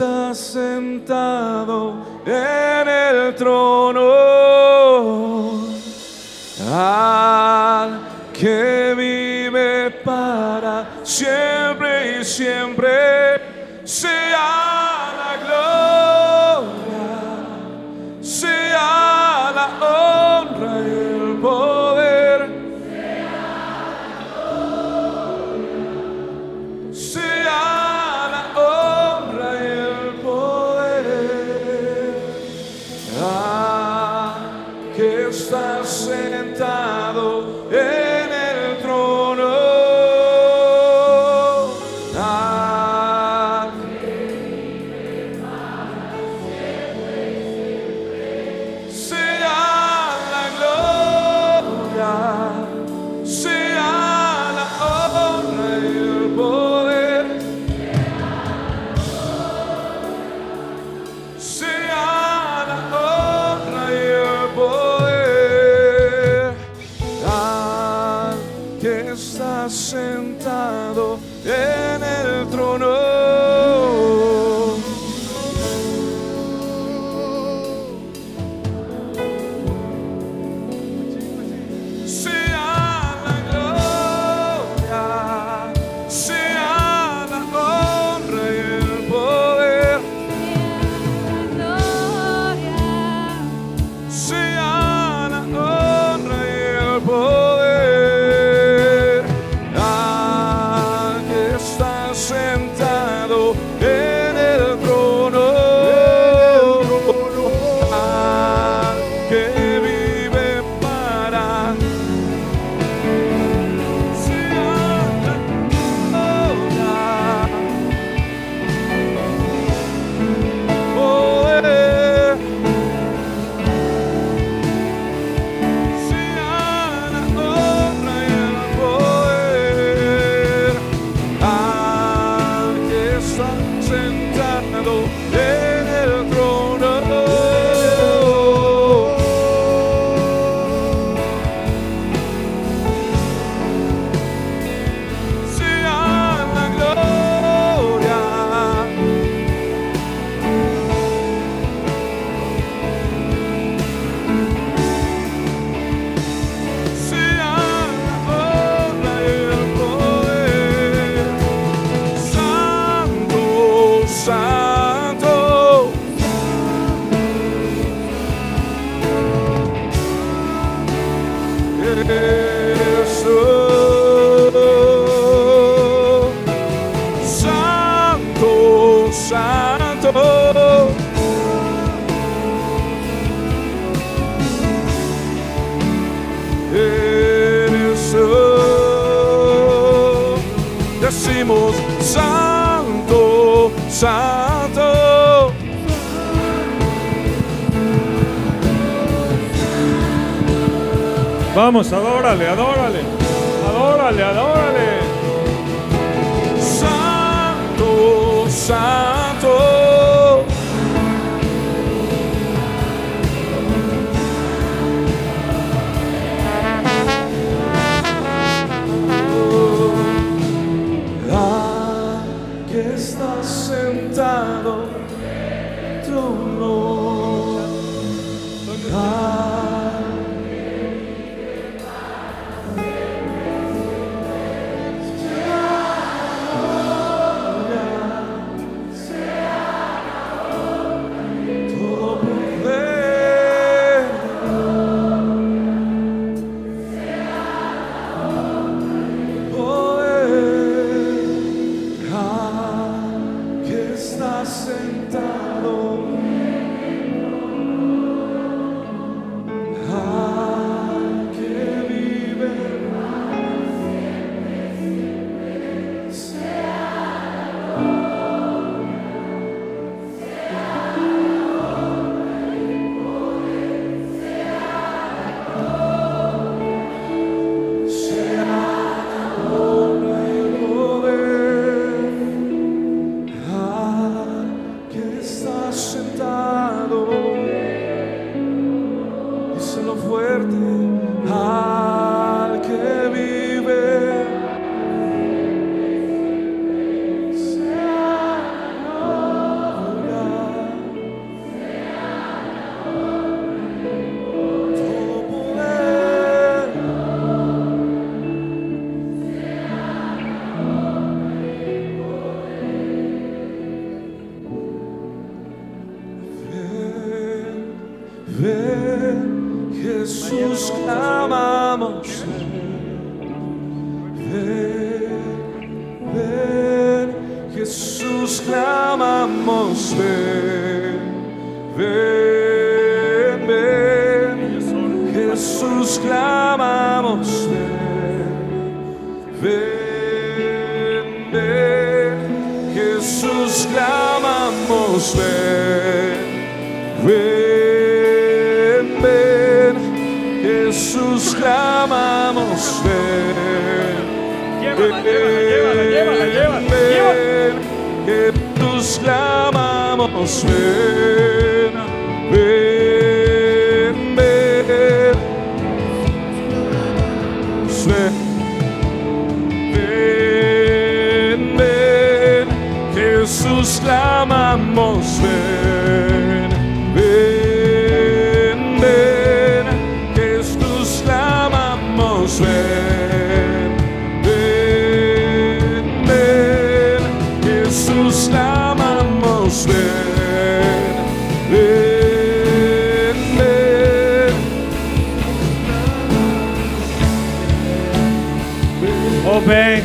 Está 0.00 0.34
sentado 0.34 1.92
en 2.24 2.88
el 2.88 3.34
trono, 3.34 3.99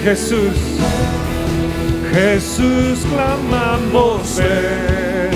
Jesús, 0.05 0.53
Jesús 2.13 2.99
clamamos, 3.09 4.37
ven, 4.37 5.31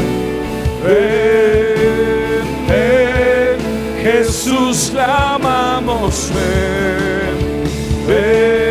ven, 0.84 2.68
ven, 2.68 3.58
Jesús 4.04 4.92
clamamos, 4.92 6.30
ven, 6.36 7.64
ven. 8.08 8.69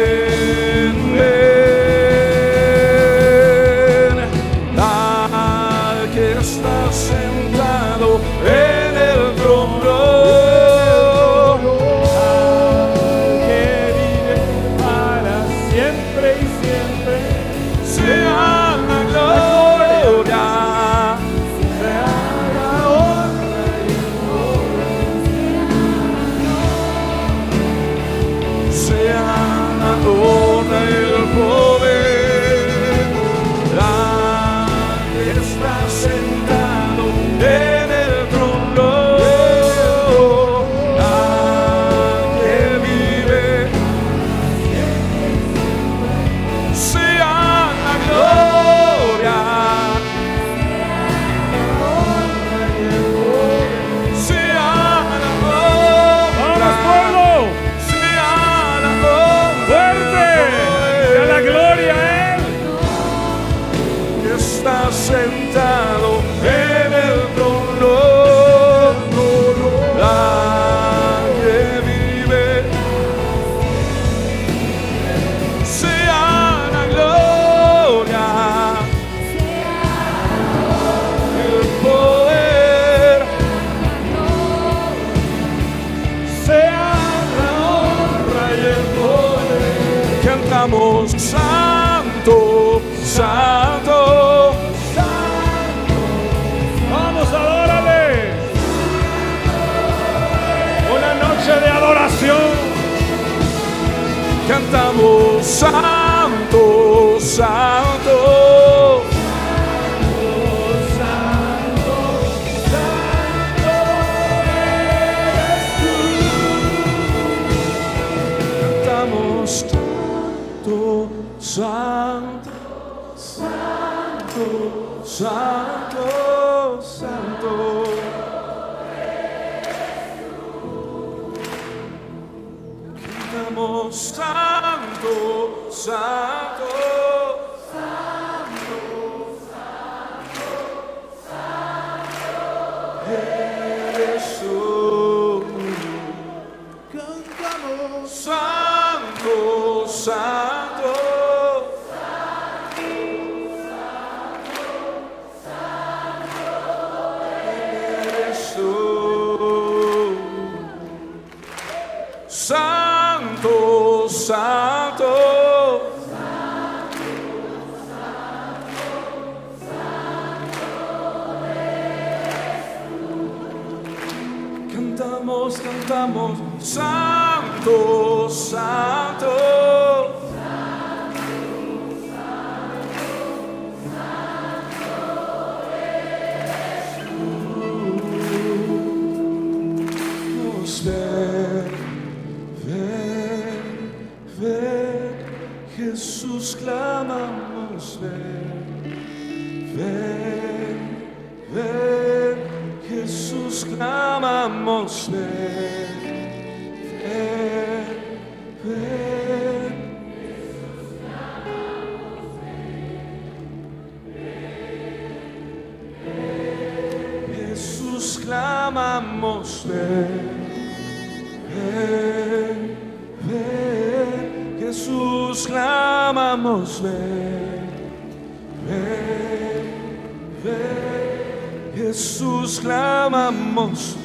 clamamos. 233.58 233.96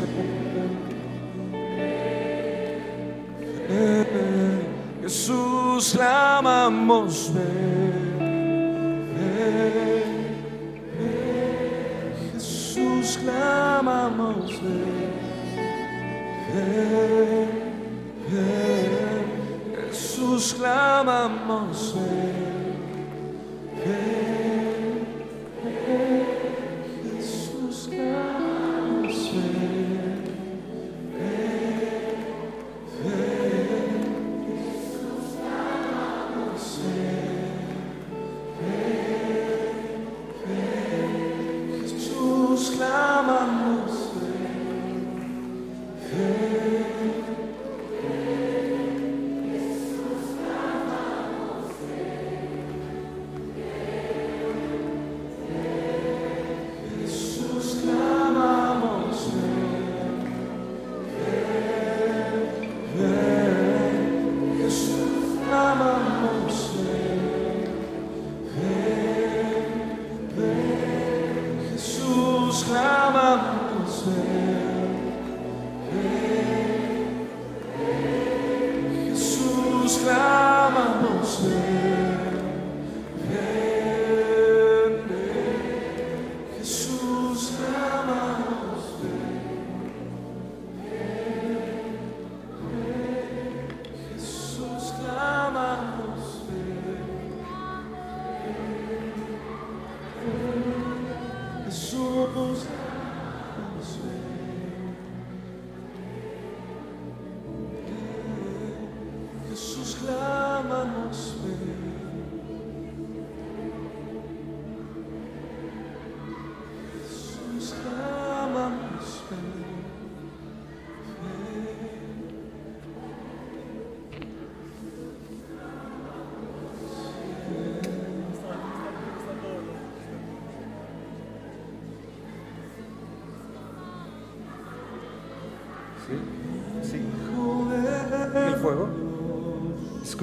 Eh, 3.70 4.68
Jesús, 5.02 5.92
clamamos. 5.94 7.32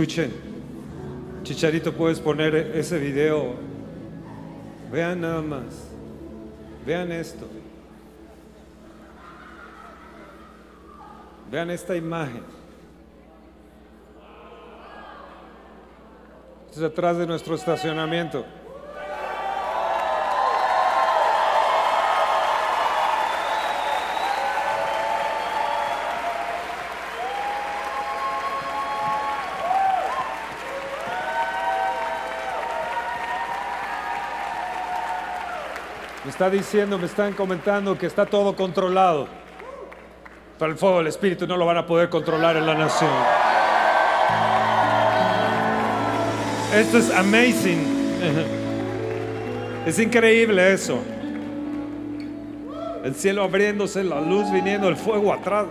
Escuchen. 0.00 0.32
Chicharito, 1.42 1.92
puedes 1.92 2.18
poner 2.20 2.54
ese 2.54 2.98
video. 2.98 3.52
Vean 4.90 5.20
nada 5.20 5.42
más. 5.42 5.90
Vean 6.86 7.12
esto. 7.12 7.46
Vean 11.50 11.68
esta 11.68 11.94
imagen. 11.94 12.42
Esto 16.70 16.86
es 16.86 16.92
atrás 16.92 17.18
de 17.18 17.26
nuestro 17.26 17.54
estacionamiento. 17.54 18.46
Está 36.40 36.48
diciendo, 36.48 36.96
me 36.96 37.04
están 37.04 37.34
comentando 37.34 37.98
que 37.98 38.06
está 38.06 38.24
todo 38.24 38.56
controlado. 38.56 39.28
Pero 40.58 40.72
el 40.72 40.78
fuego 40.78 40.96
del 40.96 41.08
Espíritu 41.08 41.46
no 41.46 41.54
lo 41.58 41.66
van 41.66 41.76
a 41.76 41.84
poder 41.84 42.08
controlar 42.08 42.56
en 42.56 42.64
la 42.64 42.72
nación. 42.72 43.10
Esto 46.74 46.96
es 46.96 47.10
amazing. 47.10 47.84
Es 49.84 49.98
increíble 49.98 50.72
eso. 50.72 50.98
El 53.04 53.14
cielo 53.14 53.42
abriéndose, 53.42 54.02
la 54.02 54.22
luz 54.22 54.50
viniendo, 54.50 54.88
el 54.88 54.96
fuego 54.96 55.34
atrás. 55.34 55.66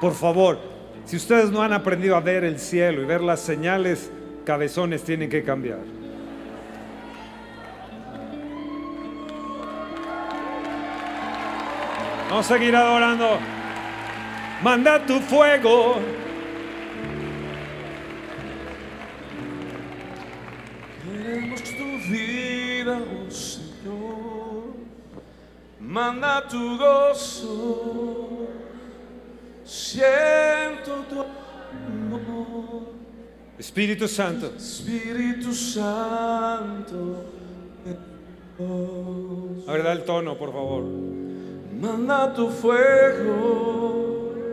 Por 0.00 0.14
favor, 0.14 0.60
si 1.04 1.16
ustedes 1.16 1.50
no 1.50 1.62
han 1.62 1.72
aprendido 1.72 2.14
a 2.14 2.20
ver 2.20 2.44
el 2.44 2.60
cielo 2.60 3.02
y 3.02 3.06
ver 3.06 3.22
las 3.22 3.40
señales, 3.40 4.08
cabezones 4.44 5.02
tienen 5.02 5.28
que 5.28 5.42
cambiar. 5.42 6.01
Vamos 12.32 12.50
a 12.50 12.54
seguir 12.54 12.74
adorando. 12.74 13.38
Manda 14.62 14.98
tu 15.04 15.20
fuego. 15.20 16.00
Queremos 21.04 21.62
tu 21.62 22.10
vida, 22.10 22.98
oh 23.02 23.30
Señor. 23.30 24.76
Manda 25.78 26.48
tu 26.48 26.78
gozo. 26.78 28.48
Siento 29.62 31.04
tu 31.10 31.20
amor. 31.20 32.94
Espíritu 33.58 34.08
Santo. 34.08 34.54
Espíritu 34.56 35.52
Santo. 35.52 37.26
A 39.68 39.72
ver, 39.72 39.82
da 39.82 39.92
el 39.92 40.04
tono, 40.04 40.38
por 40.38 40.50
favor. 40.50 41.21
Manda 41.82 42.32
tu 42.32 42.48
fuego. 42.48 43.40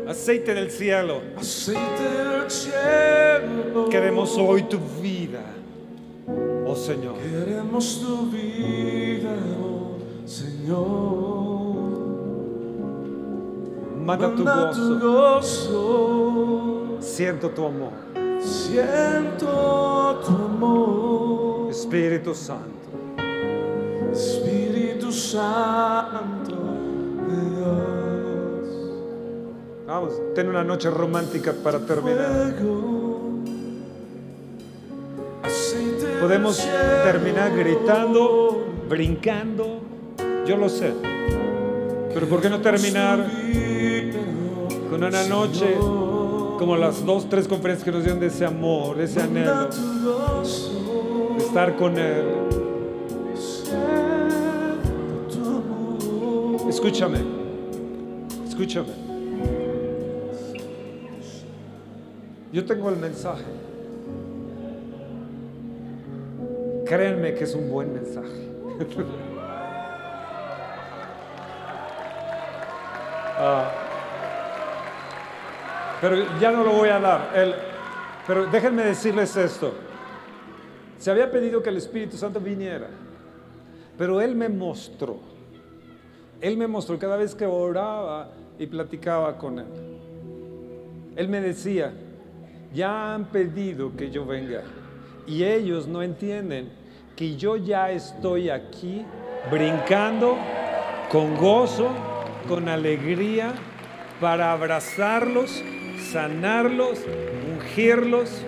Aceite 0.07 0.55
del 0.55 0.71
cielo. 0.71 1.21
Aceite 1.37 1.77
del 1.77 2.49
cielo. 2.49 3.87
Queremos 3.87 4.35
hoy 4.35 4.63
tu 4.63 4.79
vida, 4.99 5.43
oh 6.65 6.75
Señor. 6.75 7.13
Queremos 7.19 8.01
tu 8.01 8.31
vida, 8.31 9.35
oh 9.61 9.99
Señor. 10.25 10.79
Manda 14.03 14.35
tu 14.35 14.43
Manda 14.43 14.71
tu 14.71 14.99
gozo. 14.99 16.97
Siento 16.99 17.51
tu 17.51 17.63
amor. 17.63 17.93
Siento 18.39 20.19
tu 20.25 20.31
amor. 20.31 21.69
Espíritu 21.69 22.33
Santo. 22.33 22.89
Espíritu 24.11 25.11
Santo. 25.11 26.38
Vamos, 29.87 30.13
ten 30.35 30.47
una 30.47 30.63
noche 30.63 30.89
romántica 30.89 31.53
para 31.63 31.79
terminar. 31.79 32.53
Podemos 36.21 36.67
terminar 37.03 37.55
gritando, 37.55 38.65
brincando. 38.87 39.81
Yo 40.45 40.57
lo 40.57 40.69
sé. 40.69 40.93
Pero 42.13 42.27
¿por 42.27 42.41
qué 42.41 42.49
no 42.49 42.59
terminar 42.59 43.25
con 44.89 45.03
una 45.03 45.23
noche 45.27 45.75
como 46.57 46.75
las 46.75 47.05
dos, 47.05 47.29
tres 47.29 47.47
conferencias 47.47 47.85
que 47.85 47.91
nos 47.91 48.03
dieron 48.03 48.19
de 48.19 48.27
ese 48.27 48.45
amor, 48.45 48.99
ese 48.99 49.21
anhelo, 49.21 49.69
estar 51.37 51.75
con 51.77 51.97
Él? 51.97 52.48
Escúchame, 56.81 57.19
escúchame. 58.47 58.87
Yo 62.53 62.65
tengo 62.65 62.89
el 62.89 62.95
mensaje. 62.95 63.43
Créanme 66.85 67.33
que 67.33 67.43
es 67.43 67.53
un 67.53 67.69
buen 67.69 67.93
mensaje. 67.93 68.49
Ah, 73.41 73.71
pero 76.01 76.39
ya 76.41 76.51
no 76.51 76.61
lo 76.61 76.73
voy 76.73 76.89
a 76.89 76.99
dar. 76.99 77.29
Pero 78.27 78.47
déjenme 78.47 78.83
decirles 78.83 79.35
esto. 79.37 79.73
Se 80.97 81.09
había 81.09 81.31
pedido 81.31 81.63
que 81.63 81.69
el 81.69 81.77
Espíritu 81.77 82.17
Santo 82.17 82.41
viniera, 82.41 82.87
pero 83.97 84.19
Él 84.19 84.35
me 84.35 84.49
mostró. 84.49 85.38
Él 86.41 86.57
me 86.57 86.67
mostró 86.67 86.97
cada 86.97 87.17
vez 87.17 87.35
que 87.35 87.45
oraba 87.45 88.31
y 88.57 88.65
platicaba 88.67 89.37
con 89.37 89.59
Él. 89.59 89.65
Él 91.15 91.27
me 91.27 91.41
decía, 91.41 91.93
ya 92.73 93.13
han 93.13 93.25
pedido 93.25 93.95
que 93.95 94.09
yo 94.09 94.25
venga 94.25 94.63
y 95.27 95.43
ellos 95.43 95.87
no 95.87 96.01
entienden 96.01 96.69
que 97.15 97.35
yo 97.35 97.57
ya 97.57 97.91
estoy 97.91 98.49
aquí 98.49 99.05
brincando 99.51 100.37
con 101.11 101.35
gozo, 101.37 101.89
con 102.47 102.69
alegría, 102.69 103.53
para 104.21 104.51
abrazarlos, 104.51 105.63
sanarlos, 106.11 106.99
ungirlos. 107.53 108.45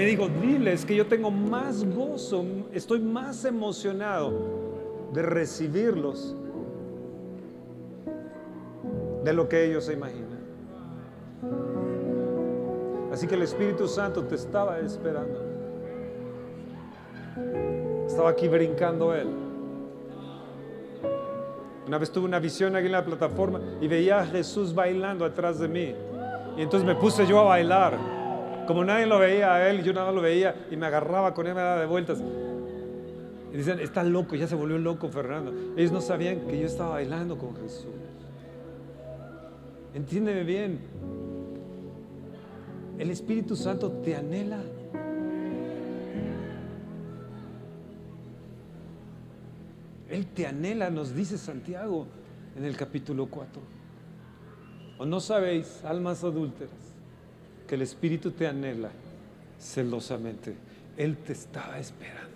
Me 0.00 0.06
dijo, 0.06 0.28
diles 0.28 0.86
que 0.86 0.96
yo 0.96 1.06
tengo 1.06 1.30
más 1.30 1.84
gozo, 1.94 2.42
estoy 2.72 3.00
más 3.00 3.44
emocionado 3.44 4.32
de 5.12 5.20
recibirlos 5.20 6.34
de 9.22 9.32
lo 9.34 9.46
que 9.46 9.66
ellos 9.66 9.84
se 9.84 9.92
imaginan. 9.92 10.40
Así 13.12 13.26
que 13.26 13.34
el 13.34 13.42
Espíritu 13.42 13.86
Santo 13.86 14.24
te 14.24 14.36
estaba 14.36 14.78
esperando. 14.78 15.38
Estaba 18.06 18.30
aquí 18.30 18.48
brincando 18.48 19.14
Él. 19.14 19.28
Una 21.86 21.98
vez 21.98 22.10
tuve 22.10 22.24
una 22.24 22.38
visión 22.38 22.74
aquí 22.74 22.86
en 22.86 22.92
la 22.92 23.04
plataforma 23.04 23.60
y 23.82 23.86
veía 23.86 24.20
a 24.20 24.24
Jesús 24.24 24.74
bailando 24.74 25.26
atrás 25.26 25.58
de 25.58 25.68
mí. 25.68 25.94
Y 26.56 26.62
entonces 26.62 26.86
me 26.86 26.94
puse 26.94 27.26
yo 27.26 27.38
a 27.40 27.44
bailar. 27.44 28.19
Como 28.70 28.84
nadie 28.84 29.04
lo 29.04 29.18
veía 29.18 29.52
a 29.52 29.68
Él, 29.68 29.82
yo 29.82 29.92
nada 29.92 30.06
más 30.06 30.14
lo 30.14 30.20
veía 30.20 30.68
y 30.70 30.76
me 30.76 30.86
agarraba 30.86 31.34
con 31.34 31.44
Él, 31.44 31.56
me 31.56 31.60
daba 31.60 31.80
de 31.80 31.86
vueltas. 31.86 32.22
Y 33.52 33.56
dicen, 33.56 33.80
está 33.80 34.04
loco, 34.04 34.36
ya 34.36 34.46
se 34.46 34.54
volvió 34.54 34.78
loco 34.78 35.08
Fernando. 35.08 35.52
Ellos 35.76 35.90
no 35.90 36.00
sabían 36.00 36.46
que 36.46 36.56
yo 36.56 36.66
estaba 36.66 36.90
bailando 36.90 37.36
con 37.36 37.56
Jesús. 37.56 37.90
Entiéndeme 39.92 40.44
bien. 40.44 40.78
El 42.96 43.10
Espíritu 43.10 43.56
Santo 43.56 43.90
te 43.90 44.14
anhela. 44.14 44.60
Él 50.08 50.26
te 50.28 50.46
anhela, 50.46 50.90
nos 50.90 51.12
dice 51.12 51.38
Santiago 51.38 52.06
en 52.54 52.64
el 52.64 52.76
capítulo 52.76 53.26
4. 53.26 53.60
¿O 54.98 55.06
no 55.06 55.18
sabéis, 55.18 55.84
almas 55.84 56.22
adúlteras, 56.22 56.89
que 57.70 57.76
el 57.76 57.82
Espíritu 57.82 58.32
te 58.32 58.48
anhela 58.48 58.90
celosamente? 59.56 60.56
Él 60.96 61.18
te 61.18 61.34
estaba 61.34 61.78
esperando. 61.78 62.26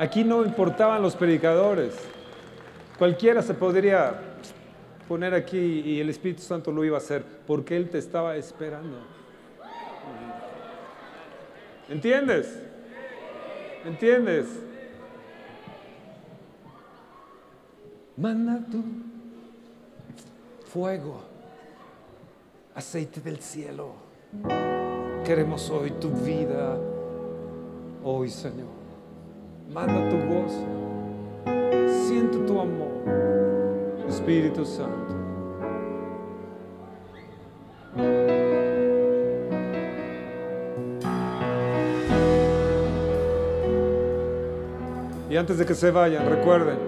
Aquí 0.00 0.24
no 0.24 0.44
importaban 0.44 1.00
los 1.00 1.14
predicadores. 1.14 1.94
Cualquiera 2.98 3.40
se 3.40 3.54
podría 3.54 4.20
poner 5.06 5.32
aquí 5.32 5.58
y 5.58 6.00
el 6.00 6.08
Espíritu 6.08 6.42
Santo 6.42 6.72
lo 6.72 6.84
iba 6.84 6.96
a 6.96 6.98
hacer 6.98 7.24
porque 7.46 7.76
Él 7.76 7.88
te 7.88 7.98
estaba 7.98 8.34
esperando. 8.34 8.98
¿Entiendes? 11.88 12.52
¿Entiendes? 13.84 14.46
Manda 18.16 18.58
tu 18.68 18.82
fuego, 20.66 21.27
aceite 22.78 23.20
del 23.20 23.40
cielo. 23.40 23.88
Queremos 25.24 25.68
hoy 25.68 25.90
tu 26.00 26.10
vida, 26.10 26.78
hoy 28.04 28.30
Señor. 28.30 28.68
Manda 29.68 30.08
tu 30.08 30.16
voz, 30.16 30.52
siento 32.06 32.38
tu 32.46 32.60
amor, 32.60 33.02
Espíritu 34.08 34.64
Santo. 34.64 35.16
Y 45.28 45.36
antes 45.36 45.58
de 45.58 45.66
que 45.66 45.74
se 45.74 45.90
vayan, 45.90 46.30
recuerden, 46.30 46.78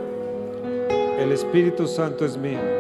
el 1.19 1.33
Espíritu 1.33 1.89
Santo 1.89 2.25
es 2.25 2.37
mío. 2.37 2.80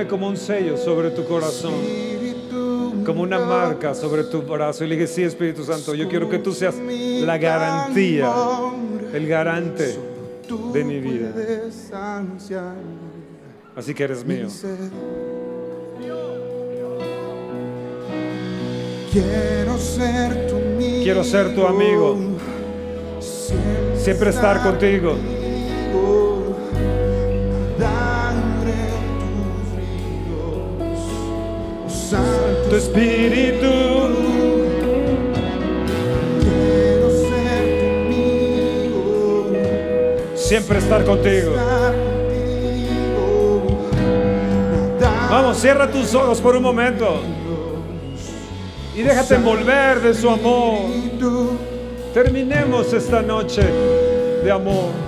Ponme 0.00 0.08
como 0.08 0.28
un 0.28 0.36
sello 0.36 0.76
sobre 0.76 1.10
tu 1.10 1.24
corazón, 1.24 1.74
como 3.04 3.22
una 3.22 3.38
marca 3.38 3.94
sobre 3.94 4.24
tu 4.24 4.42
brazo. 4.42 4.84
Y 4.84 4.88
le 4.88 4.96
dije, 4.96 5.06
sí, 5.06 5.22
Espíritu 5.22 5.64
Santo, 5.64 5.94
yo 5.94 6.08
quiero 6.08 6.28
que 6.28 6.38
tú 6.38 6.52
seas 6.52 6.76
la 6.76 7.36
garantía, 7.36 8.32
el 9.12 9.26
garante 9.26 9.98
de 10.72 10.84
mi 10.84 11.00
vida. 11.00 11.32
Así 13.76 13.94
que 13.94 14.04
eres 14.04 14.24
mío. 14.24 14.44
mi 14.44 14.50
ser. 14.50 14.78
Quiero 19.12 19.78
ser 19.78 20.46
tu 20.46 20.56
amigo. 20.56 21.02
Quiero 21.02 21.24
ser 21.24 21.54
tu 21.54 21.66
amigo, 21.66 22.16
siempre 23.96 24.30
estar 24.30 24.62
contigo. 24.62 25.16
Siempre 40.34 40.78
estar 40.78 41.04
contigo. 41.04 41.52
Vamos, 45.30 45.58
cierra 45.58 45.88
tus 45.88 46.12
ojos 46.14 46.40
por 46.40 46.56
un 46.56 46.62
momento. 46.62 47.20
Y 48.96 49.02
déjate 49.02 49.36
envolver 49.36 50.00
de 50.00 50.12
su 50.12 50.28
amor. 50.28 50.90
Terminemos 52.12 52.92
esta 52.92 53.22
noche 53.22 53.62
de 54.42 54.50
amor. 54.50 54.99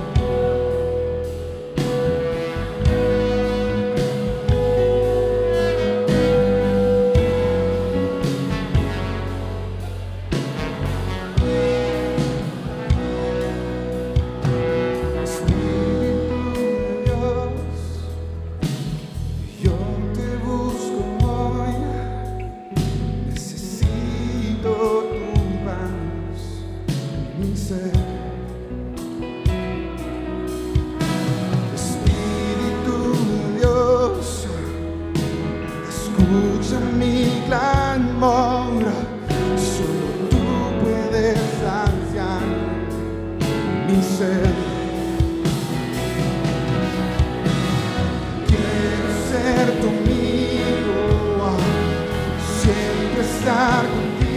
Estar 53.38 53.82
contigo, 53.88 54.31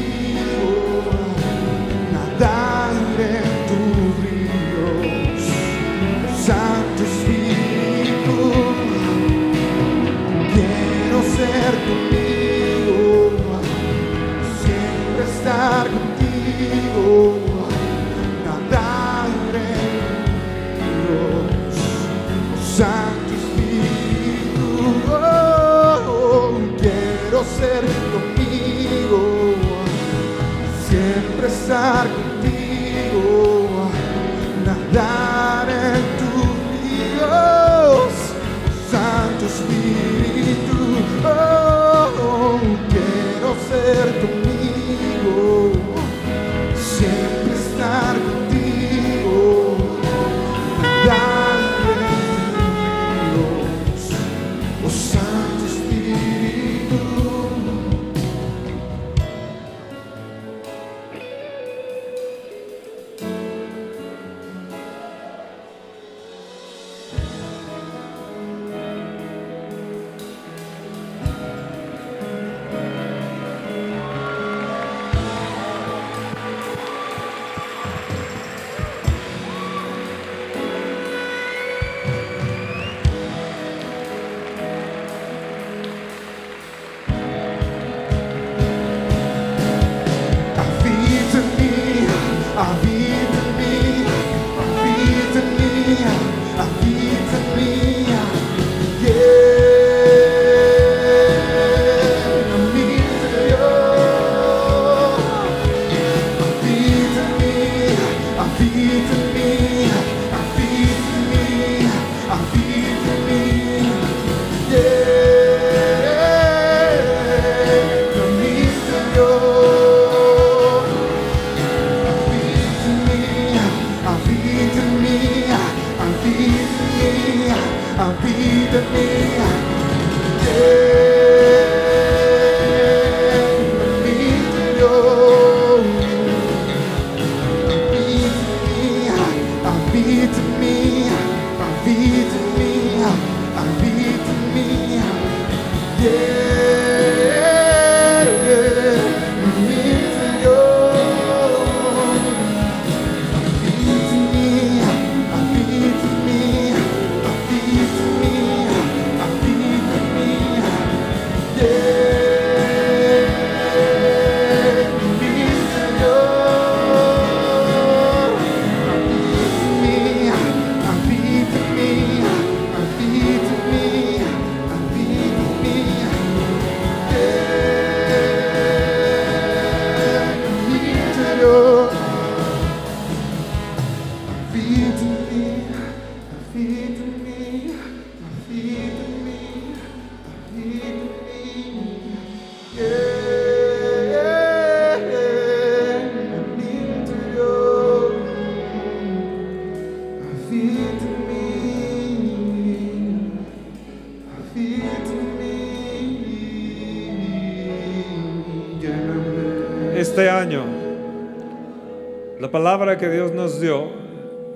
que 212.98 213.10
Dios 213.10 213.32
nos 213.34 213.60
dio, 213.60 213.90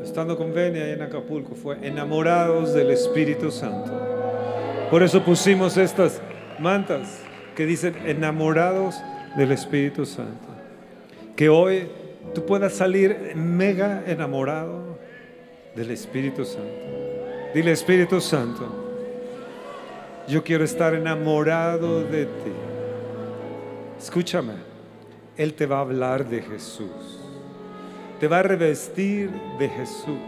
estando 0.04 0.38
con 0.38 0.54
Venia 0.54 0.94
en 0.94 1.02
Acapulco, 1.02 1.56
fue 1.56 1.78
enamorados 1.82 2.74
del 2.74 2.92
Espíritu 2.92 3.52
Santo. 3.52 3.92
Por 4.90 5.04
eso 5.04 5.24
pusimos 5.24 5.78
estas 5.78 6.22
mantas 6.60 7.20
que 7.56 7.66
dicen 7.66 7.96
enamorados 8.06 8.96
del 9.36 9.52
Espíritu 9.52 10.06
Santo. 10.06 10.48
Que 11.36 11.50
hoy 11.50 11.88
tú 12.34 12.46
puedas 12.46 12.74
salir 12.74 13.34
mega 13.36 14.04
enamorado 14.08 14.98
del 15.76 15.92
Espíritu 15.92 16.46
Santo. 16.46 16.70
Dile 17.54 17.72
Espíritu 17.72 18.22
Santo, 18.22 18.68
yo 20.28 20.44
quiero 20.44 20.64
estar 20.64 20.94
enamorado 20.94 22.04
de 22.04 22.26
ti. 22.26 22.52
Escúchame, 23.98 24.54
Él 25.36 25.54
te 25.56 25.66
va 25.66 25.78
a 25.78 25.82
hablar 25.82 26.28
de 26.28 26.42
Jesús. 26.42 27.19
Te 28.20 28.28
va 28.28 28.40
a 28.40 28.44
revestir 28.44 29.30
de 29.58 29.70
Jesús. 29.70 30.20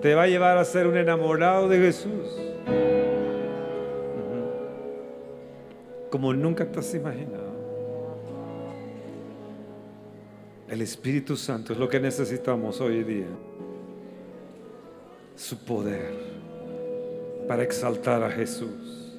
Te 0.00 0.14
va 0.14 0.22
a 0.22 0.26
llevar 0.26 0.56
a 0.56 0.64
ser 0.64 0.86
un 0.86 0.96
enamorado 0.96 1.68
de 1.68 1.78
Jesús. 1.78 2.40
Como 6.10 6.32
nunca 6.32 6.64
te 6.64 6.78
has 6.78 6.94
imaginado. 6.94 7.56
El 10.68 10.80
Espíritu 10.80 11.36
Santo 11.36 11.74
es 11.74 11.78
lo 11.78 11.88
que 11.88 12.00
necesitamos 12.00 12.80
hoy 12.80 13.04
día. 13.04 13.28
Su 15.36 15.58
poder 15.64 16.14
para 17.46 17.62
exaltar 17.62 18.22
a 18.22 18.30
Jesús. 18.30 19.14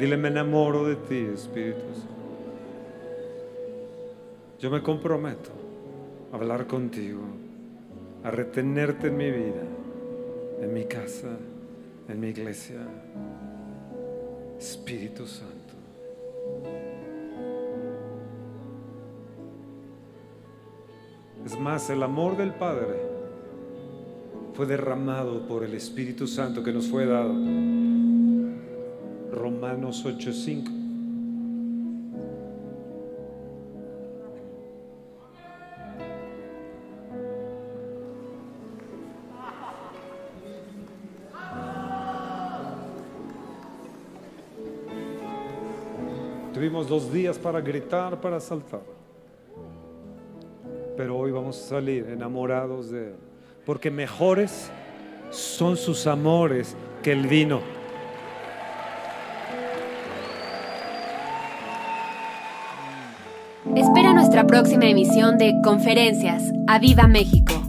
Dile, 0.00 0.16
me 0.16 0.28
enamoro 0.28 0.86
de 0.86 0.96
ti, 0.96 1.28
Espíritu 1.34 1.84
Santo. 1.92 2.14
Yo 4.58 4.70
me 4.70 4.82
comprometo 4.82 5.50
a 6.32 6.36
hablar 6.36 6.66
contigo, 6.66 7.20
a 8.24 8.30
retenerte 8.30 9.08
en 9.08 9.16
mi 9.18 9.30
vida, 9.30 9.62
en 10.62 10.72
mi 10.72 10.86
casa, 10.86 11.36
en 12.08 12.18
mi 12.18 12.28
iglesia. 12.28 12.78
Espíritu 14.58 15.26
Santo. 15.26 15.74
Es 21.44 21.60
más, 21.60 21.90
el 21.90 22.02
amor 22.02 22.38
del 22.38 22.54
Padre 22.54 23.02
fue 24.54 24.64
derramado 24.64 25.46
por 25.46 25.62
el 25.62 25.74
Espíritu 25.74 26.26
Santo 26.26 26.62
que 26.62 26.72
nos 26.72 26.88
fue 26.88 27.04
dado. 27.04 27.34
Romanos 29.60 30.02
8:5. 30.06 30.70
Tuvimos 46.54 46.88
dos 46.88 47.12
días 47.12 47.38
para 47.38 47.60
gritar, 47.60 48.18
para 48.18 48.40
saltar. 48.40 48.80
Pero 50.96 51.18
hoy 51.18 51.32
vamos 51.32 51.58
a 51.58 51.68
salir 51.68 52.06
enamorados 52.08 52.90
de 52.90 53.08
Él. 53.08 53.14
Porque 53.66 53.90
mejores 53.90 54.70
son 55.30 55.76
sus 55.76 56.06
amores 56.06 56.74
que 57.02 57.12
el 57.12 57.26
vino. 57.26 57.79
Nuestra 64.30 64.46
próxima 64.46 64.86
emisión 64.86 65.38
de 65.38 65.60
Conferencias. 65.60 66.52
¡A 66.68 66.78
Viva 66.78 67.08
México! 67.08 67.59